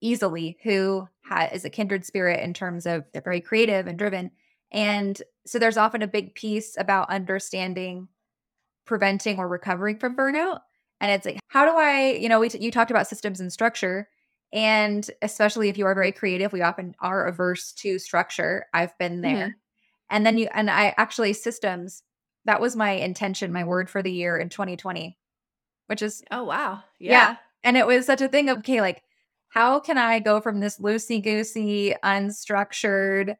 easily 0.00 0.56
who 0.62 1.08
ha- 1.24 1.48
is 1.52 1.64
a 1.64 1.70
kindred 1.70 2.04
spirit 2.06 2.40
in 2.40 2.54
terms 2.54 2.86
of 2.86 3.04
they're 3.12 3.22
very 3.22 3.40
creative 3.40 3.86
and 3.86 3.98
driven. 3.98 4.30
And 4.72 5.20
so 5.46 5.58
there's 5.58 5.76
often 5.76 6.00
a 6.00 6.06
big 6.06 6.34
piece 6.34 6.76
about 6.78 7.10
understanding 7.10 8.08
preventing 8.86 9.38
or 9.38 9.48
recovering 9.48 9.98
from 9.98 10.16
burnout. 10.16 10.60
And 11.00 11.10
it's 11.10 11.26
like, 11.26 11.40
how 11.48 11.64
do 11.64 11.76
I, 11.76 12.12
you 12.12 12.28
know, 12.28 12.40
we 12.40 12.48
t- 12.48 12.62
you 12.62 12.70
talked 12.70 12.90
about 12.90 13.08
systems 13.08 13.40
and 13.40 13.52
structure. 13.52 14.08
And 14.52 15.08
especially 15.22 15.68
if 15.68 15.76
you 15.76 15.86
are 15.86 15.94
very 15.94 16.12
creative, 16.12 16.52
we 16.52 16.62
often 16.62 16.94
are 17.00 17.26
averse 17.26 17.72
to 17.74 17.98
structure. 17.98 18.66
I've 18.72 18.96
been 18.98 19.20
there. 19.22 19.48
Mhm. 19.48 19.54
And 20.10 20.26
then 20.26 20.38
you, 20.38 20.48
and 20.54 20.70
I 20.70 20.94
actually, 20.96 21.32
systems, 21.32 22.02
that 22.46 22.60
was 22.60 22.74
my 22.74 22.92
intention, 22.92 23.52
my 23.52 23.64
word 23.64 23.90
for 23.90 24.02
the 24.02 24.12
year 24.12 24.36
in 24.36 24.48
2020, 24.48 25.18
which 25.90 26.00
is 26.02 26.22
oh 26.30 26.44
wow 26.44 26.82
yeah. 27.00 27.10
yeah 27.10 27.36
And 27.64 27.76
it 27.76 27.86
was 27.86 28.06
such 28.06 28.22
a 28.22 28.28
thing 28.28 28.48
of, 28.48 28.58
okay, 28.58 28.80
like, 28.80 29.02
how 29.50 29.80
can 29.80 29.98
I 29.98 30.20
go 30.20 30.40
from 30.40 30.60
this 30.60 30.78
loosey 30.78 31.22
goosey, 31.22 31.94
unstructured, 32.02 33.36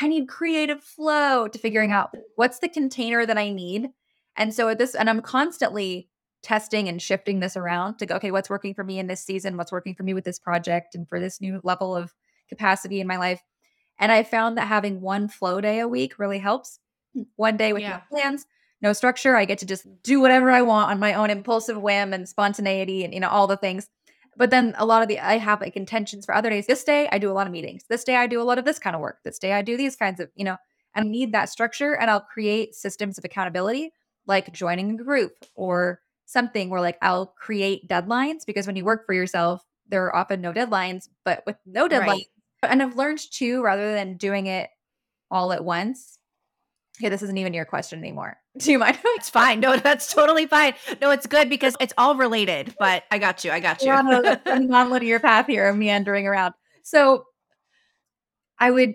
I 0.00 0.08
need 0.08 0.28
creative 0.28 0.82
flow 0.82 1.48
to 1.48 1.58
figuring 1.58 1.92
out 1.92 2.14
what's 2.36 2.58
the 2.58 2.68
container 2.68 3.24
that 3.24 3.38
I 3.38 3.50
need. 3.50 3.90
And 4.36 4.52
so 4.52 4.68
at 4.68 4.78
this, 4.78 4.94
and 4.94 5.08
I'm 5.08 5.20
constantly 5.20 6.08
testing 6.42 6.88
and 6.88 7.00
shifting 7.00 7.40
this 7.40 7.56
around 7.56 7.98
to 7.98 8.06
go, 8.06 8.16
okay, 8.16 8.30
what's 8.30 8.50
working 8.50 8.74
for 8.74 8.84
me 8.84 8.98
in 8.98 9.06
this 9.06 9.24
season? 9.24 9.56
What's 9.56 9.72
working 9.72 9.94
for 9.94 10.02
me 10.02 10.14
with 10.14 10.24
this 10.24 10.38
project 10.38 10.94
and 10.94 11.08
for 11.08 11.20
this 11.20 11.40
new 11.40 11.60
level 11.62 11.94
of 11.94 12.12
capacity 12.48 13.00
in 13.00 13.06
my 13.06 13.16
life? 13.16 13.42
And 13.98 14.10
I 14.10 14.22
found 14.24 14.58
that 14.58 14.66
having 14.66 15.00
one 15.00 15.28
flow 15.28 15.60
day 15.60 15.78
a 15.78 15.88
week 15.88 16.18
really 16.18 16.38
helps. 16.38 16.80
One 17.36 17.56
day 17.56 17.72
with 17.72 17.82
Yeah. 17.82 18.00
no 18.10 18.18
plans, 18.18 18.46
no 18.82 18.92
structure. 18.92 19.36
I 19.36 19.44
get 19.44 19.58
to 19.58 19.66
just 19.66 19.86
do 20.02 20.20
whatever 20.20 20.50
I 20.50 20.62
want 20.62 20.90
on 20.90 20.98
my 21.00 21.14
own 21.14 21.30
impulsive 21.30 21.80
whim 21.80 22.12
and 22.12 22.28
spontaneity 22.28 23.04
and 23.04 23.14
you 23.14 23.20
know 23.20 23.28
all 23.28 23.46
the 23.46 23.56
things. 23.56 23.88
But 24.36 24.50
then 24.50 24.74
a 24.78 24.86
lot 24.86 25.02
of 25.02 25.08
the 25.08 25.20
I 25.20 25.38
have 25.38 25.60
like 25.60 25.76
intentions 25.76 26.24
for 26.24 26.34
other 26.34 26.50
days. 26.50 26.66
This 26.66 26.84
day 26.84 27.08
I 27.12 27.18
do 27.18 27.30
a 27.30 27.34
lot 27.34 27.46
of 27.46 27.52
meetings. 27.52 27.84
This 27.88 28.04
day 28.04 28.16
I 28.16 28.26
do 28.26 28.40
a 28.40 28.44
lot 28.44 28.58
of 28.58 28.64
this 28.64 28.78
kind 28.78 28.96
of 28.96 29.00
work. 29.02 29.18
This 29.24 29.38
day 29.38 29.52
I 29.52 29.62
do 29.62 29.76
these 29.76 29.94
kinds 29.96 30.20
of, 30.20 30.30
you 30.34 30.44
know, 30.44 30.56
I 30.94 31.02
need 31.02 31.32
that 31.32 31.48
structure 31.50 31.94
and 31.96 32.10
I'll 32.10 32.20
create 32.20 32.74
systems 32.74 33.18
of 33.18 33.24
accountability 33.24 33.92
like 34.26 34.52
joining 34.52 34.98
a 34.98 35.02
group 35.04 35.32
or 35.54 36.00
something 36.26 36.70
where 36.70 36.80
like 36.80 36.96
I'll 37.02 37.26
create 37.26 37.88
deadlines 37.88 38.46
because 38.46 38.66
when 38.66 38.76
you 38.76 38.84
work 38.84 39.04
for 39.06 39.12
yourself, 39.14 39.64
there 39.88 40.04
are 40.06 40.16
often 40.16 40.40
no 40.40 40.52
deadlines, 40.52 41.08
but 41.24 41.42
with 41.46 41.56
no 41.66 41.88
deadline, 41.88 42.22
Right. 42.62 42.70
and 42.70 42.82
I've 42.82 42.96
learned 42.96 43.20
too, 43.30 43.62
rather 43.62 43.92
than 43.94 44.16
doing 44.16 44.46
it 44.46 44.70
all 45.30 45.52
at 45.52 45.64
once. 45.64 46.18
Okay, 47.00 47.08
this 47.08 47.22
isn't 47.22 47.38
even 47.38 47.54
your 47.54 47.64
question 47.64 47.98
anymore. 47.98 48.36
Do 48.58 48.70
you 48.70 48.78
mind? 48.78 48.98
It's 49.16 49.30
fine. 49.30 49.60
No, 49.60 49.76
that's 49.76 50.12
totally 50.12 50.46
fine. 50.46 50.74
No, 51.00 51.10
it's 51.10 51.26
good 51.26 51.48
because 51.48 51.74
it's 51.80 51.94
all 51.96 52.16
related. 52.16 52.74
But 52.78 53.04
I 53.10 53.18
got 53.18 53.44
you. 53.44 53.50
I 53.50 53.60
got 53.60 53.82
you. 53.82 53.88
We're 53.88 53.94
on 53.94 54.26
a, 54.26 54.40
a 54.46 54.60
non-linear 54.60 55.20
path 55.20 55.46
here, 55.46 55.72
meandering 55.72 56.26
around. 56.26 56.54
So 56.82 57.24
I 58.58 58.70
would 58.70 58.94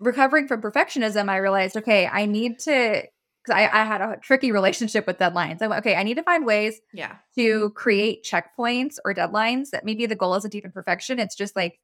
recovering 0.00 0.48
from 0.48 0.60
perfectionism. 0.60 1.28
I 1.28 1.36
realized, 1.36 1.76
okay, 1.76 2.06
I 2.06 2.26
need 2.26 2.58
to 2.60 3.04
because 3.42 3.56
I, 3.56 3.80
I 3.80 3.84
had 3.84 4.00
a 4.00 4.16
tricky 4.22 4.52
relationship 4.52 5.06
with 5.06 5.18
deadlines. 5.18 5.62
I 5.62 5.68
went, 5.68 5.80
okay, 5.80 5.94
I 5.94 6.02
need 6.02 6.16
to 6.16 6.22
find 6.22 6.44
ways 6.44 6.80
yeah. 6.92 7.16
to 7.38 7.70
create 7.70 8.24
checkpoints 8.24 8.96
or 9.04 9.14
deadlines 9.14 9.70
that 9.70 9.84
maybe 9.84 10.06
the 10.06 10.14
goal 10.14 10.34
isn't 10.34 10.54
even 10.54 10.72
perfection. 10.72 11.18
It's 11.18 11.36
just 11.36 11.56
like 11.56 11.78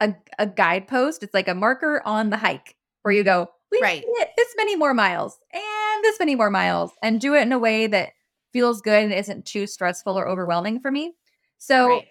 a, 0.00 0.14
a 0.38 0.46
guidepost. 0.46 1.22
It's 1.22 1.32
like 1.32 1.48
a 1.48 1.54
marker 1.54 2.02
on 2.04 2.30
the 2.30 2.36
hike 2.36 2.76
where 3.02 3.12
you 3.12 3.24
go, 3.24 3.48
we 3.70 3.80
Right. 3.80 4.04
right. 4.18 4.28
this 4.36 4.54
many 4.56 4.76
more 4.76 4.94
miles 4.94 5.38
and 5.52 6.04
this 6.04 6.18
many 6.18 6.34
more 6.34 6.50
miles 6.50 6.92
and 7.02 7.20
do 7.20 7.34
it 7.34 7.42
in 7.42 7.52
a 7.52 7.58
way 7.58 7.86
that 7.86 8.12
feels 8.52 8.80
good 8.80 9.04
and 9.04 9.12
isn't 9.12 9.46
too 9.46 9.66
stressful 9.66 10.18
or 10.18 10.28
overwhelming 10.28 10.80
for 10.80 10.90
me. 10.90 11.14
So 11.58 11.88
Right. 11.88 12.06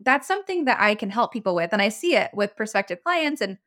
that's 0.00 0.26
something 0.26 0.64
that 0.64 0.80
I 0.80 0.94
can 0.94 1.10
help 1.10 1.32
people 1.32 1.54
with. 1.54 1.72
And 1.72 1.80
I 1.80 1.88
see 1.88 2.16
it 2.16 2.30
with 2.34 2.56
prospective 2.56 3.02
clients 3.04 3.40
and 3.40 3.58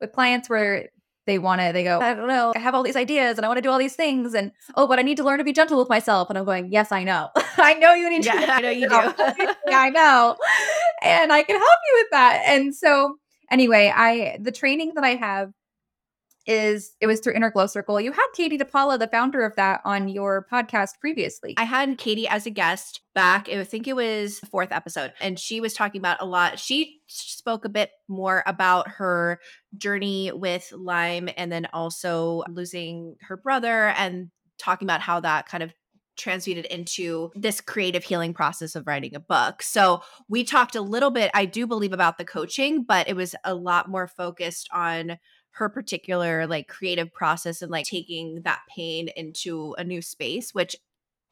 with 0.00 0.12
clients 0.12 0.48
where 0.48 0.88
they 1.26 1.38
want 1.38 1.60
to, 1.60 1.72
they 1.72 1.84
go, 1.84 2.00
I 2.00 2.14
don't 2.14 2.28
know, 2.28 2.52
I 2.54 2.58
have 2.58 2.74
all 2.74 2.82
these 2.82 2.96
ideas 2.96 3.38
and 3.38 3.44
I 3.44 3.48
want 3.48 3.58
to 3.58 3.62
do 3.62 3.70
all 3.70 3.78
these 3.78 3.96
things. 3.96 4.34
And 4.34 4.52
oh, 4.74 4.86
but 4.86 4.98
I 4.98 5.02
need 5.02 5.16
to 5.16 5.24
learn 5.24 5.38
to 5.38 5.44
be 5.44 5.52
gentle 5.52 5.78
with 5.78 5.88
myself. 5.88 6.28
And 6.28 6.38
I'm 6.38 6.44
going, 6.44 6.70
yes, 6.70 6.92
I 6.92 7.04
know. 7.04 7.30
I 7.56 7.74
know 7.74 7.94
you 7.94 8.10
need 8.10 8.22
to. 8.24 8.28
Yeah, 8.28 8.46
I 8.56 8.60
know 8.60 8.70
you 8.70 8.88
do. 8.88 9.00
do. 9.46 9.72
I 9.72 9.90
know. 9.90 10.36
And 11.02 11.32
I 11.32 11.42
can 11.42 11.56
help 11.56 11.78
you 11.88 12.00
with 12.02 12.10
that. 12.10 12.42
And 12.46 12.74
so, 12.74 13.16
anyway, 13.50 13.92
I, 13.94 14.38
the 14.40 14.52
training 14.52 14.92
that 14.94 15.04
I 15.04 15.14
have 15.14 15.52
is 16.46 16.94
it 17.00 17.06
was 17.06 17.20
through 17.20 17.34
Inner 17.34 17.50
Glow 17.50 17.66
Circle. 17.66 18.00
You 18.00 18.12
had 18.12 18.26
Katie 18.34 18.58
DePaula, 18.58 18.98
the 18.98 19.08
founder 19.08 19.44
of 19.44 19.56
that, 19.56 19.80
on 19.84 20.08
your 20.08 20.46
podcast 20.50 21.00
previously. 21.00 21.54
I 21.56 21.64
had 21.64 21.98
Katie 21.98 22.28
as 22.28 22.46
a 22.46 22.50
guest 22.50 23.00
back, 23.14 23.48
I 23.48 23.62
think 23.64 23.86
it 23.86 23.96
was 23.96 24.40
the 24.40 24.46
fourth 24.46 24.72
episode, 24.72 25.12
and 25.20 25.38
she 25.38 25.60
was 25.60 25.74
talking 25.74 26.00
about 26.00 26.20
a 26.20 26.26
lot. 26.26 26.58
She 26.58 27.00
spoke 27.06 27.64
a 27.64 27.68
bit 27.68 27.90
more 28.08 28.42
about 28.46 28.88
her 28.88 29.40
journey 29.76 30.32
with 30.32 30.72
Lyme 30.72 31.28
and 31.36 31.50
then 31.50 31.66
also 31.72 32.42
losing 32.48 33.16
her 33.22 33.36
brother 33.36 33.88
and 33.96 34.30
talking 34.58 34.86
about 34.86 35.00
how 35.00 35.20
that 35.20 35.46
kind 35.46 35.62
of 35.62 35.72
transmuted 36.16 36.64
into 36.66 37.30
this 37.34 37.60
creative 37.60 38.04
healing 38.04 38.32
process 38.32 38.76
of 38.76 38.86
writing 38.86 39.14
a 39.14 39.20
book. 39.20 39.62
So 39.62 40.02
we 40.28 40.44
talked 40.44 40.76
a 40.76 40.80
little 40.80 41.10
bit, 41.10 41.30
I 41.34 41.44
do 41.44 41.66
believe, 41.66 41.92
about 41.92 42.18
the 42.18 42.24
coaching, 42.24 42.84
but 42.84 43.08
it 43.08 43.16
was 43.16 43.34
a 43.44 43.54
lot 43.54 43.88
more 43.88 44.06
focused 44.06 44.68
on 44.72 45.18
her 45.54 45.68
particular 45.68 46.46
like 46.46 46.68
creative 46.68 47.12
process 47.12 47.62
and 47.62 47.70
like 47.70 47.86
taking 47.86 48.42
that 48.42 48.60
pain 48.74 49.08
into 49.16 49.74
a 49.78 49.84
new 49.84 50.02
space, 50.02 50.52
which 50.52 50.76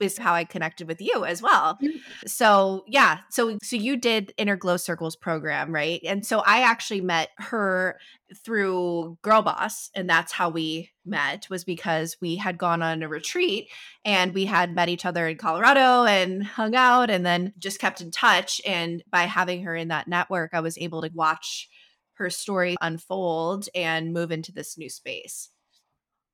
is 0.03 0.19
how 0.19 0.35
I 0.35 0.45
connected 0.45 0.89
with 0.89 1.01
you 1.01 1.25
as 1.25 1.41
well. 1.41 1.79
So 2.27 2.85
yeah, 2.87 3.19
so 3.31 3.59
so 3.63 3.77
you 3.77 3.97
did 3.97 4.35
Inner 4.37 4.57
Glow 4.57 4.77
Circles 4.77 5.17
program, 5.17 5.73
right? 5.73 6.01
And 6.05 6.27
so 6.27 6.41
I 6.41 6.63
actually 6.63 7.01
met 7.01 7.31
her 7.39 7.99
through 8.45 9.19
Girl 9.23 9.43
Boss, 9.43 9.91
and 9.95 10.09
that's 10.09 10.33
how 10.33 10.49
we 10.49 10.91
met 11.05 11.47
was 11.51 11.65
because 11.65 12.17
we 12.21 12.37
had 12.37 12.59
gone 12.59 12.83
on 12.83 13.03
a 13.03 13.09
retreat 13.09 13.69
and 14.05 14.33
we 14.35 14.47
had 14.47 14.75
met 14.75 14.89
each 14.89 15.05
other 15.05 15.27
in 15.27 15.37
Colorado 15.37 16.05
and 16.05 16.45
hung 16.45 16.75
out 16.75 17.11
and 17.11 17.25
then 17.27 17.53
just 17.59 17.81
kept 17.81 18.01
in 18.01 18.11
touch. 18.11 18.61
And 18.67 19.03
by 19.11 19.23
having 19.23 19.65
her 19.65 19.75
in 19.75 19.89
that 19.89 20.09
network, 20.09 20.51
I 20.53 20.61
was 20.61 20.79
able 20.79 21.03
to 21.03 21.11
watch 21.13 21.69
her 22.23 22.31
story 22.31 22.77
unfold 22.81 23.69
and 23.75 24.15
move 24.15 24.33
into 24.33 24.53
this 24.53 24.79
new 24.79 24.89
space. 24.89 25.51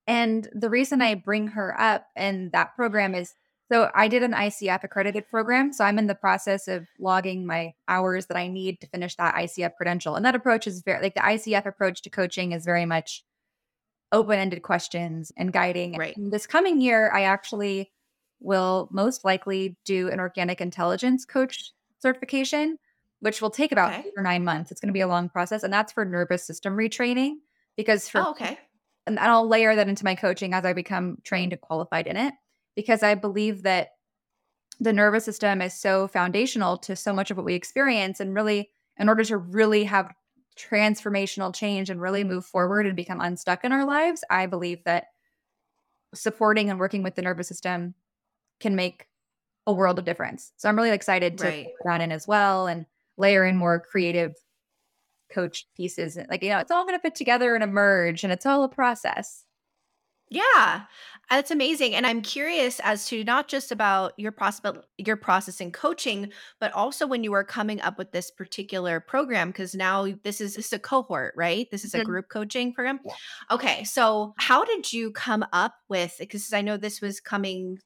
And 0.07 0.49
the 0.53 0.71
reason 0.71 1.03
I 1.03 1.15
bring 1.15 1.49
her 1.49 1.79
up 1.79 2.07
in 2.17 2.51
that 2.53 2.77
program 2.77 3.15
is 3.15 3.35
so 3.71 3.91
I 3.95 4.09
did 4.09 4.23
an 4.23 4.33
ICF 4.33 4.83
accredited 4.83 5.29
program. 5.29 5.75
So 5.75 5.85
I'm 5.85 5.99
in 5.99 6.07
the 6.07 6.15
process 6.15 6.69
of 6.69 6.87
logging 6.99 7.45
my 7.45 7.75
hours 7.87 8.27
that 8.27 8.37
I 8.37 8.49
need 8.49 8.81
to 8.81 8.87
finish 8.87 9.15
that 9.17 9.35
ICF 9.35 9.75
credential. 9.77 10.15
And 10.15 10.25
that 10.25 10.35
approach 10.35 10.67
is 10.67 10.81
very 10.83 11.03
like 11.03 11.15
the 11.15 11.21
ICF 11.21 11.67
approach 11.67 12.01
to 12.03 12.11
coaching 12.11 12.53
is 12.53 12.65
very 12.65 12.87
much 12.87 13.25
open 14.11 14.39
ended 14.39 14.63
questions 14.63 15.33
and 15.37 15.53
guiding. 15.53 15.97
Right. 15.99 16.17
And 16.17 16.33
this 16.33 16.47
coming 16.47 16.81
year, 16.81 17.11
I 17.13 17.25
actually 17.25 17.91
will 18.41 18.89
most 18.91 19.25
likely 19.25 19.77
do 19.85 20.09
an 20.09 20.19
organic 20.19 20.63
intelligence 20.63 21.27
coach 21.27 21.73
certification, 21.99 22.79
which 23.21 23.43
will 23.43 23.51
take 23.51 23.73
about 23.73 23.91
Okay. 23.91 24.09
eight 24.09 24.15
or 24.17 24.23
nine 24.23 24.45
months. 24.45 24.71
It's 24.71 24.81
going 24.81 24.89
to 24.89 24.93
be 24.93 25.01
a 25.01 25.09
long 25.09 25.29
process. 25.29 25.63
And 25.63 25.73
that's 25.73 25.93
for 25.93 26.05
nervous 26.05 26.45
system 26.45 26.77
retraining 26.77 27.37
because 27.77 28.09
for 28.09 28.23
Oh, 28.23 28.31
okay. 28.31 28.59
and 29.07 29.19
I'll 29.19 29.47
layer 29.49 29.75
that 29.75 29.89
into 29.89 30.05
my 30.05 30.15
coaching 30.15 30.55
as 30.55 30.65
I 30.65 30.73
become 30.73 31.19
trained 31.25 31.53
and 31.53 31.61
qualified 31.61 32.07
in 32.07 32.17
it 32.17 32.35
because 32.77 33.03
I 33.03 33.15
believe 33.15 33.63
that 33.63 33.91
the 34.81 34.93
nervous 34.93 35.25
system 35.25 35.61
is 35.61 35.75
so 35.75 36.07
foundational 36.07 36.79
to 36.79 36.95
so 36.95 37.13
much 37.13 37.31
of 37.31 37.37
what 37.37 37.47
we 37.47 37.55
experience 37.55 38.21
and 38.21 38.35
really 38.35 38.71
in 38.97 39.09
order 39.09 39.25
to 39.25 39.37
really 39.37 39.85
have 39.85 40.13
transformational 40.57 41.55
change 41.55 41.91
and 41.91 42.01
really 42.01 42.25
move 42.25 42.45
forward 42.45 42.87
and 42.87 42.97
become 42.97 43.21
unstuck 43.21 43.65
in 43.65 43.73
our 43.73 43.85
lives, 43.85 44.23
I 44.31 44.47
believe 44.47 44.85
that 44.85 45.07
supporting 46.15 46.71
and 46.71 46.79
working 46.79 47.03
with 47.03 47.15
the 47.15 47.23
nervous 47.23 47.49
system 47.49 47.95
can 48.61 48.75
make 48.75 49.07
a 49.67 49.73
world 49.73 49.99
of 49.99 50.05
difference. 50.05 50.53
So 50.57 50.69
I'm 50.69 50.77
really 50.77 50.91
excited 50.91 51.39
to 51.39 51.45
Right. 51.47 51.67
put 51.67 51.85
that 51.85 52.01
in 52.01 52.13
as 52.13 52.27
well 52.27 52.67
and 52.67 52.87
layer 53.19 53.45
in 53.45 53.57
more 53.57 53.81
creative 53.81 54.35
coach 55.31 55.67
pieces. 55.77 56.19
Like, 56.31 56.43
you 56.43 56.51
know, 56.51 56.59
it's 56.59 56.71
all 56.71 56.85
going 56.85 56.97
to 56.97 57.03
fit 57.03 57.15
together 57.15 57.55
and 57.55 57.63
emerge 57.63 58.25
and 58.25 58.33
it's 58.33 58.47
all 58.47 58.65
a 58.65 58.69
process. 58.69 59.45
Yeah, 60.31 60.83
that's 61.31 61.51
amazing. 61.51 61.95
And 61.95 62.07
I'm 62.07 62.21
curious 62.21 62.81
as 62.81 63.07
to 63.07 63.25
not 63.25 63.49
just 63.49 63.73
about 63.73 64.13
your 64.19 64.31
process, 64.31 64.61
but 64.61 64.85
your 64.99 65.17
process 65.17 65.59
in 65.59 65.73
coaching, 65.73 66.31
but 66.61 66.71
also 66.73 67.07
when 67.07 67.25
you 67.25 67.31
were 67.31 67.45
coming 67.45 67.81
up 67.81 67.97
with 67.97 68.13
this 68.13 68.31
particular 68.31 69.01
program, 69.01 69.49
because 69.49 69.75
now 69.75 70.07
this 70.25 70.43
is 70.43 70.55
this 70.55 70.67
is 70.67 70.73
a 70.75 70.79
cohort, 70.79 71.33
right? 71.35 71.67
This 71.71 71.83
is 71.83 71.95
a 71.95 72.01
Mhm. 72.01 72.05
group 72.05 72.29
coaching 72.29 72.75
program. 72.75 73.01
Yeah. 73.07 73.15
Okay, 73.51 73.85
so 73.85 74.35
how 74.37 74.65
did 74.67 74.93
you 74.93 75.13
come 75.13 75.47
up 75.55 75.77
with? 75.89 76.17
Because 76.19 76.53
I 76.53 76.61
know 76.61 76.77
this 76.77 77.01
was 77.01 77.21
coming. 77.21 77.79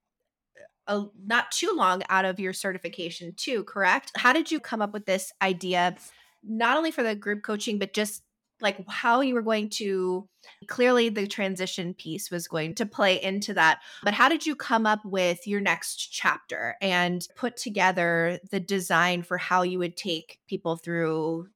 A, 0.88 1.04
not 1.24 1.50
too 1.52 1.72
long 1.76 2.02
out 2.08 2.24
of 2.24 2.40
your 2.40 2.52
certification 2.52 3.34
too 3.36 3.64
correct? 3.64 4.12
How 4.16 4.32
did 4.32 4.50
you 4.50 4.60
come 4.60 4.82
up 4.82 4.92
with 4.92 5.06
this 5.06 5.32
idea 5.40 5.96
not 6.42 6.76
only 6.76 6.90
for 6.90 7.02
the 7.02 7.14
group 7.14 7.42
coaching 7.42 7.78
but 7.78 7.92
just 7.92 8.22
like 8.60 8.88
how 8.88 9.20
you 9.20 9.34
were 9.34 9.42
going 9.42 9.68
to 9.68 10.28
clearly 10.68 11.08
the 11.08 11.26
transition 11.26 11.94
piece 11.94 12.30
was 12.30 12.48
going 12.48 12.74
to 12.76 12.86
play 12.86 13.20
into 13.20 13.52
that 13.52 13.80
but 14.04 14.14
how 14.14 14.28
did 14.28 14.46
you 14.46 14.54
come 14.54 14.86
up 14.86 15.00
with 15.04 15.46
your 15.46 15.60
next 15.60 15.96
chapter 16.12 16.76
and 16.80 17.26
put 17.36 17.56
together 17.56 18.38
the 18.50 18.60
design 18.60 19.22
for 19.22 19.36
how 19.36 19.62
you 19.62 19.78
would 19.78 19.96
take 19.96 20.38
people 20.48 20.76
through 20.76 21.46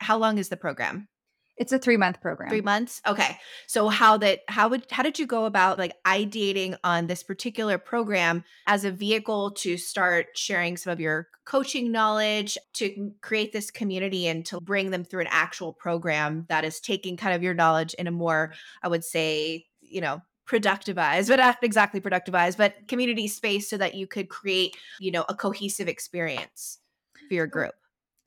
how 0.00 0.16
long 0.16 0.38
is 0.38 0.48
the 0.48 0.56
program 0.56 1.08
It's 1.56 1.72
a 1.72 1.78
three 1.78 1.96
month 1.96 2.20
program. 2.20 2.50
three 2.50 2.60
months? 2.60 3.00
Okay. 3.06 3.38
So 3.66 3.88
how 3.88 4.16
that 4.18 4.40
how 4.48 4.68
would 4.68 4.86
how 4.90 5.02
did 5.02 5.18
you 5.18 5.26
go 5.26 5.46
about 5.46 5.78
like 5.78 5.94
ideating 6.04 6.76
on 6.84 7.06
this 7.06 7.22
particular 7.22 7.78
program 7.78 8.44
as 8.66 8.84
a 8.84 8.90
vehicle 8.90 9.52
to 9.52 9.76
start 9.76 10.26
sharing 10.34 10.76
some 10.76 10.92
of 10.92 11.00
your 11.00 11.28
coaching 11.44 11.90
knowledge 11.92 12.58
to 12.74 13.12
create 13.20 13.52
this 13.52 13.70
community 13.70 14.26
and 14.26 14.44
to 14.46 14.60
bring 14.60 14.90
them 14.90 15.04
through 15.04 15.22
an 15.22 15.28
actual 15.30 15.72
program 15.72 16.44
that 16.48 16.64
is 16.64 16.80
taking 16.80 17.16
kind 17.16 17.34
of 17.34 17.42
your 17.42 17.54
knowledge 17.54 17.94
in 17.94 18.08
a 18.08 18.10
more 18.10 18.52
i 18.82 18.88
would 18.88 19.04
say 19.04 19.64
you 19.80 20.00
know 20.00 20.20
productivized 20.48 21.28
but 21.28 21.36
not 21.36 21.56
exactly 21.62 22.00
productivized 22.00 22.56
but 22.56 22.74
community 22.88 23.28
space 23.28 23.70
so 23.70 23.76
that 23.76 23.94
you 23.94 24.08
could 24.08 24.28
create 24.28 24.76
you 24.98 25.12
know 25.12 25.24
a 25.28 25.34
cohesive 25.34 25.86
experience 25.86 26.80
for 27.26 27.34
your 27.34 27.46
group? 27.46 27.74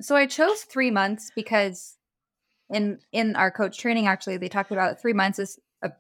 So 0.02 0.16
I 0.16 0.26
chose 0.28 0.62
three 0.62 0.92
months 0.92 1.32
because 1.36 1.98
in 2.70 3.00
in 3.12 3.36
our 3.36 3.52
coach 3.52 3.78
training, 3.78 4.08
actually, 4.08 4.38
they 4.38 4.50
talked 4.50 4.72
about 4.72 5.02
three 5.02 5.14
months 5.14 5.40
is 5.40 5.60
a 5.82 5.92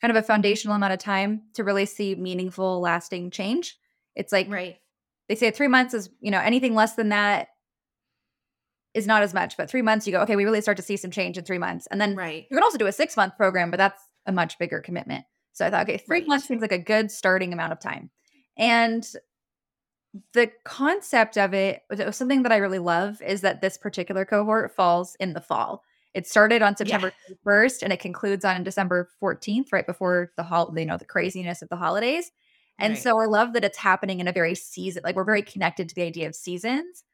kind 0.00 0.10
of 0.10 0.16
a 0.16 0.26
foundational 0.26 0.76
amount 0.76 0.92
of 0.92 0.98
time 0.98 1.42
to 1.54 1.64
really 1.64 1.86
see 1.86 2.14
meaningful, 2.14 2.80
lasting 2.80 3.30
change. 3.30 3.78
It's 4.14 4.32
like 4.32 4.48
right 4.50 4.78
they 5.28 5.34
say 5.34 5.50
three 5.50 5.68
months 5.68 5.94
is, 5.94 6.10
you 6.20 6.30
know, 6.30 6.40
anything 6.40 6.74
less 6.74 6.94
than 6.94 7.08
that 7.10 7.48
is 8.94 9.06
not 9.06 9.22
as 9.22 9.34
much. 9.34 9.56
But 9.56 9.68
three 9.68 9.82
months, 9.82 10.06
you 10.06 10.12
go, 10.12 10.20
okay, 10.22 10.36
we 10.36 10.44
really 10.44 10.60
start 10.60 10.76
to 10.76 10.82
see 10.82 10.96
some 10.96 11.10
change 11.10 11.36
in 11.36 11.44
three 11.44 11.58
months. 11.58 11.86
And 11.90 12.00
then 12.00 12.14
right 12.14 12.46
you 12.48 12.56
can 12.56 12.62
also 12.62 12.78
do 12.78 12.86
a 12.86 12.92
six 12.92 13.16
month 13.16 13.36
program, 13.36 13.70
but 13.70 13.78
that's 13.78 14.00
a 14.26 14.32
much 14.32 14.58
bigger 14.58 14.80
commitment. 14.80 15.24
So 15.52 15.66
I 15.66 15.70
thought, 15.70 15.88
okay, 15.88 15.98
three 15.98 16.20
Right. 16.20 16.28
months 16.28 16.46
seems 16.46 16.62
like 16.62 16.72
a 16.72 16.78
good 16.78 17.10
starting 17.10 17.52
amount 17.52 17.72
of 17.72 17.80
time. 17.80 18.10
And 18.56 19.06
the 20.32 20.50
concept 20.64 21.36
of 21.38 21.54
it 21.54 21.82
was, 21.90 22.00
it 22.00 22.06
was 22.06 22.16
something 22.16 22.42
that 22.42 22.52
I 22.52 22.56
really 22.58 22.78
love 22.78 23.20
is 23.22 23.40
that 23.42 23.60
this 23.60 23.76
particular 23.78 24.24
cohort 24.24 24.74
falls 24.74 25.16
in 25.20 25.32
the 25.32 25.40
fall. 25.40 25.82
It 26.14 26.26
started 26.26 26.62
on 26.62 26.76
September 26.76 27.12
1st 27.46 27.82
and 27.82 27.92
it 27.92 28.00
concludes 28.00 28.44
on 28.44 28.62
December 28.64 29.08
14th, 29.22 29.72
right 29.72 29.86
before 29.86 30.32
the 30.36 30.42
hol- 30.42 30.72
you 30.76 30.86
know, 30.86 30.96
the 30.96 31.04
craziness 31.04 31.62
of 31.62 31.68
the 31.68 31.76
holidays. 31.76 32.30
And 32.78 32.92
Right. 32.92 32.98
so 32.98 33.18
I 33.18 33.26
love 33.26 33.52
that 33.54 33.64
it's 33.64 33.78
happening 33.78 34.20
in 34.20 34.28
a 34.28 34.32
very 34.32 34.54
season, 34.54 35.02
like 35.04 35.16
we're 35.16 35.24
very 35.24 35.42
connected 35.42 35.88
to 35.88 35.94
the 35.94 36.02
idea 36.02 36.26
of 36.28 36.34
seasons 36.34 37.04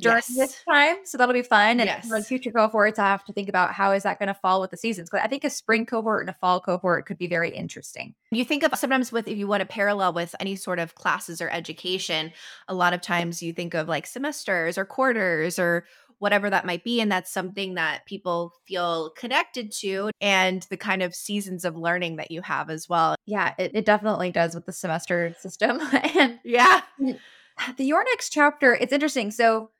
during 0.00 0.22
this 0.36 0.62
time. 0.68 0.96
So 1.04 1.18
that'll 1.18 1.32
be 1.34 1.42
fun. 1.42 1.80
And 1.80 1.90
for 2.04 2.16
Yes. 2.18 2.28
future 2.28 2.50
cohorts, 2.50 2.98
I 2.98 3.06
have 3.06 3.24
to 3.24 3.32
think 3.32 3.48
about 3.48 3.72
how 3.72 3.92
is 3.92 4.02
that 4.04 4.18
going 4.18 4.28
to 4.28 4.34
fall 4.34 4.60
with 4.60 4.70
the 4.70 4.76
seasons. 4.76 5.10
Because 5.10 5.24
I 5.24 5.28
think 5.28 5.44
a 5.44 5.50
spring 5.50 5.86
cohort 5.86 6.22
and 6.22 6.30
a 6.30 6.34
fall 6.40 6.60
cohort 6.60 7.06
could 7.06 7.18
be 7.18 7.26
very 7.26 7.50
interesting. 7.50 8.14
You 8.30 8.44
think 8.44 8.62
of 8.62 8.74
sometimes 8.78 9.12
with 9.12 9.28
if 9.28 9.36
you 9.38 9.46
want 9.46 9.60
to 9.60 9.66
parallel 9.66 10.12
with 10.12 10.34
any 10.40 10.56
sort 10.56 10.78
of 10.78 10.94
classes 10.94 11.40
or 11.40 11.48
education, 11.50 12.32
a 12.68 12.74
lot 12.74 12.92
of 12.94 13.00
times 13.00 13.42
you 13.42 13.52
think 13.52 13.74
of 13.74 13.88
like 13.88 14.06
semesters 14.06 14.76
or 14.78 14.84
quarters 14.84 15.58
or 15.58 15.84
whatever 16.18 16.50
that 16.50 16.66
might 16.66 16.84
be. 16.84 17.00
And 17.00 17.10
that's 17.10 17.32
something 17.32 17.74
that 17.76 18.04
people 18.04 18.52
feel 18.66 19.08
connected 19.16 19.72
to 19.80 20.10
and 20.20 20.66
the 20.68 20.76
kind 20.76 21.02
of 21.02 21.14
seasons 21.14 21.64
of 21.64 21.76
learning 21.76 22.16
that 22.16 22.30
you 22.30 22.42
have 22.42 22.68
as 22.68 22.90
well. 22.90 23.16
Yeah, 23.24 23.54
it, 23.58 23.70
it 23.74 23.84
definitely 23.86 24.30
does 24.30 24.54
with 24.54 24.66
the 24.66 24.72
semester 24.72 25.34
system. 25.40 25.80
and 26.14 26.38
Yeah. 26.44 26.82
the 26.98 27.84
Your 27.84 28.04
Next 28.04 28.30
chapter, 28.30 28.74
it's 28.74 28.92
interesting. 28.92 29.30
So 29.30 29.70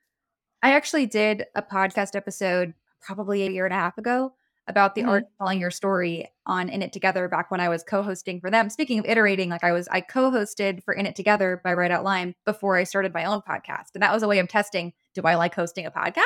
I 0.63 0.73
actually 0.73 1.07
did 1.07 1.45
a 1.55 1.61
podcast 1.61 2.15
episode 2.15 2.73
probably 3.01 3.43
a 3.43 3.49
year 3.49 3.65
and 3.65 3.73
a 3.73 3.77
half 3.77 3.97
ago 3.97 4.33
about 4.67 4.93
the 4.93 5.03
art 5.03 5.23
mm-hmm. 5.23 5.33
of 5.33 5.37
telling 5.37 5.59
your 5.59 5.71
story 5.71 6.29
on 6.45 6.69
In 6.69 6.81
It 6.81 6.93
Together 6.93 7.27
back 7.27 7.49
when 7.49 7.59
I 7.59 7.67
was 7.67 7.83
co-hosting 7.83 8.39
for 8.39 8.51
them. 8.51 8.69
Speaking 8.69 8.99
of 8.99 9.05
iterating, 9.05 9.49
like 9.49 9.63
I 9.63 9.71
was 9.71 9.87
I 9.91 10.01
co-hosted 10.01 10.83
for 10.83 10.93
In 10.93 11.05
It 11.05 11.15
Together 11.15 11.59
by 11.63 11.73
Write 11.73 11.91
Out 11.91 12.03
Lyme 12.03 12.35
before 12.45 12.77
I 12.77 12.83
started 12.83 13.13
my 13.13 13.25
own 13.25 13.41
podcast. 13.41 13.95
And 13.95 14.03
that 14.03 14.13
was 14.13 14.23
a 14.23 14.27
way 14.27 14.39
of 14.39 14.47
testing, 14.47 14.93
do 15.15 15.21
I 15.23 15.35
like 15.35 15.55
hosting 15.55 15.85
a 15.85 15.91
podcast? 15.91 16.23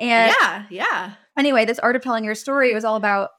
And 0.00 0.34
yeah. 0.40 0.64
Yeah. 0.70 1.12
anyway, 1.38 1.64
this 1.64 1.78
art 1.78 1.96
of 1.96 2.02
telling 2.02 2.24
your 2.24 2.34
story 2.34 2.74
was 2.74 2.84
all 2.84 2.96
about 2.96 3.30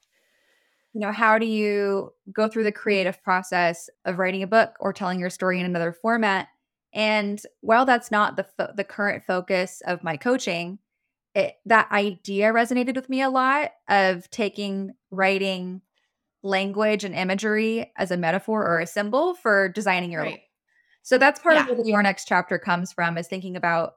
you 0.93 1.01
know 1.01 1.11
how 1.11 1.37
do 1.37 1.45
you 1.45 2.13
go 2.31 2.47
through 2.47 2.63
the 2.63 2.71
creative 2.71 3.21
process 3.21 3.89
of 4.05 4.17
writing 4.17 4.43
a 4.43 4.47
book 4.47 4.77
or 4.79 4.93
telling 4.93 5.19
your 5.19 5.29
story 5.29 5.59
in 5.59 5.65
another 5.65 5.91
format 5.91 6.47
and 6.95 7.41
while 7.61 7.85
that's 7.85 8.09
not 8.09 8.35
the 8.35 8.43
fo- 8.43 8.73
the 8.75 8.83
current 8.83 9.23
focus 9.23 9.81
of 9.85 10.03
my 10.03 10.17
coaching 10.17 10.79
it, 11.35 11.55
that 11.65 11.91
idea 11.91 12.51
resonated 12.51 12.95
with 12.95 13.09
me 13.09 13.21
a 13.21 13.29
lot 13.29 13.71
of 13.87 14.27
taking 14.31 14.93
writing 15.11 15.81
language 16.41 17.03
and 17.03 17.13
imagery 17.13 17.91
as 17.97 18.09
a 18.09 18.17
metaphor 18.17 18.65
or 18.65 18.79
a 18.79 18.87
symbol 18.87 19.35
for 19.35 19.69
designing 19.69 20.11
your 20.11 20.25
life 20.25 20.39
so 21.03 21.19
that's 21.19 21.39
part 21.39 21.57
of 21.57 21.67
where 21.67 21.85
your 21.85 22.01
next 22.01 22.27
chapter 22.27 22.57
comes 22.57 22.91
from 22.91 23.17
is 23.19 23.27
thinking 23.27 23.55
about 23.55 23.93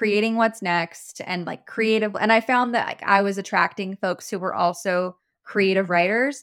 creating 0.00 0.36
what's 0.36 0.62
next 0.62 1.20
and 1.26 1.44
like 1.44 1.66
creative. 1.66 2.16
And 2.18 2.32
I 2.32 2.40
found 2.40 2.74
that 2.74 2.86
like, 2.86 3.02
I 3.02 3.20
was 3.20 3.36
attracting 3.36 3.96
folks 3.96 4.30
who 4.30 4.38
were 4.38 4.54
also 4.54 5.18
creative 5.44 5.90
writers. 5.90 6.42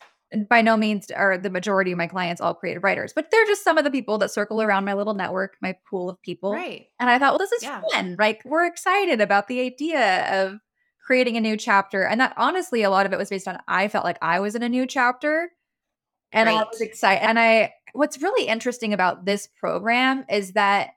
By 0.50 0.62
no 0.62 0.76
means 0.76 1.10
are 1.12 1.38
the 1.38 1.50
majority 1.50 1.92
of 1.94 1.98
my 1.98 2.08
clients 2.08 2.42
all 2.42 2.54
creative 2.54 2.84
writers, 2.84 3.14
but 3.14 3.32
they're 3.32 3.46
just 3.46 3.64
some 3.64 3.78
of 3.78 3.86
the 3.86 3.92
people 3.92 4.18
that 4.18 4.30
circle 4.30 4.62
around 4.62 4.84
my 4.84 4.94
little 4.94 5.14
network, 5.14 5.56
my 5.62 5.76
pool 5.90 6.10
of 6.10 6.22
people. 6.22 6.52
Right. 6.52 6.88
And 7.00 7.10
I 7.10 7.18
thought, 7.18 7.32
well, 7.32 7.40
this 7.40 7.54
is 7.54 7.64
Yeah. 7.64 7.82
fun. 7.94 8.18
Like 8.20 8.42
we're 8.44 8.66
excited 8.66 9.22
about 9.22 9.48
the 9.48 9.62
idea 9.62 10.44
of 10.44 10.60
creating 11.06 11.38
a 11.38 11.42
new 11.42 11.56
chapter. 11.56 12.04
And 12.06 12.20
that 12.20 12.34
honestly, 12.36 12.84
a 12.84 12.90
lot 12.90 13.06
of 13.06 13.14
it 13.14 13.18
was 13.18 13.30
based 13.30 13.48
on 13.48 13.58
I 13.70 13.88
felt 13.88 14.04
like 14.04 14.18
I 14.22 14.42
was 14.42 14.56
in 14.56 14.64
a 14.64 14.70
new 14.70 14.86
chapter. 14.86 15.50
And 16.34 16.50
I 16.50 16.56
was 16.56 16.82
excited. 16.82 17.24
And 17.26 17.40
I 17.40 17.74
what's 17.94 18.22
really 18.22 18.48
interesting 18.48 18.92
about 18.94 19.24
this 19.24 19.48
program 19.48 20.26
is 20.30 20.52
that 20.54 20.90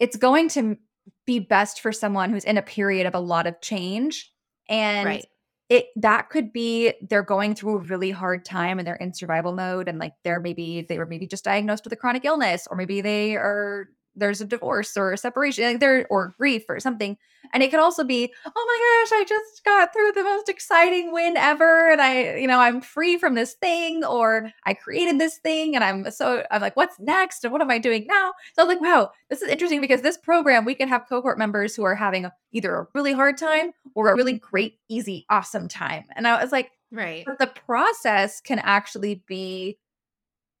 it's 0.00 0.16
going 0.16 0.48
to 0.50 0.78
be 1.26 1.38
best 1.38 1.80
for 1.80 1.92
someone 1.92 2.30
who's 2.30 2.44
in 2.44 2.56
a 2.56 2.62
period 2.62 3.06
of 3.06 3.14
a 3.14 3.20
lot 3.20 3.46
of 3.46 3.60
change. 3.60 4.32
And 4.68 5.06
Right. 5.06 5.26
It 5.72 5.86
that 5.96 6.28
could 6.28 6.52
be 6.52 6.92
they're 7.08 7.22
going 7.22 7.54
through 7.54 7.76
a 7.76 7.80
really 7.84 8.10
hard 8.10 8.44
time 8.44 8.78
and 8.78 8.86
they're 8.86 8.94
in 8.96 9.14
survival 9.14 9.54
mode 9.54 9.88
and 9.88 9.98
like 9.98 10.12
they're 10.22 10.38
maybe 10.38 10.84
they 10.86 10.98
were 10.98 11.06
maybe 11.06 11.26
just 11.26 11.44
diagnosed 11.44 11.82
with 11.82 11.94
a 11.94 11.96
chronic 11.96 12.26
illness 12.26 12.68
or 12.70 12.76
maybe 12.76 13.00
they 13.00 13.36
are 13.36 13.88
there's 14.14 14.40
a 14.40 14.44
divorce 14.44 14.96
or 14.96 15.12
a 15.12 15.18
separation 15.18 15.64
like 15.64 15.80
there 15.80 16.06
or 16.10 16.34
grief 16.38 16.64
or 16.68 16.78
something 16.78 17.16
and 17.54 17.62
it 17.62 17.70
could 17.70 17.80
also 17.80 18.04
be 18.04 18.32
oh 18.46 18.50
my 18.54 19.08
gosh 19.10 19.20
i 19.20 19.24
just 19.24 19.64
got 19.64 19.92
through 19.92 20.12
the 20.12 20.22
most 20.22 20.48
exciting 20.48 21.12
win 21.12 21.36
ever 21.36 21.90
and 21.90 22.00
i 22.00 22.36
you 22.36 22.46
know 22.46 22.60
i'm 22.60 22.80
free 22.80 23.16
from 23.16 23.34
this 23.34 23.54
thing 23.54 24.04
or 24.04 24.50
i 24.66 24.74
created 24.74 25.18
this 25.18 25.38
thing 25.38 25.74
and 25.74 25.82
i'm 25.82 26.10
so 26.10 26.44
i'm 26.50 26.60
like 26.60 26.76
what's 26.76 26.98
next 27.00 27.42
and 27.44 27.52
what 27.52 27.62
am 27.62 27.70
i 27.70 27.78
doing 27.78 28.06
now 28.06 28.32
so 28.54 28.62
i 28.62 28.66
was 28.66 28.74
like 28.74 28.82
wow 28.82 29.10
this 29.30 29.42
is 29.42 29.48
interesting 29.48 29.80
because 29.80 30.02
this 30.02 30.18
program 30.18 30.64
we 30.64 30.74
can 30.74 30.88
have 30.88 31.08
cohort 31.08 31.38
members 31.38 31.74
who 31.74 31.82
are 31.82 31.94
having 31.94 32.28
either 32.52 32.74
a 32.76 32.86
really 32.94 33.12
hard 33.12 33.36
time 33.38 33.72
or 33.94 34.10
a 34.10 34.16
really 34.16 34.34
great 34.34 34.78
easy 34.88 35.24
awesome 35.30 35.68
time 35.68 36.04
and 36.16 36.26
i 36.26 36.42
was 36.42 36.52
like 36.52 36.70
Right. 36.94 37.24
but 37.24 37.38
the 37.38 37.46
process 37.46 38.42
can 38.42 38.58
actually 38.58 39.22
be 39.26 39.78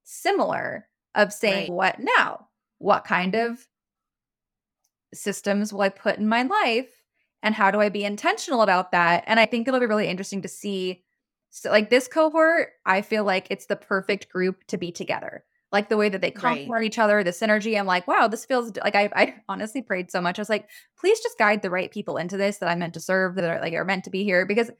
similar 0.04 0.88
of 1.14 1.32
saying 1.32 1.70
Right. 1.70 1.72
what 1.72 1.96
now 1.98 2.48
what 2.82 3.04
kind 3.04 3.34
of 3.34 3.66
systems 5.14 5.72
will 5.72 5.82
i 5.82 5.88
put 5.88 6.18
in 6.18 6.26
my 6.26 6.42
life 6.42 6.88
and 7.42 7.54
how 7.54 7.70
do 7.70 7.80
i 7.80 7.88
be 7.88 8.04
intentional 8.04 8.62
about 8.62 8.92
that? 8.92 9.24
And 9.26 9.38
i 9.38 9.46
think 9.46 9.68
it'll 9.68 9.80
be 9.80 9.86
really 9.86 10.08
interesting 10.08 10.42
to 10.42 10.48
see 10.48 11.04
so 11.50 11.70
like 11.70 11.90
this 11.90 12.08
cohort 12.08 12.70
i 12.86 13.02
feel 13.02 13.24
like 13.24 13.46
it's 13.50 13.66
the 13.66 13.76
perfect 13.76 14.28
group 14.30 14.64
to 14.68 14.76
be 14.78 14.90
together. 14.92 15.44
Like 15.70 15.88
the 15.88 15.96
way 15.96 16.10
that 16.10 16.20
they 16.20 16.30
Right. 16.34 16.66
complement 16.66 16.84
each 16.84 16.98
other 16.98 17.22
the 17.24 17.30
synergy 17.30 17.78
i'm 17.78 17.86
like 17.86 18.06
wow 18.06 18.28
this 18.28 18.44
feels 18.44 18.72
like 18.82 18.94
I, 18.94 19.10
I 19.14 19.34
honestly 19.48 19.82
prayed 19.82 20.10
so 20.10 20.20
much. 20.20 20.38
I 20.38 20.42
was 20.42 20.50
like 20.50 20.68
please 20.98 21.20
just 21.20 21.38
guide 21.38 21.62
the 21.62 21.70
right 21.70 21.90
people 21.90 22.16
into 22.16 22.36
this 22.36 22.58
that 22.58 22.68
i'm 22.68 22.78
meant 22.78 22.94
to 22.94 23.00
serve 23.00 23.34
that 23.36 23.44
are 23.44 23.60
like 23.60 23.74
are 23.74 23.84
meant 23.84 24.04
to 24.04 24.10
be 24.10 24.24
here 24.24 24.44
because 24.46 24.70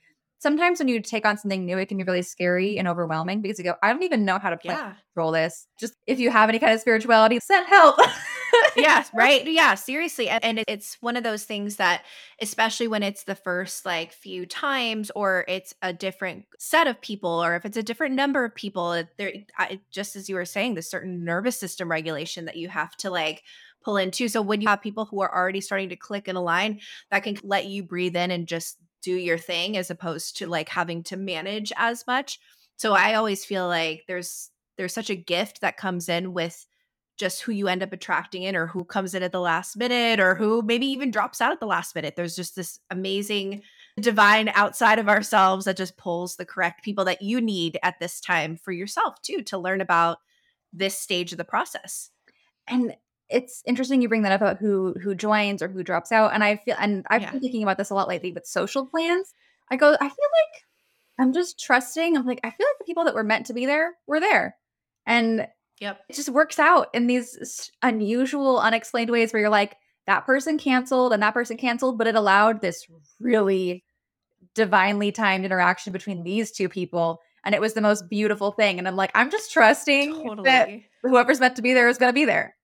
sometimes 0.42 0.80
when 0.80 0.88
you 0.88 1.00
take 1.00 1.24
on 1.24 1.38
something 1.38 1.64
new, 1.64 1.78
it 1.78 1.86
can 1.86 1.96
be 1.96 2.04
really 2.04 2.22
scary 2.22 2.76
and 2.76 2.88
overwhelming 2.88 3.40
because 3.40 3.58
you 3.58 3.64
go, 3.64 3.74
I 3.82 3.92
don't 3.92 4.02
even 4.02 4.24
know 4.24 4.38
how 4.38 4.50
to 4.50 4.56
plan 4.56 4.76
Yeah. 4.76 4.94
control 5.14 5.30
this. 5.30 5.68
Just 5.78 5.94
if 6.06 6.18
you 6.18 6.30
have 6.30 6.48
any 6.48 6.58
kind 6.58 6.74
of 6.74 6.80
spirituality, 6.80 7.38
send 7.40 7.66
help. 7.68 7.96
yeah 8.76 9.02
right 9.14 9.46
yeah 9.46 9.74
seriously 9.74 10.28
and, 10.28 10.44
and 10.44 10.62
it's 10.68 10.98
one 11.00 11.16
of 11.16 11.24
those 11.24 11.44
things 11.44 11.76
that 11.76 12.04
especially 12.38 12.86
when 12.86 13.02
it's 13.02 13.24
the 13.24 13.34
first 13.34 13.86
like 13.86 14.12
few 14.12 14.44
times 14.44 15.10
or 15.16 15.46
it's 15.48 15.74
a 15.80 15.90
different 15.90 16.44
set 16.58 16.86
of 16.86 17.00
people 17.00 17.42
or 17.42 17.56
if 17.56 17.64
it's 17.64 17.78
a 17.78 17.82
different 17.82 18.14
number 18.14 18.44
of 18.44 18.54
people 18.54 19.02
there 19.16 19.32
I, 19.56 19.80
just 19.90 20.16
as 20.16 20.28
you 20.28 20.34
were 20.34 20.44
saying 20.44 20.74
the 20.74 20.82
certain 20.82 21.24
nervous 21.24 21.58
system 21.58 21.90
regulation 21.90 22.44
that 22.44 22.56
you 22.56 22.68
have 22.68 22.94
to 22.98 23.08
like 23.08 23.42
pull 23.82 23.96
into 23.96 24.28
so 24.28 24.42
when 24.42 24.60
you 24.60 24.68
have 24.68 24.82
people 24.82 25.06
who 25.06 25.22
are 25.22 25.34
already 25.34 25.62
starting 25.62 25.88
to 25.88 25.96
click 25.96 26.28
and 26.28 26.36
align 26.36 26.80
that 27.10 27.22
can 27.22 27.38
let 27.42 27.64
you 27.64 27.82
breathe 27.82 28.16
in 28.16 28.30
and 28.30 28.46
just 28.46 28.76
do 29.02 29.14
your 29.14 29.38
thing 29.38 29.76
as 29.76 29.90
opposed 29.90 30.36
to 30.36 30.46
like 30.46 30.68
having 30.68 31.02
to 31.02 31.16
manage 31.16 31.72
as 31.76 32.06
much 32.06 32.38
so 32.76 32.92
i 32.92 33.14
always 33.14 33.44
feel 33.44 33.66
like 33.66 34.04
there's 34.06 34.50
there's 34.76 34.94
such 34.94 35.10
a 35.10 35.16
gift 35.16 35.60
that 35.60 35.76
comes 35.76 36.08
in 36.08 36.32
with 36.32 36.66
just 37.18 37.42
who 37.42 37.52
you 37.52 37.68
end 37.68 37.82
up 37.82 37.92
attracting 37.92 38.42
in 38.42 38.56
or 38.56 38.66
who 38.66 38.84
comes 38.84 39.14
in 39.14 39.22
at 39.22 39.32
the 39.32 39.40
last 39.40 39.76
minute 39.76 40.18
or 40.18 40.34
who 40.34 40.62
maybe 40.62 40.86
even 40.86 41.10
drops 41.10 41.40
out 41.40 41.52
at 41.52 41.60
the 41.60 41.66
last 41.66 41.94
minute. 41.94 42.14
There's 42.16 42.34
just 42.34 42.56
this 42.56 42.80
amazing 42.90 43.62
divine 44.00 44.48
outside 44.54 44.98
of 44.98 45.08
ourselves 45.08 45.66
that 45.66 45.76
just 45.76 45.96
pulls 45.96 46.36
the 46.36 46.46
correct 46.46 46.82
people 46.82 47.04
that 47.04 47.22
you 47.22 47.40
need 47.40 47.78
at 47.82 48.00
this 48.00 48.20
time 48.20 48.56
for 48.56 48.72
yourself 48.72 49.20
too 49.22 49.42
to 49.42 49.58
learn 49.58 49.80
about 49.80 50.18
this 50.72 50.98
stage 50.98 51.32
of 51.32 51.38
the 51.38 51.44
process. 51.44 52.10
and 52.66 52.96
it's 53.32 53.62
interesting 53.66 54.02
you 54.02 54.08
bring 54.08 54.22
that 54.22 54.32
up 54.32 54.40
about 54.40 54.58
who 54.58 54.94
who 55.02 55.14
joins 55.14 55.62
or 55.62 55.68
who 55.68 55.82
drops 55.82 56.12
out. 56.12 56.32
And 56.34 56.44
I 56.44 56.56
feel 56.56 56.76
and 56.78 57.04
I've 57.10 57.22
Yeah. 57.22 57.30
been 57.32 57.40
thinking 57.40 57.62
about 57.62 57.78
this 57.78 57.90
a 57.90 57.94
lot 57.94 58.08
lately 58.08 58.32
with 58.32 58.46
social 58.46 58.86
plans. 58.86 59.34
I 59.70 59.76
go, 59.76 59.92
I 59.94 59.98
feel 59.98 60.08
like 60.08 60.62
I'm 61.18 61.32
just 61.32 61.58
trusting. 61.60 62.16
I'm 62.16 62.26
like, 62.26 62.40
I 62.44 62.50
feel 62.50 62.66
like 62.66 62.78
the 62.78 62.84
people 62.84 63.04
that 63.04 63.14
were 63.14 63.24
meant 63.24 63.46
to 63.46 63.54
be 63.54 63.66
there 63.66 63.94
were 64.06 64.20
there. 64.20 64.56
And 65.06 65.48
Yep. 65.80 66.00
it 66.08 66.14
just 66.14 66.28
works 66.28 66.58
out 66.60 66.88
in 66.94 67.06
these 67.08 67.70
unusual, 67.82 68.60
unexplained 68.60 69.10
ways 69.10 69.32
where 69.32 69.40
you're 69.40 69.50
like, 69.50 69.76
that 70.06 70.24
person 70.26 70.56
canceled 70.58 71.12
and 71.12 71.22
that 71.22 71.34
person 71.34 71.56
canceled, 71.56 71.98
but 71.98 72.06
it 72.06 72.14
allowed 72.14 72.60
this 72.60 72.86
really 73.18 73.84
divinely 74.54 75.10
timed 75.12 75.44
interaction 75.44 75.92
between 75.92 76.22
these 76.22 76.52
two 76.52 76.68
people. 76.68 77.20
And 77.44 77.54
it 77.54 77.60
was 77.60 77.74
the 77.74 77.80
most 77.80 78.08
beautiful 78.08 78.52
thing. 78.52 78.78
And 78.78 78.86
I'm 78.86 78.96
like, 78.96 79.10
I'm 79.14 79.30
just 79.30 79.52
trusting 79.52 80.12
that 80.44 80.68
whoever's 81.02 81.40
meant 81.40 81.56
to 81.56 81.62
be 81.62 81.72
there 81.72 81.88
is 81.88 81.98
going 81.98 82.10
to 82.10 82.14
be 82.14 82.24
there. 82.24 82.54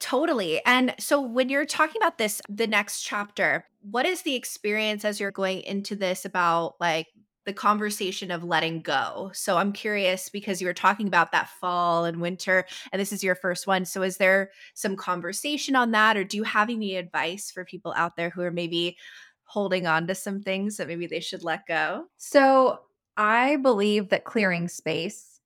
Totally. 0.00 0.64
And 0.64 0.94
so 0.98 1.20
when 1.20 1.50
you're 1.50 1.66
talking 1.66 2.00
about 2.00 2.16
this, 2.16 2.40
the 2.48 2.66
next 2.66 3.02
chapter, 3.02 3.66
what 3.82 4.06
is 4.06 4.22
the 4.22 4.34
experience 4.34 5.04
as 5.04 5.20
you're 5.20 5.30
going 5.30 5.60
into 5.60 5.94
this 5.94 6.24
about 6.24 6.74
like 6.80 7.08
the 7.44 7.52
conversation 7.52 8.30
of 8.30 8.42
letting 8.42 8.80
go? 8.80 9.30
So 9.34 9.58
I'm 9.58 9.72
curious 9.72 10.30
because 10.30 10.60
you 10.60 10.66
were 10.66 10.72
talking 10.72 11.06
about 11.06 11.32
that 11.32 11.50
fall 11.60 12.06
and 12.06 12.20
winter, 12.20 12.64
and 12.92 13.00
this 13.00 13.12
is 13.12 13.22
your 13.22 13.34
first 13.34 13.66
one. 13.66 13.84
So 13.84 14.02
is 14.02 14.16
there 14.16 14.50
some 14.72 14.96
conversation 14.96 15.76
on 15.76 15.90
that, 15.90 16.16
or 16.16 16.24
do 16.24 16.38
you 16.38 16.44
have 16.44 16.70
any 16.70 16.96
advice 16.96 17.50
for 17.50 17.64
people 17.66 17.92
out 17.94 18.16
there 18.16 18.30
who 18.30 18.40
are 18.40 18.50
maybe 18.50 18.96
holding 19.44 19.86
on 19.86 20.06
to 20.06 20.14
some 20.14 20.40
things 20.40 20.78
that 20.78 20.88
maybe 20.88 21.06
they 21.08 21.20
should 21.20 21.44
let 21.44 21.66
go? 21.66 22.06
So 22.16 22.80
I 23.18 23.56
believe 23.56 24.08
that 24.08 24.24
clearing 24.24 24.68
space 24.68 25.40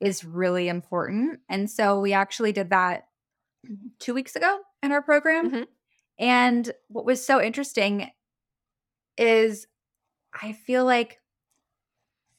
is 0.00 0.22
really 0.22 0.68
important. 0.68 1.40
And 1.48 1.70
so 1.70 1.98
we 1.98 2.12
actually 2.12 2.52
did 2.52 2.68
that 2.70 3.04
two 3.98 4.14
weeks 4.14 4.36
ago 4.36 4.60
in 4.82 4.92
our 4.92 5.02
program. 5.02 5.50
Mhm. 5.50 5.66
And 6.18 6.72
what 6.88 7.04
was 7.04 7.24
so 7.24 7.40
interesting 7.42 8.10
is 9.18 9.66
I 10.40 10.52
feel 10.52 10.84
like 10.84 11.20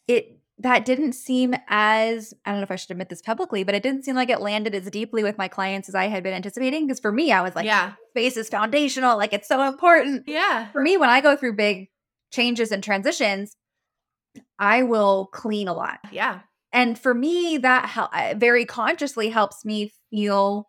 it 0.07 0.39
that 0.59 0.85
didn't 0.85 1.13
seem 1.13 1.53
as 1.67 2.33
I 2.43 2.49
don't 2.51 2.59
know 2.61 2.63
if 2.63 2.71
I 2.71 2.77
should 2.77 2.89
admit 2.89 3.09
this 3.09 3.21
publicly, 3.21 3.63
but 3.63 3.75
it 3.75 3.83
didn't 3.83 4.03
seem 4.05 4.15
like 4.15 4.29
it 4.29 4.41
landed 4.41 4.73
as 4.73 4.89
deeply 4.89 5.21
with 5.21 5.37
my 5.37 5.47
clients 5.47 5.87
as 5.87 5.93
I 5.93 6.05
had 6.07 6.23
been 6.23 6.33
anticipating. 6.33 6.87
Because 6.87 6.99
for 6.99 7.11
me, 7.11 7.31
I 7.31 7.41
was 7.41 7.55
like, 7.55 7.65
yeah. 7.65 7.93
space 8.09 8.37
is 8.37 8.49
foundational, 8.49 9.17
like 9.17 9.33
it's 9.33 9.47
so 9.47 9.61
important. 9.67 10.23
Yeah. 10.27 10.71
For 10.71 10.81
me, 10.81 10.97
when 10.97 11.09
I 11.09 11.21
go 11.21 11.35
through 11.35 11.53
big 11.57 11.89
changes 12.31 12.71
and 12.71 12.83
transitions, 12.83 13.55
I 14.57 14.81
will 14.81 15.27
clean 15.27 15.67
a 15.67 15.73
lot. 15.73 15.99
Yeah. 16.11 16.39
And 16.73 16.97
for 16.97 17.13
me, 17.13 17.57
that 17.57 17.85
hel- 17.89 18.09
uh, 18.11 18.33
very 18.35 18.65
consciously 18.65 19.29
helps 19.29 19.63
me 19.63 19.93
feel 20.09 20.67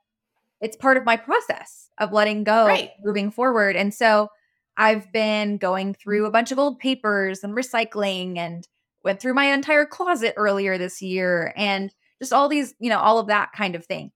it's 0.61 0.77
part 0.77 0.97
of 0.97 1.05
my 1.05 1.17
process 1.17 1.89
of 1.99 2.13
letting 2.13 2.45
go, 2.45 2.67
Right. 2.67 2.91
moving 3.03 3.31
forward. 3.31 3.77
And 3.77 3.93
so 3.95 4.29
I've 4.77 5.13
been 5.13 5.59
going 5.59 5.95
through 5.95 6.23
a 6.23 6.27
mm-hmm. 6.27 6.33
bunch 6.33 6.53
of 6.53 6.59
old 6.59 6.79
papers 6.79 7.43
and 7.43 7.55
recycling 7.57 8.39
and 8.39 8.67
went 9.05 9.21
through 9.21 9.35
my 9.35 9.47
entire 9.47 9.87
closet 9.87 10.35
earlier 10.37 10.79
this 10.79 11.03
year 11.03 11.53
and 11.57 11.93
just 12.21 12.33
all 12.33 12.49
these, 12.49 12.75
you 12.79 12.89
know, 12.89 12.99
all 12.99 13.19
of 13.19 13.29
that 13.29 13.53
kind 13.53 13.75
of 13.75 13.85
thing. 13.87 14.11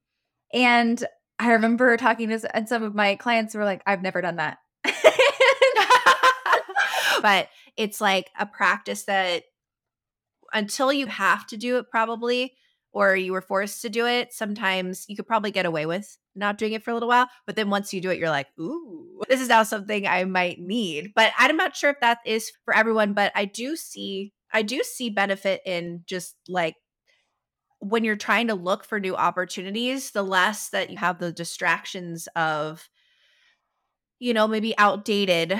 And 0.52 1.04
I 1.38 1.52
remember 1.52 1.96
talking 1.96 2.28
to 2.28 2.56
and 2.56 2.68
some 2.68 2.82
of 2.82 2.94
my 2.94 3.16
clients 3.16 3.54
were 3.54 3.64
like, 3.64 3.82
I've 3.86 4.02
never 4.02 4.20
done 4.20 4.36
that. 4.36 4.58
but 7.22 7.48
it's 7.76 8.00
like 8.00 8.30
a 8.38 8.46
practice 8.46 9.04
that 9.04 9.44
until 10.52 10.92
you 10.92 11.06
have 11.06 11.46
to 11.48 11.56
do 11.56 11.78
it 11.78 11.90
probably 11.90 12.54
or 12.92 13.16
you 13.16 13.32
were 13.32 13.40
forced 13.40 13.82
to 13.82 13.88
do 13.88 14.06
it 14.06 14.32
sometimes 14.32 15.04
you 15.08 15.16
could 15.16 15.26
probably 15.26 15.50
get 15.50 15.66
away 15.66 15.86
with 15.86 16.16
not 16.34 16.58
doing 16.58 16.72
it 16.72 16.82
for 16.82 16.90
a 16.90 16.94
little 16.94 17.08
while 17.08 17.28
but 17.46 17.56
then 17.56 17.70
once 17.70 17.92
you 17.92 18.00
do 18.00 18.10
it 18.10 18.18
you're 18.18 18.30
like 18.30 18.46
ooh 18.58 19.20
this 19.28 19.40
is 19.40 19.48
now 19.48 19.62
something 19.62 20.06
i 20.06 20.24
might 20.24 20.58
need. 20.58 21.12
But 21.14 21.32
i'm 21.38 21.56
not 21.56 21.76
sure 21.76 21.90
if 21.90 22.00
that 22.00 22.18
is 22.26 22.52
for 22.64 22.74
everyone 22.74 23.12
but 23.12 23.32
i 23.34 23.44
do 23.44 23.76
see 23.76 24.32
i 24.52 24.62
do 24.62 24.82
see 24.82 25.10
benefit 25.10 25.60
in 25.64 26.02
just 26.06 26.36
like 26.48 26.76
when 27.78 28.04
you're 28.04 28.16
trying 28.16 28.46
to 28.46 28.54
look 28.54 28.84
for 28.84 29.00
new 29.00 29.16
opportunities 29.16 30.12
the 30.12 30.22
less 30.22 30.68
that 30.70 30.90
you 30.90 30.96
have 30.96 31.18
the 31.18 31.32
distractions 31.32 32.28
of 32.36 32.88
you 34.18 34.32
know 34.32 34.46
maybe 34.46 34.76
outdated 34.78 35.58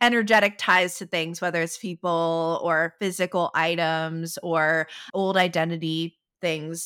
energetic 0.00 0.54
ties 0.58 0.98
to 0.98 1.06
things, 1.06 1.40
whether 1.40 1.62
it's 1.62 1.78
people 1.78 2.60
or 2.62 2.94
physical 2.98 3.50
items 3.54 4.38
or 4.42 4.88
old 5.12 5.36
identity 5.36 6.18
things. 6.44 6.84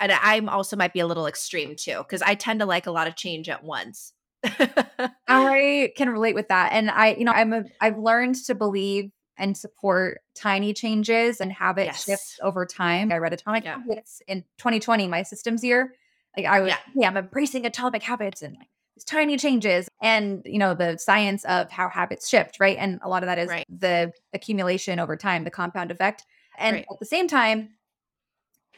And 0.00 0.10
I'm 0.10 0.48
also 0.48 0.76
might 0.76 0.94
be 0.94 1.00
a 1.00 1.06
little 1.06 1.26
extreme 1.26 1.76
too, 1.76 1.98
because 1.98 2.22
I 2.22 2.34
tend 2.34 2.60
to 2.60 2.66
like 2.66 2.86
a 2.86 2.90
lot 2.90 3.06
of 3.06 3.16
change 3.16 3.50
at 3.50 3.62
once. 3.62 4.14
I 5.28 5.92
can 5.96 6.08
relate 6.08 6.34
with 6.34 6.48
that. 6.48 6.72
And 6.72 6.90
I, 6.90 7.14
you 7.14 7.24
know, 7.24 7.32
I'm 7.32 7.52
a 7.52 7.64
I've 7.80 7.98
learned 7.98 8.36
to 8.46 8.54
believe 8.54 9.10
and 9.36 9.56
support 9.56 10.20
tiny 10.34 10.72
changes 10.72 11.40
and 11.40 11.52
habit 11.52 11.86
Yes. 11.86 12.04
shifts 12.04 12.38
over 12.42 12.64
time. 12.64 13.12
I 13.12 13.18
read 13.18 13.32
Atomic 13.32 13.64
Yeah. 13.64 13.78
Habits 13.78 14.22
in 14.26 14.42
2020, 14.58 15.06
my 15.08 15.22
systems 15.22 15.62
year. 15.62 15.94
Like 16.36 16.46
I 16.46 16.60
was, 16.60 16.70
Yeah. 16.70 16.78
yeah, 16.94 17.08
I'm 17.08 17.16
embracing 17.16 17.66
atomic 17.66 18.02
habits 18.02 18.42
and 18.42 18.56
like 18.56 18.68
these 18.96 19.04
tiny 19.04 19.36
changes 19.36 19.88
and 20.02 20.42
you 20.44 20.58
know 20.58 20.74
the 20.74 20.96
science 20.98 21.44
of 21.44 21.70
how 21.70 21.88
habits 21.88 22.28
shift, 22.28 22.58
right? 22.58 22.76
And 22.78 23.00
a 23.02 23.08
lot 23.08 23.22
of 23.22 23.26
that 23.26 23.38
is 23.38 23.48
Right. 23.50 23.66
the 23.68 24.12
accumulation 24.32 24.98
over 24.98 25.16
time, 25.16 25.44
the 25.44 25.50
compound 25.50 25.90
effect. 25.90 26.24
And 26.58 26.76
Right. 26.76 26.86
at 26.90 26.98
the 27.00 27.06
same 27.06 27.28
time, 27.28 27.70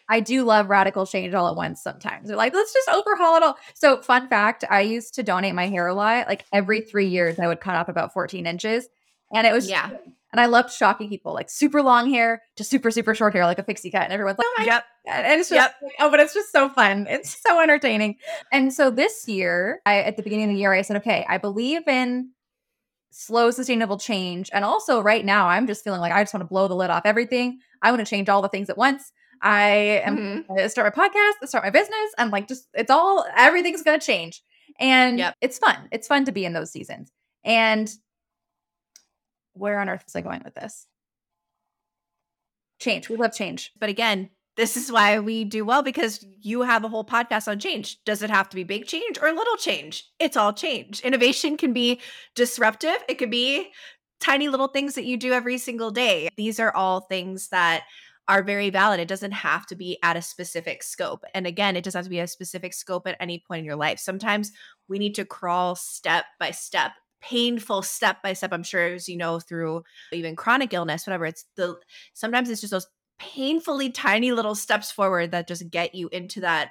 I 0.09 0.21
do 0.21 0.45
love 0.45 0.69
radical 0.69 1.07
change 1.07 1.35
all 1.35 1.49
at 1.49 1.57
once 1.57 1.83
sometimes. 1.83 2.29
They're 2.29 2.37
like, 2.37 2.55
let's 2.55 2.73
just 2.73 2.89
overhaul 2.89 3.37
it 3.37 3.43
all. 3.43 3.57
So, 3.75 4.01
fun 4.03 4.29
fact 4.29 4.65
I 4.71 4.83
used 4.83 5.15
to 5.15 5.23
donate 5.23 5.55
my 5.55 5.67
hair 5.67 5.87
a 5.87 5.95
lot. 5.95 6.29
Like 6.29 6.45
every 6.53 6.81
mm-hmm. 6.81 6.89
three 6.89 7.09
years, 7.09 7.39
I 7.39 7.47
would 7.47 7.61
cut 7.61 7.77
off 7.77 7.89
about 7.89 8.13
14 8.13 8.47
inches. 8.47 8.89
And 9.35 9.47
it 9.47 9.53
was, 9.53 9.69
Yeah. 9.69 9.91
and 10.33 10.41
I 10.41 10.47
loved 10.47 10.71
shocking 10.71 11.09
people 11.09 11.35
like 11.35 11.51
super 11.51 11.83
long 11.83 12.09
hair 12.09 12.43
to 12.57 12.65
super, 12.65 12.91
super 12.93 13.15
short 13.15 13.35
hair, 13.35 13.45
like 13.45 13.59
a 13.59 13.65
pixie 13.65 13.91
cut. 13.91 14.03
And 14.03 14.13
everyone's 14.13 14.39
like, 14.39 14.47
oh 14.47 14.55
my 14.59 14.65
yep. 14.65 14.85
God. 15.07 15.25
And 15.25 15.41
it's 15.41 15.51
just, 15.51 15.61
Yep. 15.61 15.75
like, 15.83 15.93
oh, 16.01 16.11
but 16.11 16.21
it's 16.21 16.35
just 16.35 16.53
so 16.53 16.69
fun. 16.69 17.07
It's 17.09 17.43
so 17.43 17.61
entertaining. 17.61 18.17
And 18.53 18.73
so 18.73 18.91
this 18.91 19.27
year, 19.27 19.81
I, 19.85 20.03
at 20.03 20.17
the 20.17 20.23
beginning 20.23 20.51
of 20.51 20.55
the 20.55 20.61
year, 20.61 20.73
I 20.73 20.83
said, 20.83 20.99
okay, 20.99 21.27
I 21.29 21.39
believe 21.39 21.89
in 21.89 22.31
slow, 23.11 23.51
sustainable 23.51 23.99
change. 23.99 24.51
And 24.53 24.65
also, 24.65 25.01
right 25.01 25.25
now, 25.25 25.49
I'm 25.49 25.67
just 25.67 25.83
feeling 25.83 26.01
like 26.01 26.13
I 26.13 26.23
just 26.23 26.35
want 26.35 26.43
to 26.43 26.49
blow 26.49 26.69
the 26.69 26.77
lid 26.77 26.91
off 26.91 27.03
everything. 27.07 27.59
I 27.83 27.91
want 27.91 28.07
to 28.07 28.09
change 28.09 28.29
all 28.29 28.43
the 28.43 28.49
things 28.49 28.69
at 28.69 28.77
once. 28.77 29.11
I 29.43 29.69
am 30.05 30.17
Mhm. 30.17 30.47
going 30.49 30.59
to 30.61 30.69
start 30.69 30.97
my 30.97 31.09
podcast, 31.09 31.49
start 31.49 31.65
my 31.65 31.71
business. 31.71 32.15
I'm 32.19 32.31
like, 32.31 32.49
just 32.49 32.69
it's 32.75 32.91
all 32.91 33.25
everything's 33.37 33.83
going 33.83 33.99
to 33.99 34.05
change, 34.07 34.43
and 34.81 35.19
Yep. 35.19 35.37
it's 35.41 35.59
fun. 35.59 35.89
It's 35.93 36.07
fun 36.09 36.25
to 36.27 36.33
be 36.33 36.45
in 36.45 36.53
those 36.53 36.71
seasons. 36.71 37.11
And 37.45 37.91
where 39.55 39.79
on 39.79 39.89
earth 39.89 40.05
was 40.05 40.17
I 40.17 40.21
going 40.21 40.43
with 40.45 40.55
this? 40.55 40.87
Change. 42.79 43.09
We 43.09 43.17
love 43.17 43.35
change. 43.35 43.73
But 43.79 43.89
again, 43.89 44.31
this 44.57 44.77
is 44.77 44.91
why 44.93 45.19
we 45.19 45.45
do 45.45 45.65
well 45.65 45.83
because 45.83 46.25
you 46.41 46.63
have 46.63 46.85
a 46.85 46.89
whole 46.89 47.05
podcast 47.05 47.49
on 47.49 47.59
change. 47.59 48.03
Does 48.05 48.23
it 48.23 48.31
have 48.31 48.49
to 48.51 48.57
be 48.57 48.65
big 48.65 48.87
change 48.87 49.19
or 49.21 49.33
little 49.33 49.57
change? 49.57 50.05
It's 50.19 50.37
all 50.37 50.53
change. 50.53 51.01
Innovation 51.01 51.57
can 51.57 51.73
be 51.73 52.01
disruptive, 52.35 52.97
it 53.09 53.15
could 53.17 53.31
be 53.31 53.71
tiny 54.19 54.49
little 54.49 54.69
things 54.69 54.95
that 54.95 55.05
you 55.05 55.17
do 55.19 55.33
every 55.33 55.59
single 55.59 55.91
day. 55.91 56.29
These 56.37 56.59
are 56.59 56.75
all 56.75 57.01
things 57.01 57.49
that 57.49 57.85
are 58.29 58.43
very 58.43 58.71
valid. 58.71 59.01
It 59.01 59.09
doesn't 59.09 59.33
have 59.33 59.67
to 59.67 59.77
be 59.77 59.99
at 60.03 60.17
a 60.17 60.23
specific 60.23 60.83
scope. 60.83 61.25
And 61.35 61.47
again, 61.47 61.77
it 61.77 61.85
doesn't 61.85 61.99
have 61.99 62.07
to 62.07 62.11
be 62.11 62.19
a 62.19 62.27
specific 62.27 62.75
scope 62.75 63.07
at 63.07 63.17
any 63.21 63.43
point 63.47 63.61
in 63.61 63.65
your 63.65 63.77
life. 63.77 63.99
Sometimes 63.99 64.53
we 64.89 64.99
need 64.99 65.15
to 65.15 65.25
crawl 65.25 65.77
step 65.77 66.25
by 66.41 66.51
step, 66.51 66.93
painful 67.21 67.83
step 67.83 68.23
by 68.23 68.33
step. 68.33 68.53
I'm 68.53 68.63
sure 68.63 68.95
as 68.95 69.09
you 69.09 69.17
know 69.17 69.39
through 69.39 69.85
even 70.13 70.37
chronic 70.37 70.75
illness, 70.75 71.07
whatever. 71.07 71.27
It's 71.27 71.45
the 71.57 71.77
sometimes 72.15 72.51
it's 72.51 72.61
just 72.61 72.73
those 72.73 72.89
painfully 73.19 73.91
tiny 73.91 74.33
little 74.33 74.55
steps 74.55 74.91
forward 74.91 75.31
that 75.31 75.49
just 75.49 75.71
get 75.71 75.95
you 75.95 76.09
into 76.09 76.41
that 76.41 76.71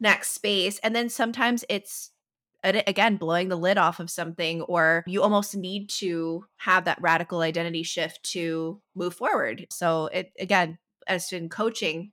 next 0.00 0.32
space. 0.32 0.78
And 0.82 0.96
then 0.96 1.08
sometimes 1.08 1.64
it's 1.68 2.10
again 2.62 3.16
blowing 3.16 3.48
the 3.48 3.56
lid 3.56 3.78
off 3.78 4.00
of 4.00 4.10
something 4.10 4.62
or 4.62 5.04
you 5.06 5.22
almost 5.22 5.56
need 5.56 5.88
to 5.88 6.44
have 6.56 6.84
that 6.84 7.00
radical 7.00 7.40
identity 7.40 7.82
shift 7.82 8.22
to 8.22 8.80
move 8.94 9.14
forward. 9.14 9.66
So 9.70 10.06
it 10.06 10.32
again 10.38 10.78
as 11.06 11.32
in 11.32 11.48
coaching 11.48 12.12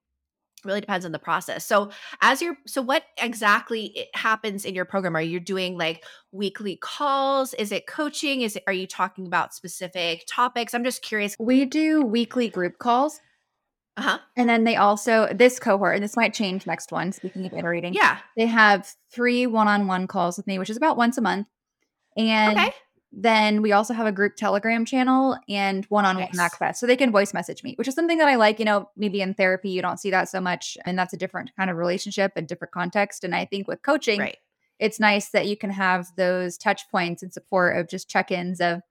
really 0.65 0.81
depends 0.81 1.05
on 1.05 1.11
the 1.11 1.19
process. 1.19 1.65
So 1.65 1.91
as 2.21 2.41
you're 2.41 2.57
so 2.65 2.81
what 2.81 3.03
exactly 3.17 4.07
happens 4.13 4.65
in 4.65 4.75
your 4.75 4.85
program? 4.85 5.15
Are 5.15 5.21
you 5.21 5.39
doing 5.39 5.77
like 5.77 6.03
weekly 6.31 6.77
calls? 6.77 7.53
Is 7.55 7.71
it 7.71 7.87
coaching? 7.87 8.41
Is 8.41 8.55
it 8.55 8.63
are 8.67 8.73
you 8.73 8.87
talking 8.87 9.27
about 9.27 9.53
specific 9.53 10.23
topics? 10.27 10.73
I'm 10.73 10.83
just 10.83 11.01
curious. 11.01 11.35
We 11.39 11.65
do 11.65 12.01
weekly 12.01 12.49
group 12.49 12.79
calls, 12.79 13.19
Uh-huh. 13.97 14.19
and 14.35 14.47
then 14.47 14.63
they 14.63 14.75
also 14.75 15.27
this 15.33 15.59
cohort, 15.59 15.95
and 15.95 16.03
this 16.03 16.15
might 16.15 16.33
change 16.33 16.65
next 16.67 16.91
one. 16.91 17.11
Speaking 17.11 17.45
of 17.45 17.53
iterating, 17.53 17.93
Yeah. 17.93 18.19
they 18.35 18.45
have 18.45 18.93
three 19.11 19.47
one-on-one 19.47 20.07
calls 20.07 20.37
with 20.37 20.47
me, 20.47 20.59
which 20.59 20.69
is 20.69 20.77
about 20.77 20.97
once 20.97 21.17
a 21.17 21.21
month, 21.21 21.47
and 22.15 22.57
Okay. 22.57 22.71
Then 23.13 23.61
we 23.61 23.71
also 23.71 23.93
have 23.93 24.05
a 24.05 24.11
group 24.11 24.35
Telegram 24.35 24.83
channel 24.83 25.37
and 25.47 25.85
one-on-one 25.85 26.27
Nice. 26.33 26.51
MacFest. 26.51 26.75
So 26.75 26.85
they 26.85 26.97
can 26.97 27.09
voice 27.11 27.33
message 27.33 27.63
me, 27.63 27.73
which 27.77 27.87
is 27.87 27.95
something 27.95 28.17
that 28.17 28.27
I 28.27 28.35
like. 28.35 28.59
You 28.59 28.65
know, 28.65 28.89
maybe 28.97 29.21
in 29.21 29.33
therapy 29.33 29.69
you 29.69 29.81
don't 29.81 29.97
see 29.97 30.11
that 30.11 30.27
so 30.27 30.41
much, 30.41 30.77
and 30.85 30.99
that's 30.99 31.13
a 31.13 31.17
different 31.17 31.51
kind 31.55 31.69
of 31.71 31.77
relationship 31.77 32.33
and 32.35 32.45
different 32.45 32.73
context. 32.73 33.23
And 33.23 33.33
I 33.33 33.45
think 33.45 33.65
with 33.67 33.81
coaching, 33.81 34.19
Right. 34.19 34.37
it's 34.77 34.99
nice 34.99 35.29
that 35.29 35.47
you 35.47 35.55
can 35.55 35.69
have 35.69 36.07
those 36.17 36.57
touch 36.57 36.89
points 36.91 37.23
and 37.23 37.31
support 37.33 37.77
of 37.77 37.87
just 37.87 38.09
check-ins 38.09 38.59
of, 38.59 38.81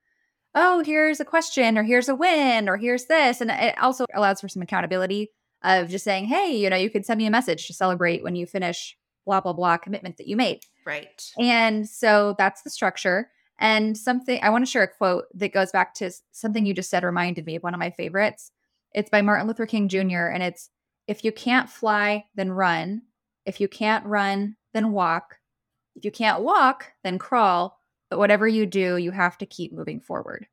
oh, 0.57 0.82
here's 0.82 1.20
a 1.20 1.24
question, 1.24 1.78
or 1.78 1.84
here's 1.84 2.09
a 2.09 2.14
win, 2.14 2.68
or 2.68 2.76
here's 2.76 3.04
this, 3.04 3.40
and 3.40 3.50
it 3.50 3.78
also 3.80 4.07
allows 4.14 4.40
for 4.40 4.48
some 4.48 4.62
accountability 4.62 5.30
of 5.62 5.88
just 5.88 6.04
saying, 6.04 6.24
hey, 6.24 6.57
you 6.57 6.70
know, 6.70 6.76
you 6.76 6.90
can 6.90 7.04
send 7.04 7.18
me 7.18 7.26
a 7.26 7.30
message 7.30 7.66
to 7.66 7.74
celebrate 7.74 8.22
when 8.22 8.34
you 8.34 8.46
finish 8.46 8.96
blah 9.26 9.40
blah 9.40 9.52
blah 9.52 9.76
commitment 9.76 10.16
that 10.16 10.28
you 10.28 10.36
made. 10.36 10.61
Right. 10.84 11.22
And 11.38 11.88
so 11.88 12.34
that's 12.38 12.62
the 12.62 12.70
structure. 12.70 13.30
And 13.59 13.96
something 13.96 14.38
I 14.42 14.50
want 14.50 14.64
to 14.64 14.70
share 14.70 14.82
a 14.82 14.88
quote 14.88 15.24
that 15.34 15.52
goes 15.52 15.72
back 15.72 15.94
to 15.94 16.11
something 16.32 16.64
you 16.64 16.74
just 16.74 16.90
said, 16.90 17.04
reminded 17.04 17.46
me 17.46 17.57
of 17.57 17.62
one 17.62 17.74
of 17.74 17.80
my 17.80 17.90
favorites. 17.90 18.50
It's 18.92 19.11
by 19.11 19.22
Martin 19.22 19.46
Luther 19.46 19.66
King 19.66 19.88
Jr., 19.88 20.26
and 20.26 20.42
it's 20.42 20.70
if 21.07 21.24
you 21.24 21.32
can't 21.32 21.68
fly, 21.68 22.24
then 22.34 22.50
run. 22.50 23.02
If 23.44 23.61
you 23.61 23.68
can't 23.68 24.04
run, 24.07 24.57
then 24.74 24.92
walk. 24.92 25.36
If 25.94 26.04
you 26.04 26.11
can't 26.11 26.42
walk, 26.42 26.92
then 27.04 27.18
crawl. 27.18 27.75
But 28.11 28.18
whatever 28.18 28.46
you 28.46 28.66
do, 28.66 28.96
you 28.96 29.11
have 29.11 29.38
to 29.38 29.46
keep 29.46 29.72
moving 29.72 30.00
forward. 30.00 30.46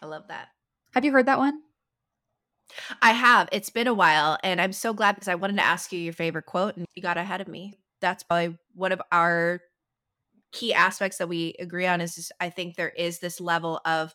I 0.00 0.06
love 0.06 0.28
that. 0.28 0.48
Have 0.94 1.04
you 1.04 1.12
heard 1.12 1.26
that 1.26 1.38
one? 1.38 1.60
I 3.02 3.12
have. 3.12 3.48
It's 3.50 3.70
been 3.70 3.86
a 3.86 3.94
while, 3.94 4.38
and 4.44 4.60
I'm 4.60 4.72
so 4.72 4.92
glad 4.92 5.14
because 5.14 5.28
I 5.28 5.34
wanted 5.34 5.56
to 5.56 5.64
ask 5.64 5.92
you 5.92 5.98
your 5.98 6.12
favorite 6.12 6.46
quote, 6.46 6.76
and 6.76 6.86
you 6.94 7.02
got 7.02 7.16
ahead 7.16 7.40
of 7.40 7.48
me. 7.48 7.78
That's 8.00 8.22
probably 8.22 8.56
one 8.74 8.92
of 8.92 9.02
our 9.10 9.60
key 10.52 10.72
aspects 10.72 11.18
that 11.18 11.28
we 11.28 11.54
agree 11.58 11.86
on. 11.86 12.00
Is 12.00 12.14
just, 12.14 12.32
I 12.40 12.50
think 12.50 12.76
there 12.76 12.90
is 12.90 13.18
this 13.18 13.40
level 13.40 13.80
of 13.84 14.14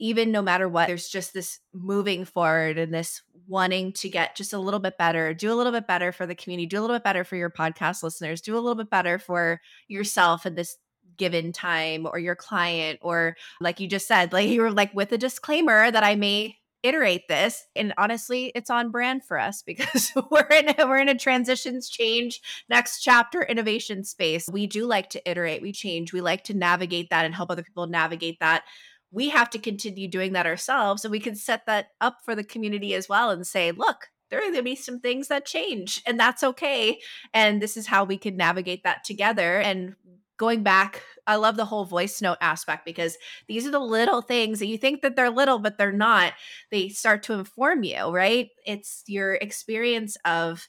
even 0.00 0.32
no 0.32 0.40
matter 0.40 0.68
what, 0.68 0.88
there's 0.88 1.08
just 1.08 1.34
this 1.34 1.60
moving 1.74 2.24
forward 2.24 2.78
and 2.78 2.92
this 2.92 3.22
wanting 3.46 3.92
to 3.92 4.08
get 4.08 4.34
just 4.34 4.54
a 4.54 4.58
little 4.58 4.80
bit 4.80 4.96
better, 4.96 5.34
do 5.34 5.52
a 5.52 5.54
little 5.54 5.72
bit 5.72 5.86
better 5.86 6.10
for 6.10 6.26
the 6.26 6.34
community, 6.34 6.66
do 6.66 6.80
a 6.80 6.82
little 6.82 6.96
bit 6.96 7.04
better 7.04 7.22
for 7.22 7.36
your 7.36 7.50
podcast 7.50 8.02
listeners, 8.02 8.40
do 8.40 8.54
a 8.54 8.60
little 8.60 8.74
bit 8.74 8.88
better 8.88 9.18
for 9.18 9.60
yourself 9.88 10.46
and 10.46 10.56
this 10.56 10.78
given 11.16 11.52
time 11.52 12.06
or 12.06 12.18
your 12.18 12.36
client 12.36 12.98
or 13.02 13.36
like 13.60 13.80
you 13.80 13.86
just 13.86 14.06
said 14.06 14.32
like 14.32 14.48
you 14.48 14.60
were 14.60 14.70
like 14.70 14.92
with 14.94 15.12
a 15.12 15.18
disclaimer 15.18 15.90
that 15.90 16.04
i 16.04 16.14
may 16.14 16.56
iterate 16.82 17.28
this 17.28 17.66
and 17.76 17.92
honestly 17.98 18.52
it's 18.54 18.70
on 18.70 18.90
brand 18.90 19.22
for 19.24 19.38
us 19.38 19.62
because 19.62 20.12
we're 20.30 20.46
in 20.46 20.72
we're 20.78 20.98
in 20.98 21.08
a 21.08 21.18
transitions 21.18 21.88
change 21.88 22.40
next 22.68 23.00
chapter 23.00 23.42
innovation 23.42 24.04
space. 24.04 24.48
We 24.50 24.66
do 24.66 24.86
like 24.86 25.10
to 25.10 25.30
iterate 25.30 25.62
we 25.62 25.72
change 25.72 26.12
we 26.12 26.20
like 26.20 26.44
to 26.44 26.54
navigate 26.54 27.10
that 27.10 27.24
and 27.24 27.34
help 27.34 27.50
other 27.50 27.62
people 27.62 27.86
navigate 27.86 28.40
that. 28.40 28.64
We 29.12 29.28
have 29.30 29.50
to 29.50 29.58
continue 29.58 30.08
doing 30.08 30.32
that 30.32 30.46
ourselves 30.46 31.04
and 31.04 31.12
we 31.12 31.20
can 31.20 31.34
set 31.34 31.66
that 31.66 31.88
up 32.00 32.18
for 32.24 32.34
the 32.34 32.44
community 32.44 32.94
as 32.94 33.08
well 33.08 33.30
and 33.30 33.46
say 33.46 33.72
look 33.72 34.08
there 34.30 34.38
are 34.38 34.42
going 34.42 34.54
to 34.54 34.62
be 34.62 34.76
some 34.76 35.00
things 35.00 35.28
that 35.28 35.44
change 35.44 36.02
and 36.06 36.18
that's 36.18 36.44
okay 36.44 36.98
and 37.34 37.60
this 37.60 37.76
is 37.76 37.88
how 37.88 38.04
we 38.04 38.16
can 38.16 38.36
navigate 38.36 38.84
that 38.84 39.04
together 39.04 39.58
and 39.58 39.96
going 40.40 40.62
back 40.62 41.02
i 41.26 41.36
love 41.36 41.56
the 41.56 41.66
whole 41.66 41.84
voice 41.84 42.22
note 42.22 42.38
aspect 42.40 42.86
because 42.86 43.18
these 43.46 43.66
are 43.66 43.70
the 43.70 43.78
little 43.78 44.22
things 44.22 44.58
that 44.58 44.66
you 44.66 44.78
think 44.78 45.02
that 45.02 45.14
they're 45.14 45.30
little 45.30 45.58
but 45.58 45.78
they're 45.78 45.92
not. 45.92 46.32
They 46.70 46.88
start 46.88 47.22
to 47.24 47.34
inform 47.34 47.82
you 47.82 48.10
right? 48.10 48.48
It's 48.66 49.04
your 49.06 49.34
experience 49.34 50.16
of 50.24 50.68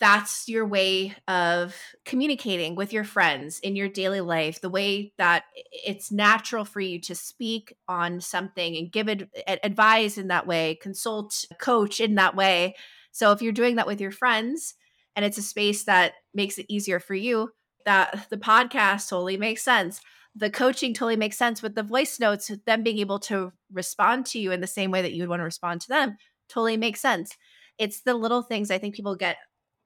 that's 0.00 0.48
your 0.48 0.66
way 0.66 1.14
of 1.28 1.76
communicating 2.04 2.74
with 2.74 2.92
your 2.92 3.04
friends 3.04 3.60
in 3.60 3.76
your 3.76 3.88
daily 3.88 4.20
life 4.20 4.60
the 4.60 4.68
way 4.68 5.12
that 5.16 5.44
it's 5.70 6.10
natural 6.10 6.64
for 6.64 6.80
you 6.80 7.00
to 7.00 7.14
speak 7.14 7.72
on 7.86 8.20
something 8.20 8.76
and 8.76 8.90
give 8.90 9.08
it 9.08 9.28
advise 9.62 10.18
in 10.18 10.28
that 10.28 10.46
way 10.46 10.76
consult 10.82 11.44
coach 11.60 12.00
in 12.00 12.16
that 12.16 12.34
way. 12.34 12.74
So 13.12 13.30
if 13.30 13.42
you're 13.42 13.52
doing 13.52 13.76
that 13.76 13.86
with 13.86 14.00
your 14.00 14.10
friends 14.10 14.74
and 15.14 15.24
it's 15.24 15.38
a 15.38 15.42
space 15.42 15.84
that 15.84 16.14
makes 16.34 16.58
it 16.58 16.66
easier 16.68 16.98
for 16.98 17.14
you 17.14 17.50
that 17.84 18.26
the 18.30 18.36
podcast 18.36 19.08
totally 19.08 19.36
makes 19.36 19.62
sense. 19.62 20.00
The 20.34 20.50
coaching 20.50 20.94
totally 20.94 21.16
makes 21.16 21.36
sense 21.36 21.62
with 21.62 21.74
the 21.74 21.82
voice 21.82 22.18
notes, 22.18 22.50
them 22.66 22.82
being 22.82 22.98
able 22.98 23.18
to 23.20 23.52
respond 23.72 24.26
to 24.26 24.38
you 24.38 24.50
in 24.50 24.60
the 24.60 24.66
same 24.66 24.90
way 24.90 25.02
that 25.02 25.12
you 25.12 25.22
would 25.22 25.28
want 25.28 25.40
to 25.40 25.44
respond 25.44 25.82
to 25.82 25.88
them 25.88 26.16
totally 26.48 26.76
makes 26.76 27.00
sense. 27.00 27.36
It's 27.78 28.00
the 28.00 28.14
little 28.14 28.42
things 28.42 28.70
I 28.70 28.78
think 28.78 28.94
people 28.94 29.16
get 29.16 29.36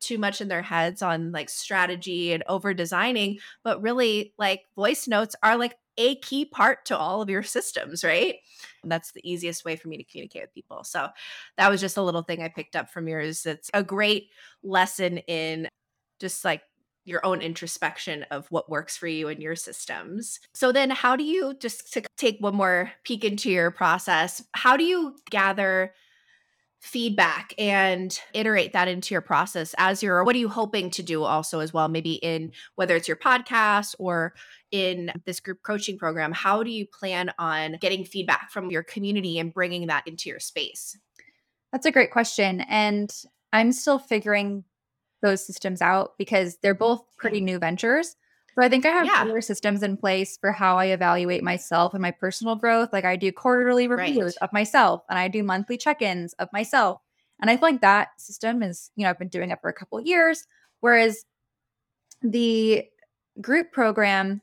too 0.00 0.18
much 0.18 0.40
in 0.40 0.48
their 0.48 0.62
heads 0.62 1.02
on 1.02 1.32
like 1.32 1.48
strategy 1.48 2.32
and 2.32 2.42
over 2.48 2.74
designing, 2.74 3.38
but 3.64 3.80
really 3.82 4.34
like 4.38 4.62
voice 4.74 5.08
notes 5.08 5.34
are 5.42 5.56
like 5.56 5.76
a 5.96 6.16
key 6.16 6.44
part 6.44 6.84
to 6.86 6.96
all 6.96 7.22
of 7.22 7.30
your 7.30 7.42
systems, 7.42 8.04
right? 8.04 8.36
And 8.82 8.92
that's 8.92 9.12
the 9.12 9.28
easiest 9.28 9.64
way 9.64 9.76
for 9.76 9.88
me 9.88 9.96
to 9.96 10.04
communicate 10.04 10.42
with 10.42 10.54
people. 10.54 10.84
So 10.84 11.08
that 11.56 11.70
was 11.70 11.80
just 11.80 11.96
a 11.96 12.02
little 12.02 12.22
thing 12.22 12.42
I 12.42 12.48
picked 12.48 12.76
up 12.76 12.90
from 12.90 13.08
yours. 13.08 13.46
It's 13.46 13.70
a 13.72 13.82
great 13.82 14.28
lesson 14.62 15.18
in 15.18 15.68
just 16.20 16.44
like 16.44 16.62
your 17.06 17.24
own 17.24 17.40
introspection 17.40 18.24
of 18.30 18.46
what 18.50 18.68
works 18.68 18.96
for 18.96 19.06
you 19.06 19.28
and 19.28 19.40
your 19.40 19.56
systems. 19.56 20.40
So 20.52 20.72
then 20.72 20.90
how 20.90 21.16
do 21.16 21.24
you 21.24 21.54
just 21.58 21.92
to 21.94 22.02
take 22.18 22.36
one 22.40 22.56
more 22.56 22.90
peek 23.04 23.24
into 23.24 23.50
your 23.50 23.70
process, 23.70 24.42
how 24.52 24.76
do 24.76 24.84
you 24.84 25.16
gather 25.30 25.94
feedback 26.80 27.54
and 27.58 28.20
iterate 28.34 28.72
that 28.72 28.86
into 28.86 29.14
your 29.14 29.20
process 29.20 29.74
as 29.78 30.02
you're 30.02 30.22
what 30.22 30.36
are 30.36 30.38
you 30.38 30.48
hoping 30.48 30.88
to 30.90 31.02
do 31.02 31.24
also 31.24 31.58
as 31.58 31.72
well 31.72 31.88
maybe 31.88 32.14
in 32.14 32.52
whether 32.76 32.94
it's 32.94 33.08
your 33.08 33.16
podcast 33.16 33.96
or 33.98 34.34
in 34.70 35.10
this 35.24 35.40
group 35.40 35.62
coaching 35.62 35.98
program 35.98 36.30
how 36.30 36.62
do 36.62 36.70
you 36.70 36.86
plan 36.86 37.32
on 37.38 37.76
getting 37.80 38.04
feedback 38.04 38.50
from 38.50 38.70
your 38.70 38.84
community 38.84 39.38
and 39.38 39.52
bringing 39.52 39.86
that 39.88 40.06
into 40.06 40.28
your 40.28 40.38
space 40.38 40.96
that's 41.72 41.86
a 41.86 41.90
great 41.90 42.12
question 42.12 42.60
and 42.68 43.10
i'm 43.52 43.72
still 43.72 43.98
figuring 43.98 44.62
those 45.22 45.44
systems 45.46 45.82
out 45.82 46.14
because 46.18 46.56
they're 46.58 46.74
both 46.74 47.04
pretty 47.16 47.40
new 47.40 47.58
ventures. 47.58 48.16
So 48.54 48.62
I 48.62 48.70
think 48.70 48.86
I 48.86 48.90
have 48.90 49.06
yeah. 49.06 49.40
systems 49.40 49.82
in 49.82 49.98
place 49.98 50.38
for 50.38 50.50
how 50.50 50.78
I 50.78 50.86
evaluate 50.86 51.42
myself 51.42 51.92
and 51.92 52.00
my 52.00 52.10
personal 52.10 52.56
growth. 52.56 52.90
Like 52.90 53.04
I 53.04 53.16
do 53.16 53.30
quarterly 53.30 53.86
reviews 53.86 54.36
right. 54.40 54.48
of 54.48 54.52
myself 54.52 55.02
and 55.10 55.18
I 55.18 55.28
do 55.28 55.42
monthly 55.42 55.76
check-ins 55.76 56.32
of 56.34 56.48
myself. 56.54 57.02
And 57.40 57.50
I 57.50 57.56
feel 57.56 57.68
like 57.68 57.82
that 57.82 58.18
system 58.18 58.62
is, 58.62 58.90
you 58.96 59.04
know, 59.04 59.10
I've 59.10 59.18
been 59.18 59.28
doing 59.28 59.50
it 59.50 59.60
for 59.60 59.68
a 59.68 59.74
couple 59.74 60.00
years. 60.00 60.46
Whereas 60.80 61.26
the 62.22 62.86
group 63.42 63.72
program, 63.72 64.40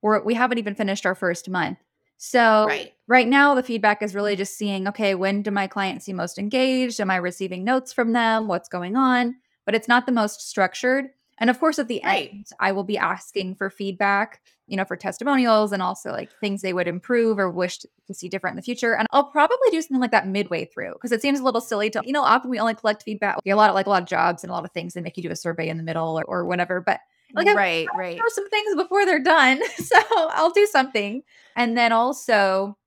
we're, 0.00 0.22
we 0.22 0.32
haven't 0.32 0.56
even 0.56 0.74
finished 0.74 1.04
our 1.04 1.14
first 1.14 1.50
month. 1.50 1.76
So 2.16 2.64
right. 2.66 2.94
right 3.06 3.28
now 3.28 3.54
the 3.54 3.62
feedback 3.62 4.02
is 4.02 4.14
really 4.14 4.36
just 4.36 4.56
seeing, 4.56 4.88
okay, 4.88 5.14
when 5.14 5.42
do 5.42 5.50
my 5.50 5.66
clients 5.66 6.06
seem 6.06 6.16
most 6.16 6.38
engaged? 6.38 7.00
Am 7.00 7.10
I 7.10 7.16
receiving 7.16 7.64
notes 7.64 7.92
from 7.92 8.12
them? 8.14 8.48
What's 8.48 8.70
going 8.70 8.96
on? 8.96 9.36
But 9.66 9.74
it's 9.74 9.88
not 9.88 10.06
the 10.06 10.12
most 10.12 10.48
structured. 10.48 11.10
And 11.38 11.50
of 11.50 11.60
course, 11.60 11.78
at 11.78 11.88
the 11.88 12.00
right. 12.02 12.30
end, 12.32 12.46
I 12.60 12.72
will 12.72 12.84
be 12.84 12.96
asking 12.96 13.56
for 13.56 13.68
feedback, 13.68 14.40
you 14.66 14.76
know, 14.76 14.86
for 14.86 14.96
testimonials 14.96 15.70
and 15.72 15.82
also 15.82 16.10
like 16.10 16.30
things 16.40 16.62
they 16.62 16.72
would 16.72 16.88
improve 16.88 17.38
or 17.38 17.50
wish 17.50 17.78
to 17.78 18.14
see 18.14 18.30
different 18.30 18.54
in 18.54 18.56
the 18.56 18.62
future. 18.62 18.96
And 18.96 19.06
I'll 19.10 19.30
probably 19.30 19.70
do 19.70 19.82
something 19.82 20.00
like 20.00 20.12
that 20.12 20.26
midway 20.26 20.64
through 20.64 20.94
because 20.94 21.12
it 21.12 21.20
seems 21.20 21.40
a 21.40 21.44
little 21.44 21.60
silly 21.60 21.90
to, 21.90 22.00
you 22.06 22.12
know, 22.12 22.22
often 22.22 22.50
we 22.50 22.58
only 22.58 22.74
collect 22.74 23.02
feedback. 23.02 23.36
A 23.46 23.54
lot 23.54 23.68
of 23.68 23.74
like 23.74 23.86
a 23.86 23.90
lot 23.90 24.02
of 24.02 24.08
jobs 24.08 24.44
and 24.44 24.50
a 24.50 24.54
lot 24.54 24.64
of 24.64 24.72
things 24.72 24.94
they 24.94 25.02
make 25.02 25.18
you 25.18 25.22
do 25.22 25.30
a 25.30 25.36
survey 25.36 25.68
in 25.68 25.76
the 25.76 25.82
middle 25.82 26.18
or, 26.18 26.24
or 26.24 26.46
whatever. 26.46 26.80
But 26.80 27.00
like, 27.34 27.48
right, 27.54 27.86
I, 27.92 27.98
right. 27.98 28.16
know 28.16 28.24
some 28.28 28.48
things 28.48 28.74
before 28.76 29.04
they're 29.04 29.22
done. 29.22 29.60
So 29.76 29.96
I'll 30.10 30.50
do 30.50 30.66
something. 30.66 31.22
And 31.54 31.76
then 31.76 31.92
also 31.92 32.78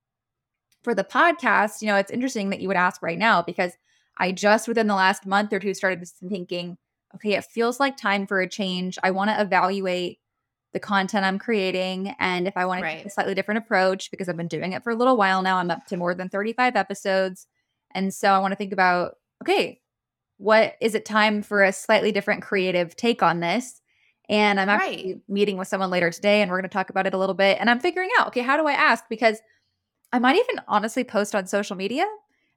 for 0.84 0.96
the 0.96 1.04
podcast, 1.04 1.82
you 1.82 1.88
know, 1.88 1.96
it's 1.96 2.12
interesting 2.12 2.50
that 2.50 2.62
you 2.62 2.68
would 2.68 2.78
ask 2.78 3.04
right 3.04 3.20
now 3.20 3.42
because 3.42 3.74
I 4.20 4.32
just 4.32 4.68
within 4.68 4.88
the 4.88 4.96
last 4.96 5.26
month 5.26 5.54
or 5.54 5.60
two 5.60 5.74
started 5.74 6.06
thinking, 6.08 6.78
okay, 7.16 7.34
it 7.34 7.46
feels 7.46 7.80
like 7.80 7.98
time 7.98 8.28
for 8.28 8.42
a 8.42 8.50
change. 8.50 9.00
I 9.02 9.12
want 9.12 9.30
to 9.30 9.42
evaluate 9.42 10.20
the 10.74 10.80
content 10.80 11.26
I'm 11.26 11.40
creating 11.40 12.16
and 12.20 12.48
if 12.48 12.56
I 12.56 12.66
want 12.66 12.84
right. 12.84 12.92
to 12.92 12.98
take 12.98 13.08
a 13.08 13.10
slightly 13.10 13.34
different 13.34 13.60
approach 13.60 14.12
because 14.12 14.30
I've 14.30 14.38
been 14.38 14.48
doing 14.48 14.74
it 14.74 14.84
for 14.84 14.92
a 14.92 14.96
little 14.96 15.18
while 15.18 15.42
now. 15.42 15.58
I'm 15.58 15.72
up 15.72 15.88
to 15.88 15.98
more 15.98 16.14
than 16.14 16.30
35 16.30 16.76
episodes. 16.76 17.48
And 17.92 18.14
so 18.14 18.32
I 18.32 18.40
want 18.40 18.52
to 18.52 18.56
think 18.56 18.72
about, 18.72 19.16
okay, 19.42 19.82
what 20.38 20.76
is 20.80 20.94
it 20.94 21.06
time 21.06 21.42
for 21.42 21.64
a 21.64 21.74
slightly 21.74 22.12
different 22.12 22.44
creative 22.44 22.96
take 22.96 23.24
on 23.24 23.40
this? 23.40 23.82
And 24.30 24.60
I'm 24.60 24.70
actually 24.70 25.14
right. 25.14 25.22
meeting 25.28 25.58
with 25.58 25.68
someone 25.68 25.90
later 25.90 26.12
today 26.12 26.44
and 26.44 26.52
we're 26.52 26.58
going 26.58 26.70
to 26.70 26.74
talk 26.74 26.92
about 26.92 27.08
it 27.08 27.16
a 27.16 27.18
little 27.18 27.34
bit. 27.34 27.58
And 27.60 27.68
I'm 27.68 27.80
figuring 27.80 28.12
out, 28.20 28.28
okay, 28.28 28.42
how 28.42 28.58
do 28.58 28.68
I 28.68 28.74
ask? 28.74 29.06
Because 29.10 29.40
I 30.14 30.20
might 30.20 30.36
even 30.36 30.62
honestly 30.68 31.04
post 31.04 31.34
on 31.34 31.48
social 31.48 31.76
media 31.76 32.06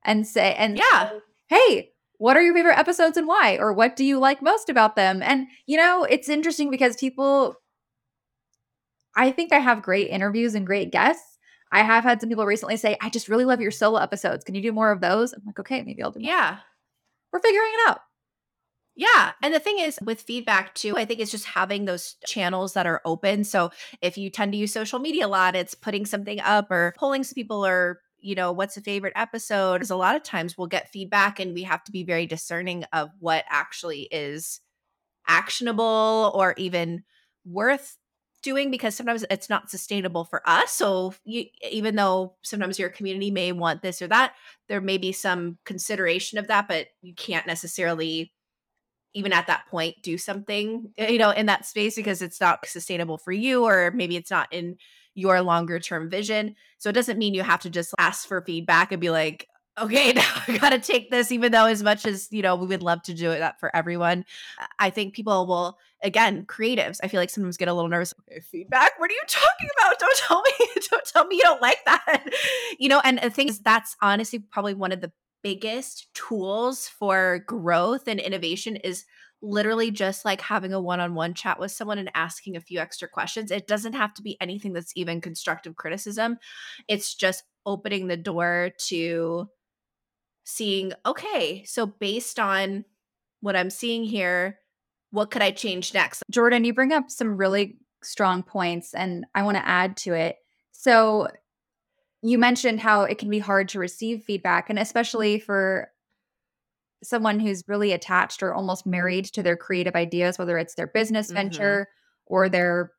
and 0.04 0.26
say, 0.26 0.54
and 0.54 0.76
yeah, 0.76 1.12
hey, 1.48 1.90
what 2.18 2.36
are 2.36 2.42
your 2.42 2.54
favorite 2.54 2.78
episodes 2.78 3.16
and 3.16 3.26
why? 3.26 3.56
Or 3.58 3.72
what 3.72 3.96
do 3.96 4.04
you 4.04 4.18
like 4.18 4.42
most 4.42 4.68
about 4.68 4.94
them? 4.96 5.22
And, 5.22 5.48
you 5.66 5.76
know, 5.76 6.04
it's 6.04 6.28
interesting 6.28 6.70
because 6.70 6.96
people, 6.96 7.56
I 9.16 9.32
think 9.32 9.52
I 9.52 9.58
have 9.58 9.82
great 9.82 10.08
interviews 10.08 10.54
and 10.54 10.66
great 10.66 10.92
guests. 10.92 11.38
I 11.72 11.82
have 11.82 12.04
had 12.04 12.20
some 12.20 12.28
people 12.28 12.46
recently 12.46 12.76
say, 12.76 12.96
I 13.00 13.08
just 13.08 13.28
really 13.28 13.44
love 13.44 13.60
your 13.60 13.70
solo 13.70 13.98
episodes. 13.98 14.44
Can 14.44 14.54
you 14.54 14.62
do 14.62 14.72
more 14.72 14.92
of 14.92 15.00
those? 15.00 15.32
I'm 15.32 15.42
like, 15.46 15.58
okay, 15.58 15.82
maybe 15.82 16.02
I'll 16.02 16.12
do 16.12 16.20
more. 16.20 16.28
Yeah. 16.28 16.58
We're 17.32 17.40
figuring 17.40 17.70
it 17.72 17.90
out. 17.90 18.00
Yeah. 18.94 19.32
And 19.42 19.54
the 19.54 19.58
thing 19.58 19.78
is 19.78 19.98
with 20.04 20.20
feedback 20.20 20.74
too, 20.74 20.96
I 20.96 21.06
think 21.06 21.18
it's 21.18 21.30
just 21.30 21.46
having 21.46 21.86
those 21.86 22.16
channels 22.26 22.74
that 22.74 22.86
are 22.86 23.00
open. 23.04 23.42
So 23.42 23.70
if 24.02 24.18
you 24.18 24.28
tend 24.28 24.52
to 24.52 24.58
use 24.58 24.72
social 24.72 24.98
media 24.98 25.26
a 25.26 25.28
lot, 25.28 25.56
it's 25.56 25.74
putting 25.74 26.04
something 26.04 26.40
up 26.40 26.70
or 26.70 26.94
polling 26.98 27.24
some 27.24 27.34
people 27.34 27.64
or 27.64 28.00
you 28.22 28.34
know, 28.34 28.52
what's 28.52 28.76
a 28.76 28.80
favorite 28.80 29.12
episode? 29.16 29.74
Because 29.74 29.90
a 29.90 29.96
lot 29.96 30.16
of 30.16 30.22
times 30.22 30.56
we'll 30.56 30.66
get 30.68 30.90
feedback 30.90 31.40
and 31.40 31.54
we 31.54 31.64
have 31.64 31.84
to 31.84 31.92
be 31.92 32.04
very 32.04 32.26
discerning 32.26 32.84
of 32.92 33.10
what 33.18 33.44
actually 33.48 34.02
is 34.10 34.60
actionable 35.28 36.32
or 36.34 36.54
even 36.56 37.04
worth 37.44 37.96
doing 38.42 38.70
because 38.70 38.94
sometimes 38.94 39.24
it's 39.30 39.48
not 39.48 39.70
sustainable 39.70 40.24
for 40.24 40.42
us. 40.48 40.72
So 40.72 41.14
you, 41.24 41.44
even 41.70 41.96
though 41.96 42.34
sometimes 42.42 42.78
your 42.78 42.88
community 42.88 43.30
may 43.30 43.52
want 43.52 43.82
this 43.82 44.02
or 44.02 44.08
that, 44.08 44.34
there 44.68 44.80
may 44.80 44.98
be 44.98 45.12
some 45.12 45.58
consideration 45.64 46.38
of 46.38 46.48
that, 46.48 46.68
but 46.68 46.88
you 47.02 47.14
can't 47.14 47.46
necessarily 47.46 48.32
even 49.14 49.32
at 49.32 49.46
that 49.46 49.66
point 49.70 49.96
do 50.02 50.16
something 50.16 50.90
eh, 50.96 51.10
you 51.10 51.18
know 51.18 51.30
in 51.30 51.46
that 51.46 51.66
space 51.66 51.94
because 51.96 52.22
it's 52.22 52.40
not 52.40 52.64
sustainable 52.66 53.18
for 53.18 53.32
you 53.32 53.64
or 53.64 53.90
maybe 53.94 54.16
it's 54.16 54.30
not 54.30 54.50
in 54.50 54.76
your 55.14 55.40
longer 55.42 55.78
term 55.78 56.08
vision. 56.08 56.54
So 56.78 56.90
it 56.90 56.94
doesn't 56.94 57.18
mean 57.18 57.34
you 57.34 57.42
have 57.42 57.60
to 57.60 57.70
just 57.70 57.94
ask 57.98 58.26
for 58.26 58.42
feedback 58.42 58.92
and 58.92 59.00
be 59.00 59.10
like, 59.10 59.48
okay, 59.80 60.12
now 60.16 60.42
I 60.48 60.58
got 60.58 60.70
to 60.70 60.78
take 60.78 61.10
this, 61.10 61.32
even 61.32 61.52
though 61.52 61.66
as 61.66 61.82
much 61.82 62.06
as, 62.06 62.28
you 62.30 62.42
know, 62.42 62.56
we 62.56 62.66
would 62.66 62.82
love 62.82 63.02
to 63.04 63.14
do 63.14 63.28
that 63.28 63.42
uh, 63.42 63.52
for 63.58 63.74
everyone. 63.74 64.24
I 64.78 64.90
think 64.90 65.14
people 65.14 65.46
will, 65.46 65.78
again, 66.02 66.44
creatives, 66.46 66.98
I 67.02 67.08
feel 67.08 67.20
like 67.20 67.30
sometimes 67.30 67.56
get 67.56 67.68
a 67.68 67.74
little 67.74 67.90
nervous. 67.90 68.14
Okay, 68.30 68.40
feedback? 68.40 68.98
What 68.98 69.10
are 69.10 69.14
you 69.14 69.22
talking 69.28 69.68
about? 69.78 69.98
Don't 69.98 70.16
tell 70.16 70.42
me, 70.42 70.66
don't 70.90 71.04
tell 71.06 71.26
me 71.26 71.36
you 71.36 71.42
don't 71.42 71.62
like 71.62 71.84
that. 71.86 72.24
you 72.78 72.88
know, 72.88 73.00
and 73.04 73.18
the 73.18 73.30
thing 73.30 73.48
is, 73.48 73.60
that's 73.60 73.96
honestly 74.02 74.38
probably 74.38 74.74
one 74.74 74.92
of 74.92 75.00
the 75.00 75.12
biggest 75.42 76.12
tools 76.14 76.86
for 76.86 77.40
growth 77.46 78.06
and 78.06 78.20
innovation 78.20 78.76
is 78.76 79.04
literally 79.42 79.90
just 79.90 80.24
like 80.24 80.40
having 80.40 80.72
a 80.72 80.80
one-on-one 80.80 81.34
chat 81.34 81.58
with 81.58 81.72
someone 81.72 81.98
and 81.98 82.10
asking 82.14 82.56
a 82.56 82.60
few 82.60 82.78
extra 82.78 83.08
questions. 83.08 83.50
It 83.50 83.66
doesn't 83.66 83.94
have 83.94 84.14
to 84.14 84.22
be 84.22 84.36
anything 84.40 84.72
that's 84.72 84.92
even 84.94 85.20
constructive 85.20 85.74
criticism. 85.74 86.38
It's 86.88 87.14
just 87.14 87.42
opening 87.66 88.06
the 88.06 88.16
door 88.16 88.70
to 88.86 89.48
seeing, 90.44 90.92
okay, 91.04 91.64
so 91.64 91.86
based 91.86 92.38
on 92.38 92.84
what 93.40 93.56
I'm 93.56 93.70
seeing 93.70 94.04
here, 94.04 94.58
what 95.10 95.30
could 95.30 95.42
I 95.42 95.50
change 95.50 95.92
next? 95.92 96.22
Jordan, 96.30 96.64
you 96.64 96.72
bring 96.72 96.92
up 96.92 97.10
some 97.10 97.36
really 97.36 97.78
strong 98.02 98.42
points 98.42 98.94
and 98.94 99.26
I 99.34 99.42
want 99.42 99.56
to 99.56 99.68
add 99.68 99.96
to 99.98 100.14
it. 100.14 100.36
So 100.70 101.28
you 102.22 102.38
mentioned 102.38 102.80
how 102.80 103.02
it 103.02 103.18
can 103.18 103.28
be 103.28 103.40
hard 103.40 103.68
to 103.70 103.80
receive 103.80 104.22
feedback, 104.22 104.70
and 104.70 104.78
especially 104.78 105.40
for 105.40 105.90
someone 107.02 107.40
who's 107.40 107.64
really 107.68 107.92
attached 107.92 108.42
or 108.42 108.54
almost 108.54 108.86
married 108.86 109.24
to 109.26 109.42
their 109.42 109.56
creative 109.56 109.94
ideas, 109.94 110.38
whether 110.38 110.58
it's 110.58 110.74
their 110.74 110.86
business 110.86 111.30
Mhm. 111.30 111.34
venture 111.34 111.88
or 112.26 112.48
their 112.48 112.92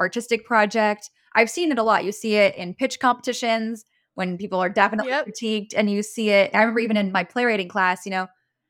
artistic 0.00 0.44
project. 0.44 1.10
I've 1.34 1.50
seen 1.50 1.70
it 1.72 1.78
a 1.78 1.82
lot. 1.82 2.04
You 2.04 2.12
see 2.12 2.34
it 2.34 2.54
in 2.56 2.74
pitch 2.74 2.98
competitions 3.00 3.84
when 4.14 4.36
people 4.36 4.58
are 4.60 4.68
definitely 4.68 5.10
Yep. 5.10 5.28
critiqued, 5.28 5.72
and 5.76 5.90
you 5.90 6.02
see 6.02 6.30
it. 6.30 6.50
I 6.54 6.60
remember 6.60 6.80
even 6.80 6.96
in 6.96 7.12
my 7.12 7.24
playwriting 7.24 7.68
class, 7.68 8.04
you 8.04 8.10
know, 8.10 8.28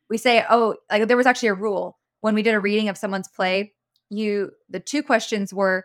we 0.09 0.19
say, 0.19 0.45
oh, 0.49 0.77
like 0.91 1.09
there 1.09 1.17
was 1.17 1.27
actually 1.27 1.49
a 1.49 1.55
rule 1.55 1.99
when 2.21 2.35
we 2.35 2.43
did 2.43 2.55
a 2.55 2.61
reading 2.61 2.89
of 2.89 2.99
someone's 2.99 3.29
play. 3.29 3.73
You, 4.11 4.53
the 4.69 4.79
two 4.79 5.03
questions 5.03 5.53
were, 5.53 5.85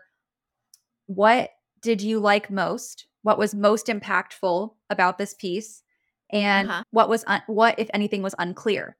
what 1.06 1.50
did 1.80 2.02
you 2.02 2.20
like 2.20 2.50
most? 2.50 3.06
What 3.22 3.38
was 3.38 3.54
most 3.54 3.86
impactful 3.86 4.74
about 4.90 5.18
this 5.18 5.34
piece? 5.34 5.82
And 6.30 6.68
Uh-huh. 6.70 6.82
what 6.90 7.08
was, 7.08 7.24
un- 7.26 7.42
what, 7.46 7.78
if 7.78 7.88
anything, 7.94 8.22
was 8.22 8.34
unclear? 8.38 8.96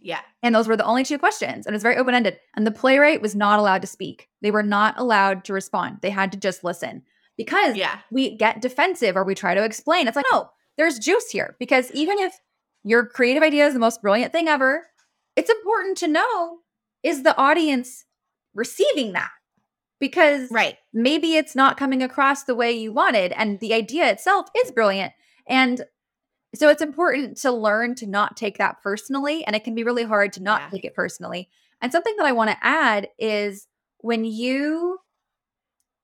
Yeah. 0.00 0.20
And 0.42 0.54
those 0.54 0.68
were 0.68 0.76
the 0.76 0.84
only 0.84 1.02
two 1.04 1.18
questions. 1.18 1.66
And 1.66 1.74
it's 1.74 1.82
very 1.82 1.96
open 1.96 2.14
ended. 2.14 2.38
And 2.54 2.66
the 2.66 2.70
playwright 2.70 3.20
was 3.20 3.34
not 3.34 3.58
allowed 3.58 3.80
to 3.82 3.88
speak. 3.88 4.28
They 4.42 4.50
were 4.52 4.62
not 4.62 4.94
allowed 4.98 5.44
to 5.46 5.52
respond. 5.52 5.98
They 6.02 6.10
had 6.10 6.30
to 6.32 6.38
just 6.38 6.62
listen 6.62 7.02
because 7.36 7.76
Yeah. 7.76 7.98
we 8.12 8.36
get 8.36 8.60
defensive 8.62 9.16
or 9.16 9.24
we 9.24 9.34
try 9.34 9.54
to 9.54 9.64
explain. 9.64 10.06
It's 10.06 10.14
like, 10.16 10.26
no, 10.30 10.50
there's 10.76 10.98
juice 11.00 11.30
here. 11.30 11.56
Because 11.58 11.90
even 11.92 12.18
if 12.20 12.32
your 12.84 13.06
creative 13.06 13.42
idea 13.42 13.66
is 13.66 13.74
the 13.74 13.80
most 13.80 14.00
brilliant 14.00 14.32
thing 14.32 14.46
ever, 14.46 14.86
it's 15.34 15.50
important 15.50 15.98
to 15.98 16.08
know 16.08 16.58
is 17.02 17.24
the 17.24 17.36
audience 17.36 18.04
receiving 18.54 19.12
that? 19.14 19.30
Because 19.98 20.48
Right. 20.52 20.76
maybe 20.92 21.34
it's 21.36 21.56
not 21.56 21.76
coming 21.76 22.04
across 22.04 22.44
the 22.44 22.54
way 22.54 22.70
you 22.70 22.92
wanted 22.92 23.32
and 23.32 23.58
the 23.58 23.74
idea 23.74 24.08
itself 24.10 24.46
is 24.64 24.70
brilliant 24.70 25.12
and 25.48 25.84
so 26.54 26.68
it's 26.68 26.82
important 26.82 27.36
to 27.38 27.52
learn 27.52 27.94
to 27.96 28.06
not 28.06 28.36
take 28.36 28.58
that 28.58 28.80
personally 28.82 29.44
and 29.44 29.54
it 29.54 29.64
can 29.64 29.74
be 29.74 29.84
really 29.84 30.04
hard 30.04 30.32
to 30.32 30.42
not 30.42 30.62
Yeah. 30.62 30.70
take 30.70 30.84
it 30.84 30.94
personally 30.94 31.48
and 31.80 31.92
something 31.92 32.16
that 32.16 32.26
i 32.26 32.32
want 32.32 32.50
to 32.50 32.56
add 32.62 33.08
is 33.18 33.66
when 33.98 34.24
you 34.24 34.98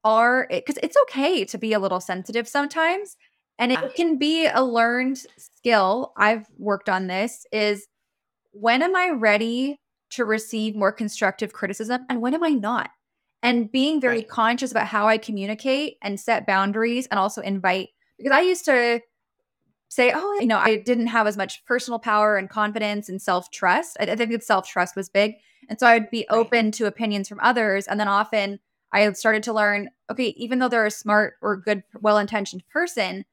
are 0.04 0.46
because 0.50 0.78
it's 0.82 0.96
okay 1.02 1.44
to 1.46 1.58
be 1.58 1.72
a 1.72 1.78
little 1.78 2.00
sensitive 2.00 2.46
sometimes 2.46 3.16
and 3.58 3.72
it 3.72 3.78
Yeah. 3.80 3.88
can 3.96 4.18
be 4.18 4.46
a 4.46 4.62
learned 4.62 5.18
skill 5.38 6.12
i've 6.16 6.46
worked 6.58 6.88
on 6.88 7.06
this 7.06 7.46
is 7.52 7.86
when 8.52 8.82
am 8.82 8.94
i 8.94 9.10
ready 9.10 9.80
to 10.10 10.24
receive 10.24 10.76
more 10.76 10.92
constructive 10.92 11.52
criticism 11.52 12.04
and 12.08 12.20
when 12.20 12.34
am 12.34 12.44
i 12.44 12.50
not 12.50 12.90
and 13.42 13.70
being 13.70 14.00
very 14.00 14.18
Right. 14.18 14.28
conscious 14.28 14.70
about 14.70 14.86
how 14.86 15.06
I 15.06 15.18
communicate 15.18 15.98
and 16.00 16.18
set 16.18 16.46
boundaries 16.46 17.06
and 17.10 17.20
also 17.20 17.42
invite 17.42 17.90
because 18.16 18.32
I 18.32 18.40
used 18.40 18.64
to 18.64 19.00
say, 19.94 20.12
oh, 20.14 20.38
you 20.40 20.46
know, 20.46 20.58
I 20.58 20.76
didn't 20.76 21.08
have 21.08 21.26
as 21.26 21.36
much 21.36 21.64
personal 21.66 21.98
power 21.98 22.36
and 22.36 22.48
confidence 22.50 23.08
and 23.08 23.20
self 23.20 23.50
trust. 23.50 23.96
I, 24.00 24.04
I 24.04 24.16
think 24.16 24.30
that 24.32 24.44
self 24.44 24.68
trust 24.68 24.96
was 24.96 25.08
big. 25.08 25.34
And 25.68 25.78
so 25.80 25.86
I'd 25.86 26.10
be 26.10 26.26
Right. 26.30 26.30
open 26.30 26.70
to 26.72 26.86
opinions 26.86 27.28
from 27.28 27.40
others. 27.40 27.86
And 27.86 27.98
then 27.98 28.08
often 28.08 28.58
I 28.92 29.00
had 29.00 29.16
started 29.16 29.42
to 29.44 29.52
learn, 29.52 29.88
okay, 30.10 30.28
even 30.36 30.58
though 30.58 30.68
they're 30.68 30.86
a 30.86 30.90
smart 30.90 31.34
or 31.42 31.56
good, 31.56 31.82
well 32.00 32.18
intentioned 32.18 32.64
person, 32.72 33.24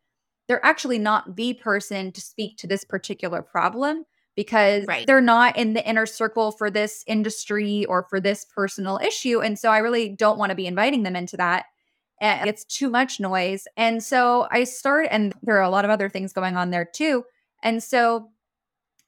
they're 0.47 0.65
actually 0.65 0.99
not 0.99 1.35
the 1.35 1.53
person 1.53 2.11
to 2.11 2.21
speak 2.21 2.57
to 2.57 2.67
this 2.67 2.83
particular 2.83 3.41
problem 3.41 4.05
because 4.35 4.85
Right. 4.87 5.05
they're 5.07 5.21
not 5.21 5.57
in 5.57 5.73
the 5.73 5.87
inner 5.87 6.05
circle 6.05 6.51
for 6.51 6.69
this 6.71 7.03
industry 7.07 7.85
or 7.85 8.03
for 8.09 8.19
this 8.19 8.45
personal 8.45 8.99
issue. 9.03 9.41
And 9.41 9.57
so 9.59 9.69
I 9.71 9.79
really 9.79 10.09
don't 10.09 10.37
want 10.37 10.49
to 10.51 10.55
be 10.55 10.67
inviting 10.67 11.03
them 11.03 11.15
into 11.15 11.37
that. 11.37 11.65
And 12.21 12.47
it's 12.47 12.63
too 12.63 12.89
much 12.89 13.19
noise. 13.19 13.67
And 13.75 14.01
so 14.03 14.47
I 14.51 14.63
start, 14.63 15.07
and 15.09 15.33
there 15.41 15.57
are 15.57 15.63
a 15.63 15.69
lot 15.69 15.85
of 15.85 15.91
other 15.91 16.07
things 16.07 16.31
going 16.31 16.55
on 16.55 16.69
there 16.69 16.85
too. 16.85 17.25
And 17.63 17.81
so 17.81 18.29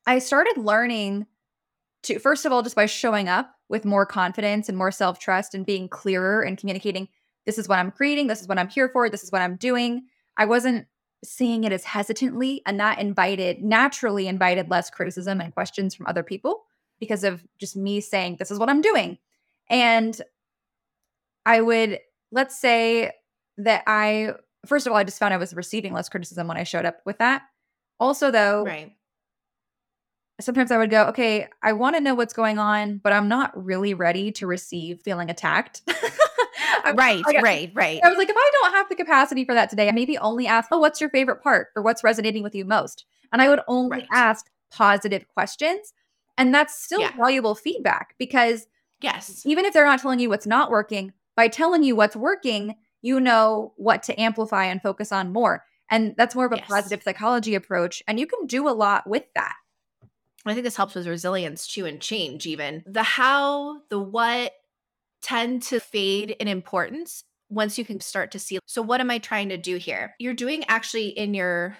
I 0.06 0.20
started 0.20 0.58
learning 0.58 1.28
to, 2.04 2.20
first 2.20 2.46
of 2.46 2.52
all, 2.52 2.64
just 2.64 2.76
by 2.76 2.88
showing 2.88 3.30
up 3.30 3.54
with 3.70 3.86
more 3.86 4.06
confidence 4.06 4.68
and 4.68 4.78
more 4.78 4.92
self 4.92 5.20
trust 5.20 5.54
and 5.54 5.66
being 5.66 5.88
clearer 5.88 6.42
and 6.42 6.58
communicating 6.58 7.08
this 7.46 7.58
is 7.58 7.68
what 7.68 7.80
I'm 7.80 7.92
creating, 7.92 8.28
this 8.28 8.42
is 8.42 8.48
what 8.48 8.58
I'm 8.58 8.70
here 8.70 8.90
for, 8.90 9.10
this 9.10 9.24
is 9.24 9.32
what 9.32 9.42
I'm 9.42 9.58
doing. 9.58 10.04
I 10.38 10.46
wasn't 10.46 10.88
seeing 11.24 11.64
it 11.64 11.72
as 11.72 11.84
hesitantly, 11.84 12.62
and 12.66 12.80
that 12.80 13.00
invited, 13.00 13.62
naturally 13.62 14.28
invited 14.28 14.70
less 14.70 14.90
criticism 14.90 15.40
and 15.42 15.54
questions 15.54 15.96
from 15.96 16.08
other 16.08 16.24
people 16.24 16.64
because 17.00 17.24
of 17.24 17.44
just 17.60 17.76
me 17.76 18.02
saying, 18.02 18.38
this 18.40 18.52
is 18.52 18.60
what 18.60 18.70
I'm 18.70 18.82
doing. 18.82 19.18
And 19.70 20.20
I 21.46 21.62
would, 21.62 22.00
let's 22.34 22.60
say 22.60 23.12
that 23.58 23.84
I, 23.88 24.34
first 24.66 24.88
of 24.88 24.92
all, 24.92 24.98
I 24.98 25.04
just 25.04 25.20
found 25.20 25.34
I 25.34 25.38
was 25.38 25.54
receiving 25.54 25.94
less 25.94 26.10
criticism 26.10 26.48
when 26.48 26.58
I 26.58 26.64
showed 26.64 26.86
up 26.86 26.98
with 27.06 27.20
that. 27.20 27.44
Also, 28.00 28.32
though, 28.32 28.64
Right. 28.64 28.92
sometimes 30.42 30.72
I 30.72 30.78
would 30.78 30.90
go, 30.90 31.06
okay, 31.06 31.48
I 31.62 31.74
want 31.74 31.96
to 31.96 32.02
know 32.02 32.16
what's 32.16 32.34
going 32.34 32.58
on, 32.58 32.98
but 32.98 33.14
I'm 33.14 33.28
not 33.28 33.52
really 33.62 33.94
ready 33.94 34.32
to 34.34 34.48
receive 34.48 35.02
feeling 35.02 35.30
attacked. 35.30 35.82
Right. 36.96 37.26
like, 37.26 37.42
Right. 37.42 37.72
Right. 37.74 38.02
I 38.04 38.10
was 38.10 38.18
like, 38.18 38.30
if 38.30 38.36
I 38.38 38.52
don't 38.62 38.74
have 38.74 38.90
the 38.90 38.96
capacity 38.96 39.46
for 39.46 39.54
that 39.54 39.70
today, 39.70 39.88
I 39.88 39.92
maybe 39.92 40.18
only 40.18 40.48
ask, 40.48 40.68
oh, 40.72 40.80
what's 40.80 41.00
your 41.00 41.10
favorite 41.10 41.42
part 41.42 41.68
or 41.78 41.82
what's 41.82 42.04
resonating 42.04 42.44
with 42.44 42.54
you 42.56 42.66
most? 42.66 43.06
And 43.32 43.42
I 43.42 43.48
would 43.48 43.62
only 43.68 44.00
Right. 44.00 44.08
ask 44.12 44.50
positive 44.72 45.26
questions. 45.30 45.94
And 46.38 46.54
that's 46.54 46.76
still 46.84 47.00
Yeah. 47.02 47.12
valuable 47.16 47.56
feedback 47.56 48.16
because 48.18 48.68
Yes. 49.00 49.44
even 49.46 49.64
if 49.66 49.74
they're 49.74 49.86
not 49.86 50.00
telling 50.02 50.20
you 50.20 50.30
what's 50.30 50.48
not 50.48 50.70
working, 50.72 51.14
by 51.36 51.48
telling 51.48 51.84
you 51.84 51.96
what's 51.96 52.16
working, 52.16 52.76
you 53.02 53.20
know 53.20 53.74
what 53.78 54.04
to 54.04 54.20
amplify 54.20 54.66
and 54.66 54.82
focus 54.82 55.12
on 55.12 55.34
more. 55.34 55.64
And 55.90 56.16
that's 56.18 56.36
more 56.36 56.46
of 56.46 56.52
a 56.52 56.58
Yes. 56.58 56.68
positive 56.68 57.04
psychology 57.04 57.56
approach. 57.56 58.02
And 58.08 58.20
you 58.20 58.26
can 58.28 58.46
do 58.48 58.68
a 58.68 58.72
lot 58.72 59.08
with 59.08 59.24
that. 59.36 59.56
I 60.46 60.54
think 60.54 60.64
this 60.64 60.76
helps 60.76 60.96
with 60.96 61.08
resilience 61.08 61.68
too 61.68 61.86
and 61.86 62.02
change 62.02 62.46
even. 62.46 62.84
The 62.86 63.04
how, 63.04 63.82
the 63.90 64.00
what 64.00 64.54
tend 65.22 65.64
to 65.64 65.80
fade 65.80 66.32
in 66.32 66.48
importance 66.48 67.24
once 67.50 67.78
you 67.78 67.86
can 67.86 68.00
start 68.00 68.32
to 68.32 68.40
see 68.40 68.60
so 68.66 68.82
what 68.82 69.00
am 69.00 69.12
I 69.12 69.20
trying 69.20 69.50
to 69.50 69.58
do 69.58 69.78
here? 69.78 70.16
You're 70.20 70.34
doing 70.34 70.66
actually 70.68 71.10
in 71.10 71.34
your 71.34 71.78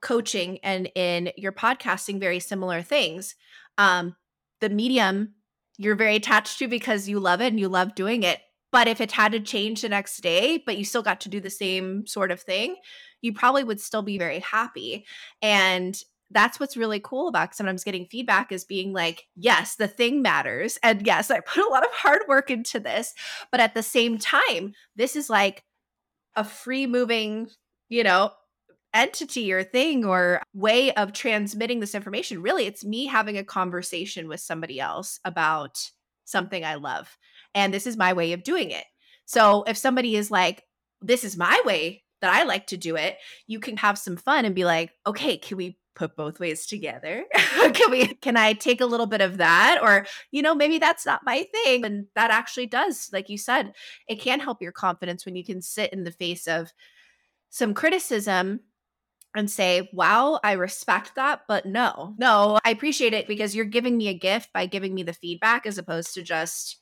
coaching 0.00 0.58
and 0.62 0.90
in 0.94 1.32
your 1.36 1.52
podcasting 1.52 2.20
very 2.20 2.40
similar 2.40 2.82
things. 2.82 3.34
Um 3.76 4.16
the 4.60 4.68
medium 4.70 5.34
you're 5.76 5.96
very 5.96 6.16
attached 6.16 6.58
to 6.58 6.68
because 6.68 7.08
you 7.08 7.20
love 7.20 7.40
it 7.40 7.48
and 7.48 7.60
you 7.60 7.68
love 7.68 7.94
doing 7.94 8.22
it. 8.22 8.40
But 8.70 8.88
if 8.88 9.00
it 9.00 9.12
had 9.12 9.32
to 9.32 9.40
change 9.40 9.80
the 9.80 9.88
next 9.88 10.18
day, 10.18 10.62
but 10.64 10.76
you 10.76 10.84
still 10.84 11.02
got 11.02 11.20
to 11.22 11.28
do 11.28 11.40
the 11.40 11.50
same 11.50 12.06
sort 12.06 12.30
of 12.30 12.40
thing, 12.40 12.76
you 13.22 13.32
probably 13.32 13.64
would 13.64 13.80
still 13.80 14.02
be 14.02 14.18
very 14.18 14.40
happy. 14.40 15.06
And 15.40 15.98
that's 16.30 16.60
what's 16.60 16.76
really 16.76 17.00
cool 17.00 17.28
about 17.28 17.54
sometimes 17.54 17.84
getting 17.84 18.06
feedback 18.06 18.52
is 18.52 18.64
being 18.64 18.92
like, 18.92 19.24
yes, 19.34 19.76
the 19.76 19.88
thing 19.88 20.20
matters. 20.20 20.78
And 20.82 21.06
yes, 21.06 21.30
I 21.30 21.40
put 21.40 21.64
a 21.64 21.70
lot 21.70 21.84
of 21.84 21.92
hard 21.92 22.20
work 22.28 22.50
into 22.50 22.78
this. 22.78 23.14
But 23.50 23.60
at 23.60 23.74
the 23.74 23.82
same 23.82 24.18
time, 24.18 24.74
this 24.94 25.16
is 25.16 25.30
like 25.30 25.62
a 26.36 26.44
free 26.44 26.86
moving, 26.86 27.48
you 27.88 28.04
know, 28.04 28.32
entity 28.92 29.52
or 29.52 29.64
thing 29.64 30.04
or 30.04 30.42
way 30.54 30.92
of 30.94 31.12
transmitting 31.12 31.80
this 31.80 31.94
information. 31.94 32.42
Really, 32.42 32.66
it's 32.66 32.84
me 32.84 33.06
having 33.06 33.38
a 33.38 33.44
conversation 33.44 34.28
with 34.28 34.40
somebody 34.40 34.80
else 34.80 35.20
about 35.24 35.78
something 36.28 36.64
I 36.64 36.74
love. 36.74 37.16
And 37.54 37.72
this 37.72 37.86
is 37.86 37.96
my 37.96 38.12
way 38.12 38.32
of 38.32 38.42
doing 38.42 38.70
it. 38.70 38.84
So 39.24 39.64
if 39.66 39.76
somebody 39.76 40.16
is 40.16 40.30
like, 40.30 40.64
this 41.00 41.24
is 41.24 41.36
my 41.36 41.60
way 41.64 42.04
that 42.20 42.32
I 42.32 42.44
like 42.44 42.66
to 42.68 42.76
do 42.76 42.96
it, 42.96 43.16
you 43.46 43.60
can 43.60 43.76
have 43.76 43.98
some 43.98 44.16
fun 44.16 44.44
and 44.44 44.54
be 44.54 44.64
like, 44.64 44.92
okay, 45.06 45.36
can 45.36 45.56
we 45.56 45.78
put 45.94 46.16
both 46.16 46.38
ways 46.38 46.66
together? 46.66 47.24
can 47.72 47.90
we 47.90 48.06
can 48.14 48.36
I 48.36 48.52
take 48.52 48.80
a 48.80 48.86
little 48.86 49.06
bit 49.06 49.20
of 49.20 49.38
that 49.38 49.80
or 49.82 50.06
you 50.30 50.42
know 50.42 50.54
maybe 50.54 50.78
that's 50.78 51.04
not 51.04 51.24
my 51.24 51.46
thing 51.52 51.84
and 51.84 52.06
that 52.14 52.30
actually 52.30 52.66
does 52.66 53.10
like 53.12 53.28
you 53.28 53.36
said 53.36 53.72
it 54.08 54.20
can 54.20 54.38
help 54.38 54.62
your 54.62 54.70
confidence 54.70 55.26
when 55.26 55.34
you 55.34 55.44
can 55.44 55.60
sit 55.60 55.92
in 55.92 56.04
the 56.04 56.12
face 56.12 56.46
of 56.46 56.72
some 57.50 57.74
criticism 57.74 58.60
and 59.36 59.50
say, 59.50 59.88
wow, 59.92 60.40
I 60.42 60.52
respect 60.52 61.14
that, 61.16 61.42
but 61.46 61.66
no, 61.66 62.14
no, 62.18 62.58
I 62.64 62.70
appreciate 62.70 63.12
it 63.12 63.28
because 63.28 63.54
you're 63.54 63.64
giving 63.64 63.96
me 63.96 64.08
a 64.08 64.14
gift 64.14 64.52
by 64.52 64.66
giving 64.66 64.94
me 64.94 65.02
the 65.02 65.12
feedback 65.12 65.66
as 65.66 65.78
opposed 65.78 66.14
to 66.14 66.22
just, 66.22 66.78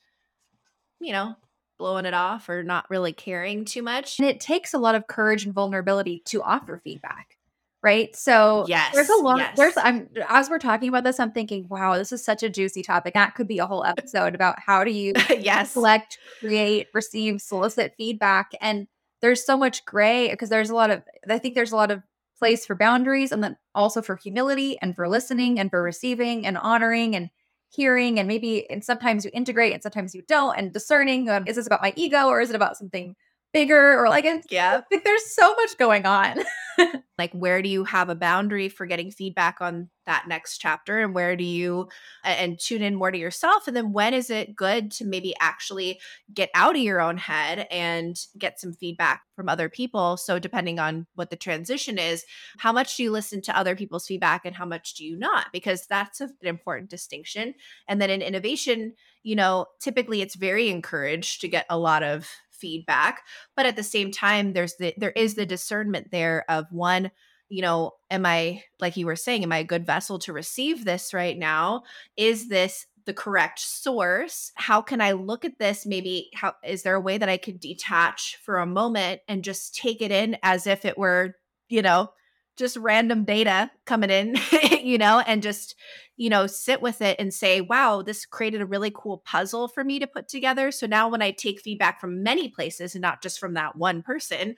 you 1.01 1.13
know, 1.13 1.35
blowing 1.79 2.07
it 2.07 2.15
off 2.15 2.49
or 2.49 2.63
not 2.63 2.89
really 2.89 3.13
caring 3.13 3.65
too 3.65 3.83
much. 3.83 4.19
And 4.19 4.29
it 4.29 4.41
takes 4.41 4.75
a 4.75 4.79
lot 4.79 4.95
of 4.95 5.07
courage 5.07 5.45
and 5.45 5.55
vulnerability 5.55 6.23
to 6.27 6.43
offer 6.43 6.81
feedback. 6.83 7.37
Right. 7.83 8.17
So 8.17 8.65
Yes, 8.67 8.95
there's 8.95 9.11
a 9.11 9.17
lot 9.17 9.39
yes. 9.39 9.57
there's 9.57 9.77
I'm 9.77 10.09
as 10.29 10.51
we're 10.51 10.59
talking 10.59 10.89
about 10.89 11.05
this, 11.05 11.21
I'm 11.21 11.31
thinking, 11.31 11.69
wow, 11.69 11.97
this 11.97 12.11
is 12.11 12.25
such 12.25 12.43
a 12.43 12.49
juicy 12.49 12.83
topic. 12.83 13.15
That 13.15 13.37
could 13.37 13.47
be 13.47 13.59
a 13.59 13.67
whole 13.67 13.85
episode 13.85 14.35
about 14.35 14.59
how 14.59 14.83
do 14.83 14.91
you 14.91 15.13
yes. 15.39 15.75
collect, 15.75 16.19
create, 16.41 16.89
receive, 16.95 17.41
solicit 17.41 17.95
feedback. 17.97 18.51
And 18.61 18.89
there's 19.21 19.45
so 19.45 19.57
much 19.57 19.85
gray 19.85 20.31
because 20.31 20.49
there's 20.49 20.71
a 20.71 20.75
lot 20.75 20.91
of, 20.91 21.03
I 21.29 21.39
think 21.39 21.55
there's 21.55 21.73
a 21.73 21.77
lot 21.77 21.93
of 21.93 22.03
place 22.39 22.67
for 22.67 22.75
boundaries 22.75 23.33
and 23.33 23.43
then 23.43 23.57
also 23.75 24.03
for 24.03 24.17
humility 24.17 24.79
and 24.81 24.95
for 24.95 25.09
listening 25.09 25.59
and 25.59 25.71
for 25.71 25.83
receiving 25.83 26.47
and 26.47 26.59
honoring 26.59 27.17
and 27.17 27.31
hearing. 27.71 28.19
And 28.19 28.29
maybe, 28.29 28.69
and 28.71 28.85
sometimes 28.85 29.25
you 29.25 29.31
integrate 29.35 29.73
and 29.73 29.83
sometimes 29.83 30.15
you 30.15 30.23
don't, 30.29 30.57
and 30.57 30.73
discerning 30.73 31.29
um, 31.29 31.45
is 31.47 31.57
this 31.57 31.67
about 31.67 31.83
my 31.83 31.93
ego 31.97 32.27
or 32.27 32.41
is 32.41 32.51
it 32.51 32.57
about 32.57 32.77
something 32.77 33.15
bigger 33.53 33.99
or 33.99 34.09
like 34.09 34.25
it's 34.25 34.47
Yeah. 34.51 34.83
like 34.91 35.05
there's 35.05 35.27
so 35.35 35.55
much 35.55 35.79
going 35.79 36.05
on. 36.07 36.39
like 37.19 37.33
where 37.33 37.63
do 37.63 37.69
you 37.69 37.85
have 37.85 38.09
a 38.09 38.15
boundary 38.15 38.69
for 38.69 38.87
getting 38.87 39.11
feedback 39.11 39.61
on 39.61 39.89
that 40.07 40.27
next 40.29 40.59
chapter 40.59 41.01
and 41.01 41.15
where 41.15 41.35
do 41.35 41.45
you 41.45 41.89
and 42.23 42.59
tune 42.59 42.83
in 42.83 42.95
more 42.95 43.11
to 43.11 43.19
yourself? 43.19 43.67
And 43.67 43.77
then 43.77 43.93
when 43.93 44.15
is 44.15 44.31
it 44.31 44.55
good 44.55 44.91
to 44.93 45.05
maybe 45.05 45.35
actually 45.41 46.01
get 46.33 46.51
out 46.55 46.77
of 46.77 46.83
your 46.83 47.01
own 47.01 47.17
head 47.17 47.67
and 47.71 48.17
get 48.39 48.61
some 48.61 48.73
feedback 48.73 49.23
from 49.35 49.49
other 49.49 49.69
people? 49.69 50.17
So 50.17 50.39
depending 50.39 50.79
on 50.79 51.07
what 51.15 51.31
the 51.31 51.37
transition 51.37 51.99
is 51.99 52.25
how 52.59 52.73
much 52.73 52.97
do 52.97 53.03
you 53.03 53.11
listen 53.11 53.43
to 53.43 53.57
other 53.57 53.75
people's 53.75 54.07
feedback 54.07 54.45
and 54.45 54.55
how 54.55 54.67
much 54.67 54.95
do 54.95 55.05
you 55.05 55.17
not? 55.17 55.47
Because 55.53 55.87
that's 55.87 56.21
an 56.21 56.31
important 56.43 56.91
distinction. 56.91 57.55
And 57.89 58.01
then 58.01 58.11
in 58.11 58.23
innovation 58.23 58.95
you 59.27 59.35
know 59.35 59.67
typically 59.81 60.23
it's 60.23 60.37
very 60.37 60.69
encouraged 60.69 61.41
to 61.41 61.49
get 61.49 61.67
a 61.69 61.77
lot 61.77 62.05
of 62.05 62.31
feedback 62.59 63.23
but 63.55 63.67
at 63.67 63.77
the 63.77 63.83
same 63.83 64.11
time 64.11 64.53
there's 64.53 64.77
the 64.77 64.95
there 64.97 65.13
is 65.13 65.35
the 65.35 65.47
discernment 65.47 66.11
there 66.11 66.45
of 66.49 66.67
one 66.71 67.11
you 67.49 67.63
know 67.63 67.93
am 68.11 68.27
i 68.27 68.63
like 68.81 68.97
you 68.97 69.07
were 69.07 69.17
saying 69.17 69.43
am 69.43 69.53
i 69.53 69.59
a 69.59 69.65
good 69.65 69.87
vessel 69.87 70.19
to 70.19 70.33
receive 70.33 70.85
this 70.85 71.15
right 71.15 71.39
now? 71.39 71.83
Is 72.17 72.49
this 72.49 72.87
the 73.05 73.15
correct 73.15 73.61
source? 73.61 74.51
How 74.57 74.83
can 74.83 75.01
i 75.01 75.13
look 75.13 75.45
at 75.45 75.59
this? 75.59 75.87
Maybe 75.87 76.31
how 76.35 76.55
is 76.65 76.83
there 76.83 76.97
a 76.97 77.01
way 77.01 77.19
that 77.19 77.29
i 77.29 77.37
could 77.37 77.61
detach 77.61 78.39
for 78.43 78.59
a 78.59 78.67
moment 78.67 79.21
and 79.29 79.45
just 79.45 79.75
take 79.75 80.03
it 80.03 80.11
in 80.11 80.37
as 80.43 80.67
if 80.67 80.85
it 80.85 80.99
were 80.99 81.37
you 81.69 81.83
know 81.83 82.11
just 82.57 82.77
random 82.77 83.25
data 83.25 83.71
coming 83.85 84.11
in, 84.11 84.37
you 84.83 84.99
know, 84.99 85.23
and 85.27 85.43
just, 85.43 85.75
you 86.17 86.31
know, 86.31 86.47
sit 86.47 86.81
with 86.81 87.03
it 87.03 87.17
and 87.19 87.33
say, 87.33 87.61
wow, 87.61 88.03
this 88.03 88.27
created 88.27 88.61
a 88.61 88.67
really 88.67 88.93
cool 88.95 89.19
puzzle 89.19 89.69
for 89.69 89.85
me 89.85 89.99
to 89.99 90.07
put 90.07 90.29
together. 90.29 90.71
So 90.71 90.87
now 90.87 91.09
when 91.09 91.23
I 91.23 91.31
take 91.31 91.61
feedback 91.61 92.01
from 92.01 92.23
many 92.23 92.49
places 92.49 92.95
and 92.95 93.03
not 93.03 93.23
just 93.23 93.39
from 93.39 93.55
that 93.55 93.77
one 93.77 94.03
person, 94.03 94.57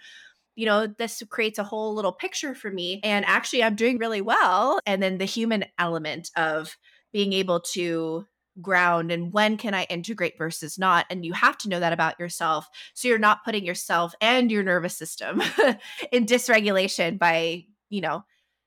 you 0.54 0.66
know, 0.66 0.86
this 0.86 1.22
creates 1.28 1.58
a 1.58 1.64
whole 1.64 1.94
little 1.94 2.12
picture 2.12 2.54
for 2.54 2.70
me. 2.70 3.00
And 3.04 3.24
actually, 3.26 3.62
I'm 3.62 3.76
doing 3.76 3.98
really 3.98 4.20
well. 4.20 4.80
And 4.86 5.00
then 5.00 5.18
the 5.18 5.24
human 5.24 5.64
element 5.78 6.30
of 6.36 6.76
being 7.12 7.32
able 7.32 7.60
to 7.60 8.26
ground 8.60 9.12
and 9.12 9.32
when 9.32 9.56
can 9.56 9.74
I 9.74 9.84
integrate 9.84 10.36
versus 10.36 10.78
not. 10.78 11.06
And 11.10 11.24
you 11.24 11.32
have 11.32 11.56
to 11.58 11.68
know 11.68 11.80
that 11.80 11.92
about 11.92 12.18
yourself. 12.18 12.68
So 12.94 13.08
you're 13.08 13.18
not 13.18 13.44
putting 13.44 13.64
yourself 13.64 14.14
and 14.20 14.50
your 14.50 14.62
nervous 14.62 14.96
system 14.96 15.42
in 16.12 16.26
dysregulation 16.26 17.18
by 17.18 17.66
you 17.90 18.00
know, 18.00 18.24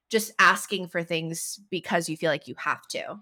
just 0.10 0.32
asking 0.40 0.88
for 0.88 1.04
things 1.04 1.60
because 1.70 2.10
you 2.10 2.18
feel 2.18 2.30
like 2.30 2.48
you 2.48 2.56
have 2.58 2.86
to. 2.90 3.20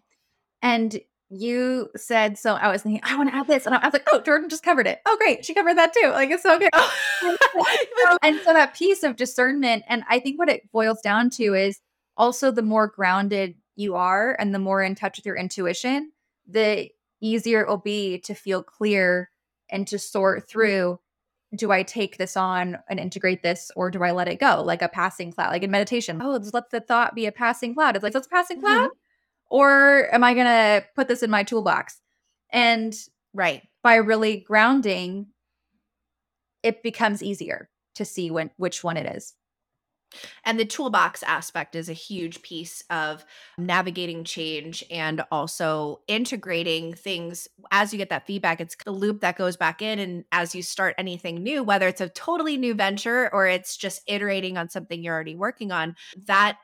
And 0.62 1.00
you 1.30 1.90
said 1.96 2.38
so. 2.38 2.56
I 2.56 2.72
was 2.72 2.82
thinking, 2.82 3.02
I 3.04 3.16
want 3.16 3.30
to 3.30 3.36
add 3.36 3.48
this, 3.48 3.66
and 3.66 3.76
I 3.76 3.86
was 3.86 3.94
like, 3.94 4.08
oh, 4.12 4.22
Jordan 4.22 4.50
just 4.50 4.64
covered 4.64 4.88
it. 4.88 5.00
Oh, 5.06 5.18
great, 5.18 5.46
she 5.46 5.54
covered 5.54 5.78
that 5.78 5.94
too. 5.94 6.10
Like 6.10 6.32
it's 6.32 6.44
so 6.44 6.58
good. 6.58 6.72
Oh. 6.74 8.18
and 8.24 8.40
so 8.44 8.54
that 8.54 8.76
piece 8.76 9.04
of 9.04 9.16
discernment, 9.16 9.84
and 9.88 10.04
I 10.10 10.20
think 10.20 10.40
what 10.40 10.50
it 10.50 10.72
boils 10.72 11.02
down 11.02 11.30
to 11.32 11.54
is 11.54 11.80
also 12.18 12.52
the 12.52 12.62
more 12.64 12.88
grounded 12.88 13.56
you 13.76 13.96
are, 13.96 14.36
and 14.40 14.54
the 14.54 14.60
more 14.60 14.82
in 14.82 14.96
touch 14.96 15.18
with 15.18 15.26
your 15.26 15.38
intuition, 15.38 16.12
the 16.48 16.90
easier 17.22 17.62
it 17.62 17.68
will 17.68 17.78
be 17.78 18.20
to 18.20 18.34
feel 18.34 18.64
clear 18.64 19.30
and 19.70 19.88
to 19.88 20.00
sort 20.00 20.40
mm-hmm. 20.40 20.48
through 20.48 21.00
do 21.56 21.72
I 21.72 21.84
take 21.84 22.18
this 22.18 22.38
on 22.38 22.78
and 22.90 23.00
integrate 23.00 23.42
this 23.42 23.72
or 23.76 23.90
do 23.90 24.04
I 24.04 24.12
let 24.12 24.28
it 24.28 24.40
go? 24.40 24.62
Like 24.64 24.82
a 24.82 24.88
passing 24.88 25.32
cloud, 25.32 25.50
like 25.50 25.64
in 25.64 25.72
meditation. 25.72 26.22
Oh, 26.22 26.38
just 26.38 26.54
let 26.54 26.70
the 26.70 26.80
thought 26.80 27.16
be 27.16 27.26
a 27.26 27.32
passing 27.32 27.74
cloud. 27.74 27.96
It's 27.96 28.04
like, 28.04 28.14
that's 28.14 28.28
a 28.28 28.30
passing 28.30 28.60
cloud. 28.60 28.90
Mm-hmm. 28.90 29.50
Or 29.50 30.14
am 30.14 30.24
I 30.24 30.36
going 30.36 30.46
to 30.46 30.86
put 30.96 31.08
this 31.08 31.24
in 31.24 31.32
my 31.32 31.44
toolbox? 31.44 32.02
And 32.52 32.94
right 33.34 33.68
by 33.82 33.96
really 33.96 34.38
grounding, 34.38 35.28
it 36.62 36.84
becomes 36.84 37.24
easier 37.24 37.70
to 37.96 38.06
see 38.06 38.30
when 38.30 38.52
which 38.58 38.84
one 38.84 38.98
it 38.98 39.16
is. 39.16 39.34
And 40.44 40.60
the 40.60 40.66
toolbox 40.66 41.24
aspect 41.24 41.76
is 41.76 41.90
a 41.90 41.94
huge 41.94 42.42
piece 42.42 42.84
of 42.90 43.26
navigating 43.58 44.24
change 44.24 44.84
and 44.90 45.24
also 45.32 46.02
integrating 46.08 46.94
things 46.94 47.48
as 47.72 47.94
you 47.94 47.98
get 47.98 48.10
that 48.10 48.26
feedback. 48.26 48.60
It's 48.62 48.76
the 48.84 48.92
loop 48.92 49.22
that 49.22 49.38
goes 49.38 49.58
back 49.58 49.82
in. 49.82 50.00
And 50.00 50.26
as 50.32 50.56
you 50.56 50.64
start 50.64 50.96
anything 50.98 51.44
new, 51.44 51.64
whether 51.64 51.88
it's 51.88 52.02
a 52.02 52.10
totally 52.10 52.58
new 52.58 52.74
venture 52.74 53.30
or 53.34 53.48
it's 53.48 53.78
just 53.78 54.02
iterating 54.08 54.58
on 54.58 54.70
something 54.70 55.04
you're 55.04 55.14
already 55.14 55.36
working 55.36 55.72
on, 55.72 55.96
that 56.26 56.58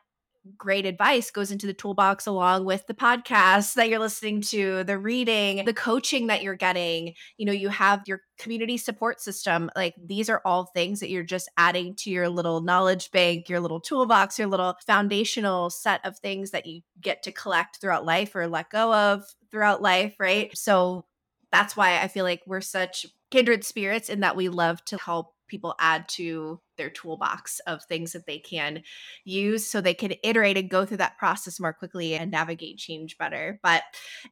great 0.57 0.85
advice 0.85 1.31
goes 1.31 1.51
into 1.51 1.67
the 1.67 1.73
toolbox 1.73 2.25
along 2.25 2.65
with 2.65 2.85
the 2.87 2.93
podcast 2.93 3.73
that 3.73 3.89
you're 3.89 3.99
listening 3.99 4.41
to, 4.41 4.83
the 4.83 4.97
reading, 4.97 5.65
the 5.65 5.73
coaching 5.73 6.27
that 6.27 6.43
you're 6.43 6.55
getting. 6.55 7.13
You 7.37 7.45
know, 7.45 7.51
you 7.51 7.69
have 7.69 8.03
your 8.05 8.21
community 8.37 8.77
support 8.77 9.21
system. 9.21 9.69
Like 9.75 9.95
these 10.03 10.29
are 10.29 10.41
all 10.45 10.65
things 10.65 10.99
that 10.99 11.09
you're 11.09 11.23
just 11.23 11.49
adding 11.57 11.95
to 11.97 12.09
your 12.09 12.29
little 12.29 12.61
knowledge 12.61 13.11
bank, 13.11 13.49
your 13.49 13.59
little 13.59 13.79
toolbox, 13.79 14.37
your 14.37 14.47
little 14.47 14.75
foundational 14.85 15.69
set 15.69 16.05
of 16.05 16.17
things 16.19 16.51
that 16.51 16.65
you 16.65 16.81
get 17.01 17.23
to 17.23 17.31
collect 17.31 17.79
throughout 17.81 18.05
life 18.05 18.35
or 18.35 18.47
let 18.47 18.69
go 18.69 18.93
of 18.93 19.23
throughout 19.51 19.81
life, 19.81 20.15
right? 20.19 20.55
So 20.57 21.05
that's 21.51 21.77
why 21.77 22.01
I 22.01 22.07
feel 22.07 22.25
like 22.25 22.41
we're 22.45 22.61
such 22.61 23.05
kindred 23.31 23.63
spirits 23.63 24.09
in 24.09 24.21
that 24.21 24.35
we 24.35 24.49
love 24.49 24.83
to 24.85 24.97
help 24.97 25.34
people 25.47 25.75
add 25.79 26.07
to 26.09 26.59
their 26.77 26.89
toolbox 26.89 27.59
of 27.67 27.83
things 27.83 28.13
that 28.13 28.25
they 28.25 28.39
can 28.39 28.83
use 29.23 29.65
so 29.65 29.81
they 29.81 29.93
can 29.93 30.13
iterate 30.23 30.57
and 30.57 30.69
go 30.69 30.85
through 30.85 30.97
that 30.97 31.17
process 31.17 31.59
more 31.59 31.73
quickly 31.73 32.15
and 32.15 32.31
navigate 32.31 32.77
change 32.77 33.17
better. 33.17 33.59
But 33.63 33.83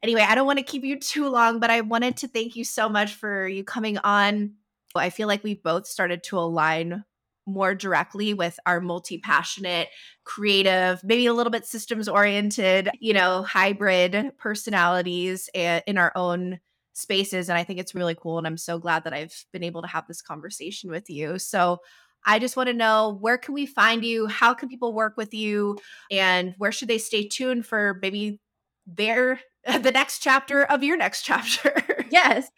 anyway, 0.02 0.22
I 0.22 0.34
don't 0.34 0.46
want 0.46 0.58
to 0.58 0.64
keep 0.64 0.84
you 0.84 0.98
too 1.00 1.28
long, 1.28 1.60
but 1.60 1.70
I 1.70 1.80
wanted 1.80 2.16
to 2.18 2.28
thank 2.28 2.56
you 2.56 2.64
so 2.64 2.88
much 2.88 3.14
for 3.14 3.46
you 3.48 3.64
coming 3.64 3.98
on. 3.98 4.54
I 4.94 5.10
feel 5.10 5.26
like 5.26 5.42
we 5.42 5.54
both 5.54 5.86
started 5.86 6.22
to 6.24 6.38
align 6.38 7.04
more 7.46 7.74
directly 7.74 8.32
with 8.34 8.58
our 8.64 8.80
multi 8.80 9.18
passionate, 9.18 9.88
creative, 10.24 11.02
maybe 11.04 11.26
a 11.26 11.34
little 11.34 11.50
bit 11.50 11.66
systems 11.66 12.08
oriented, 12.08 12.90
you 13.00 13.12
know, 13.12 13.42
hybrid 13.42 14.32
personalities 14.38 15.50
eh, 15.54 15.80
in 15.86 15.98
our 15.98 16.12
own 16.14 16.60
spaces. 16.94 17.50
And 17.50 17.58
I 17.58 17.64
think 17.64 17.78
it's 17.78 17.94
really 17.94 18.14
cool. 18.14 18.38
And 18.38 18.46
I'm 18.46 18.56
so 18.56 18.78
glad 18.78 19.04
that 19.04 19.12
I've 19.12 19.34
been 19.52 19.62
able 19.62 19.82
to 19.82 19.88
have 19.88 20.06
this 20.06 20.22
conversation 20.22 20.90
with 20.90 21.10
you. 21.10 21.38
So 21.38 21.80
I 22.24 22.38
just 22.38 22.56
want 22.56 22.68
to 22.68 22.72
know 22.72 23.18
where 23.20 23.36
can 23.36 23.52
we 23.52 23.66
find 23.66 24.02
you? 24.04 24.26
How 24.26 24.54
can 24.54 24.70
people 24.70 24.94
work 24.94 25.16
with 25.16 25.34
you? 25.34 25.76
And 26.10 26.54
where 26.56 26.72
should 26.72 26.88
they 26.88 26.96
stay 26.98 27.28
tuned 27.28 27.66
for 27.66 27.98
maybe 28.00 28.40
their 28.86 29.40
the 29.80 29.90
next 29.90 30.20
chapter 30.20 30.64
of 30.64 30.82
your 30.82 30.96
next 30.96 31.22
chapter? 31.22 32.06
yes. 32.10 32.50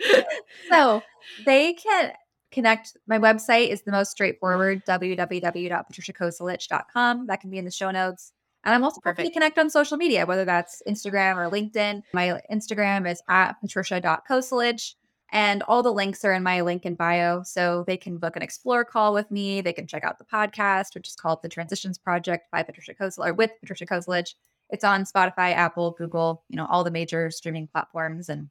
So 0.71 1.03
they 1.45 1.73
can 1.73 2.13
connect. 2.53 2.97
My 3.07 3.19
website 3.19 3.71
is 3.71 3.83
the 3.83 3.91
most 3.91 4.13
straightforward 4.13 4.85
www.patriciacosulich.com. 4.87 7.27
That 7.27 7.41
can 7.41 7.51
be 7.51 7.59
in 7.59 7.65
the 7.65 7.71
show 7.71 7.91
notes. 7.91 8.33
And 8.67 8.75
I'm 8.75 8.83
also 8.83 9.01
perfect 9.01 9.29
to 9.29 9.33
connect 9.33 9.59
on 9.59 9.71
social 9.71 9.97
media, 9.97 10.27
whether 10.27 10.45
that's 10.45 10.83
Instagram 10.89 11.37
or 11.37 11.49
LinkedIn. 11.49 12.03
My 12.13 12.41
Instagram 12.53 13.09
is 13.09 13.23
at 13.29 13.53
patricia.cosulich. 13.61 14.95
And 15.33 15.63
all 15.65 15.83
the 15.83 15.93
links 15.93 16.25
are 16.25 16.33
in 16.33 16.43
my 16.43 16.61
link 16.63 16.85
in 16.85 16.97
bio. 16.97 17.43
So 17.45 17.85
they 17.87 17.97
can 17.97 18.19
book 18.19 18.35
an 18.35 18.43
explore 18.43 18.85
call 18.85 19.15
with 19.15 19.31
me. 19.31 19.61
They 19.61 19.73
can 19.73 19.87
check 19.87 20.03
out 20.03 20.19
the 20.19 20.25
podcast, 20.25 20.95
which 20.95 21.09
is 21.09 21.15
called 21.15 21.43
The 21.43 21.49
Transitions 21.49 21.97
Project 21.97 22.51
by 22.51 22.65
Patricia 22.65 22.95
Cosulich 22.95 23.29
or 23.29 23.35
with 23.35 23.53
Patricia 23.61 23.87
Cosulich. 23.87 24.35
It's 24.71 24.85
on 24.85 25.05
Spotify, 25.05 25.53
Apple, 25.53 25.93
Google, 25.97 26.43
you 26.49 26.57
know, 26.57 26.67
all 26.67 26.83
the 26.83 26.91
major 26.91 27.31
streaming 27.31 27.69
platforms. 27.69 28.29
And 28.29 28.51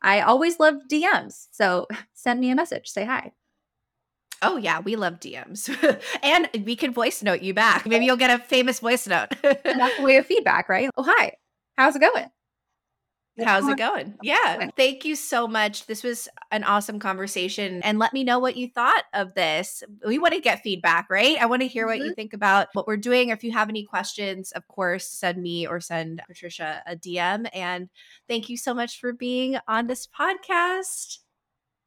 I 0.00 0.20
always 0.20 0.60
love 0.60 0.76
DMs. 0.88 1.48
So 1.50 1.88
send 2.14 2.38
me 2.38 2.50
a 2.50 2.54
message, 2.54 2.88
say 2.88 3.04
hi. 3.04 3.32
Oh 4.42 4.56
yeah, 4.56 4.80
we 4.80 4.96
love 4.96 5.20
DMs, 5.20 5.70
and 6.22 6.48
we 6.64 6.76
can 6.76 6.92
voice 6.92 7.22
note 7.22 7.42
you 7.42 7.54
back. 7.54 7.86
Maybe 7.86 8.04
you'll 8.04 8.16
get 8.16 8.30
a 8.30 8.42
famous 8.42 8.80
voice 8.80 9.06
note. 9.06 9.28
that's 9.42 9.98
a 9.98 10.02
way 10.02 10.16
of 10.16 10.26
feedback, 10.26 10.68
right? 10.68 10.90
Oh 10.96 11.02
hi, 11.02 11.32
how's 11.76 11.96
it 11.96 12.00
going? 12.00 12.30
How's 13.44 13.68
it 13.68 13.76
going? 13.76 14.14
Yeah. 14.22 14.70
Thank 14.76 15.04
you 15.04 15.14
so 15.14 15.46
much. 15.46 15.86
This 15.86 16.02
was 16.02 16.28
an 16.50 16.64
awesome 16.64 16.98
conversation. 16.98 17.82
And 17.82 17.98
let 17.98 18.12
me 18.12 18.24
know 18.24 18.38
what 18.38 18.56
you 18.56 18.68
thought 18.68 19.04
of 19.12 19.34
this. 19.34 19.82
We 20.06 20.18
want 20.18 20.34
to 20.34 20.40
get 20.40 20.62
feedback, 20.62 21.08
right? 21.10 21.36
I 21.38 21.46
want 21.46 21.62
to 21.62 21.68
hear 21.68 21.86
what 21.86 21.98
mm-hmm. 21.98 22.06
you 22.06 22.14
think 22.14 22.32
about 22.32 22.68
what 22.72 22.86
we're 22.86 22.96
doing. 22.96 23.28
If 23.28 23.44
you 23.44 23.52
have 23.52 23.68
any 23.68 23.84
questions, 23.84 24.52
of 24.52 24.66
course, 24.68 25.06
send 25.06 25.42
me 25.42 25.66
or 25.66 25.80
send 25.80 26.22
Patricia 26.26 26.82
a 26.86 26.96
DM. 26.96 27.48
And 27.52 27.90
thank 28.26 28.48
you 28.48 28.56
so 28.56 28.72
much 28.72 29.00
for 29.00 29.12
being 29.12 29.58
on 29.68 29.86
this 29.86 30.06
podcast. 30.06 31.18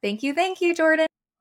Thank 0.03 0.21
you. 0.23 0.33
Thank 0.33 0.61
you, 0.61 0.75
Jordan. 0.75 1.08